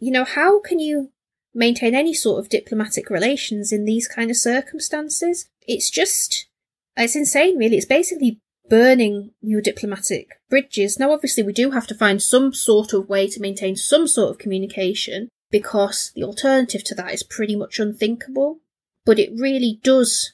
you 0.00 0.10
know, 0.10 0.24
how 0.24 0.60
can 0.60 0.80
you 0.80 1.12
maintain 1.54 1.94
any 1.94 2.14
sort 2.14 2.40
of 2.40 2.48
diplomatic 2.48 3.08
relations 3.08 3.72
in 3.72 3.84
these 3.84 4.08
kind 4.08 4.30
of 4.30 4.36
circumstances? 4.36 5.48
It's 5.68 5.90
just, 5.90 6.48
it's 6.96 7.14
insane, 7.14 7.56
really. 7.56 7.76
It's 7.76 7.86
basically 7.86 8.40
burning 8.70 9.32
your 9.42 9.60
diplomatic 9.60 10.40
bridges. 10.48 10.98
Now, 10.98 11.12
obviously, 11.12 11.42
we 11.42 11.52
do 11.52 11.72
have 11.72 11.86
to 11.88 11.94
find 11.94 12.22
some 12.22 12.54
sort 12.54 12.94
of 12.94 13.08
way 13.08 13.28
to 13.28 13.40
maintain 13.40 13.76
some 13.76 14.06
sort 14.06 14.30
of 14.30 14.38
communication 14.38 15.28
because 15.50 16.12
the 16.14 16.24
alternative 16.24 16.84
to 16.84 16.94
that 16.94 17.12
is 17.12 17.22
pretty 17.22 17.56
much 17.56 17.78
unthinkable. 17.78 18.60
But 19.04 19.18
it 19.18 19.32
really 19.36 19.80
does 19.82 20.32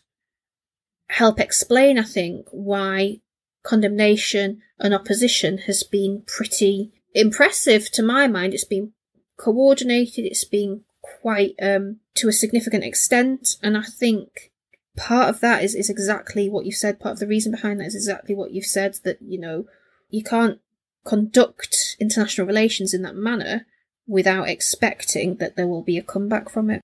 help 1.08 1.40
explain, 1.40 1.98
I 1.98 2.02
think, 2.02 2.46
why 2.50 3.20
condemnation 3.64 4.60
and 4.78 4.94
opposition 4.94 5.58
has 5.58 5.82
been 5.82 6.22
pretty 6.26 6.92
impressive 7.14 7.90
to 7.92 8.02
my 8.02 8.28
mind. 8.28 8.52
It's 8.52 8.64
been 8.64 8.92
coordinated, 9.38 10.26
it's 10.26 10.44
been 10.44 10.82
quite 11.22 11.54
um, 11.62 12.00
to 12.16 12.28
a 12.28 12.32
significant 12.32 12.84
extent, 12.84 13.56
and 13.62 13.76
I 13.76 13.82
think 13.82 14.52
part 14.96 15.28
of 15.28 15.40
that 15.40 15.62
is, 15.62 15.74
is 15.74 15.90
exactly 15.90 16.48
what 16.48 16.66
you've 16.66 16.74
said. 16.74 17.00
Part 17.00 17.14
of 17.14 17.18
the 17.18 17.26
reason 17.26 17.52
behind 17.52 17.80
that 17.80 17.86
is 17.86 17.94
exactly 17.94 18.34
what 18.34 18.52
you've 18.52 18.66
said 18.66 18.98
that, 19.04 19.20
you 19.20 19.38
know, 19.38 19.66
you 20.10 20.22
can't 20.22 20.60
conduct 21.04 21.96
international 22.00 22.46
relations 22.46 22.92
in 22.92 23.02
that 23.02 23.14
manner 23.14 23.66
without 24.06 24.48
expecting 24.48 25.36
that 25.36 25.56
there 25.56 25.66
will 25.66 25.82
be 25.82 25.98
a 25.98 26.02
comeback 26.02 26.48
from 26.48 26.70
it. 26.70 26.80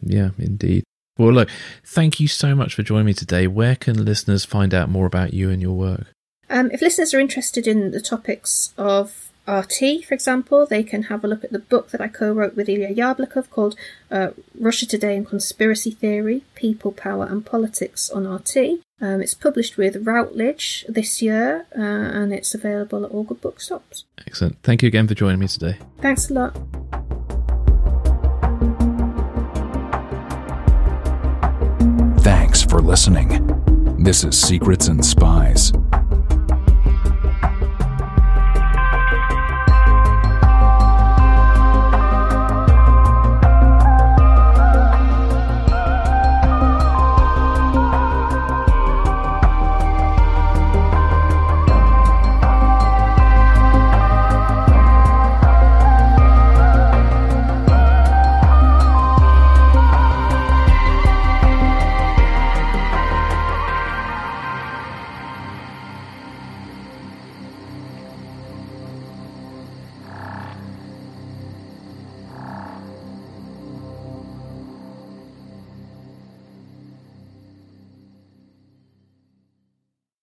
Yeah, 0.00 0.30
indeed. 0.38 0.84
Well, 1.16 1.32
look, 1.32 1.48
thank 1.84 2.20
you 2.20 2.28
so 2.28 2.54
much 2.54 2.74
for 2.74 2.82
joining 2.82 3.06
me 3.06 3.14
today. 3.14 3.46
Where 3.46 3.74
can 3.74 4.04
listeners 4.04 4.44
find 4.44 4.72
out 4.72 4.88
more 4.88 5.06
about 5.06 5.34
you 5.34 5.50
and 5.50 5.60
your 5.60 5.74
work? 5.74 6.06
Um, 6.48 6.70
if 6.70 6.80
listeners 6.80 7.12
are 7.12 7.20
interested 7.20 7.66
in 7.66 7.90
the 7.90 8.00
topics 8.00 8.72
of 8.78 9.30
RT, 9.48 10.04
for 10.04 10.14
example, 10.14 10.66
they 10.66 10.82
can 10.82 11.04
have 11.04 11.24
a 11.24 11.28
look 11.28 11.42
at 11.42 11.52
the 11.52 11.58
book 11.58 11.90
that 11.90 12.00
I 12.00 12.08
co 12.08 12.32
wrote 12.32 12.54
with 12.54 12.68
Ilya 12.68 12.94
Yablokov 12.94 13.48
called 13.48 13.76
uh, 14.10 14.28
Russia 14.58 14.86
Today 14.86 15.16
and 15.16 15.26
Conspiracy 15.26 15.90
Theory 15.90 16.42
People, 16.54 16.92
Power 16.92 17.24
and 17.24 17.44
Politics 17.44 18.10
on 18.10 18.26
RT. 18.26 18.56
Um, 19.00 19.22
it's 19.22 19.34
published 19.34 19.76
with 19.76 20.06
Routledge 20.06 20.84
this 20.88 21.22
year 21.22 21.66
uh, 21.76 21.80
and 21.80 22.32
it's 22.32 22.54
available 22.54 23.04
at 23.04 23.10
all 23.10 23.22
good 23.22 23.40
bookshops. 23.40 24.04
Excellent. 24.26 24.62
Thank 24.62 24.82
you 24.82 24.88
again 24.88 25.08
for 25.08 25.14
joining 25.14 25.38
me 25.38 25.48
today. 25.48 25.78
Thanks 26.00 26.28
a 26.30 26.34
lot. 26.34 26.54
Thanks 32.22 32.62
for 32.62 32.80
listening. 32.80 33.46
This 34.02 34.24
is 34.24 34.38
Secrets 34.38 34.88
and 34.88 35.04
Spies. 35.04 35.72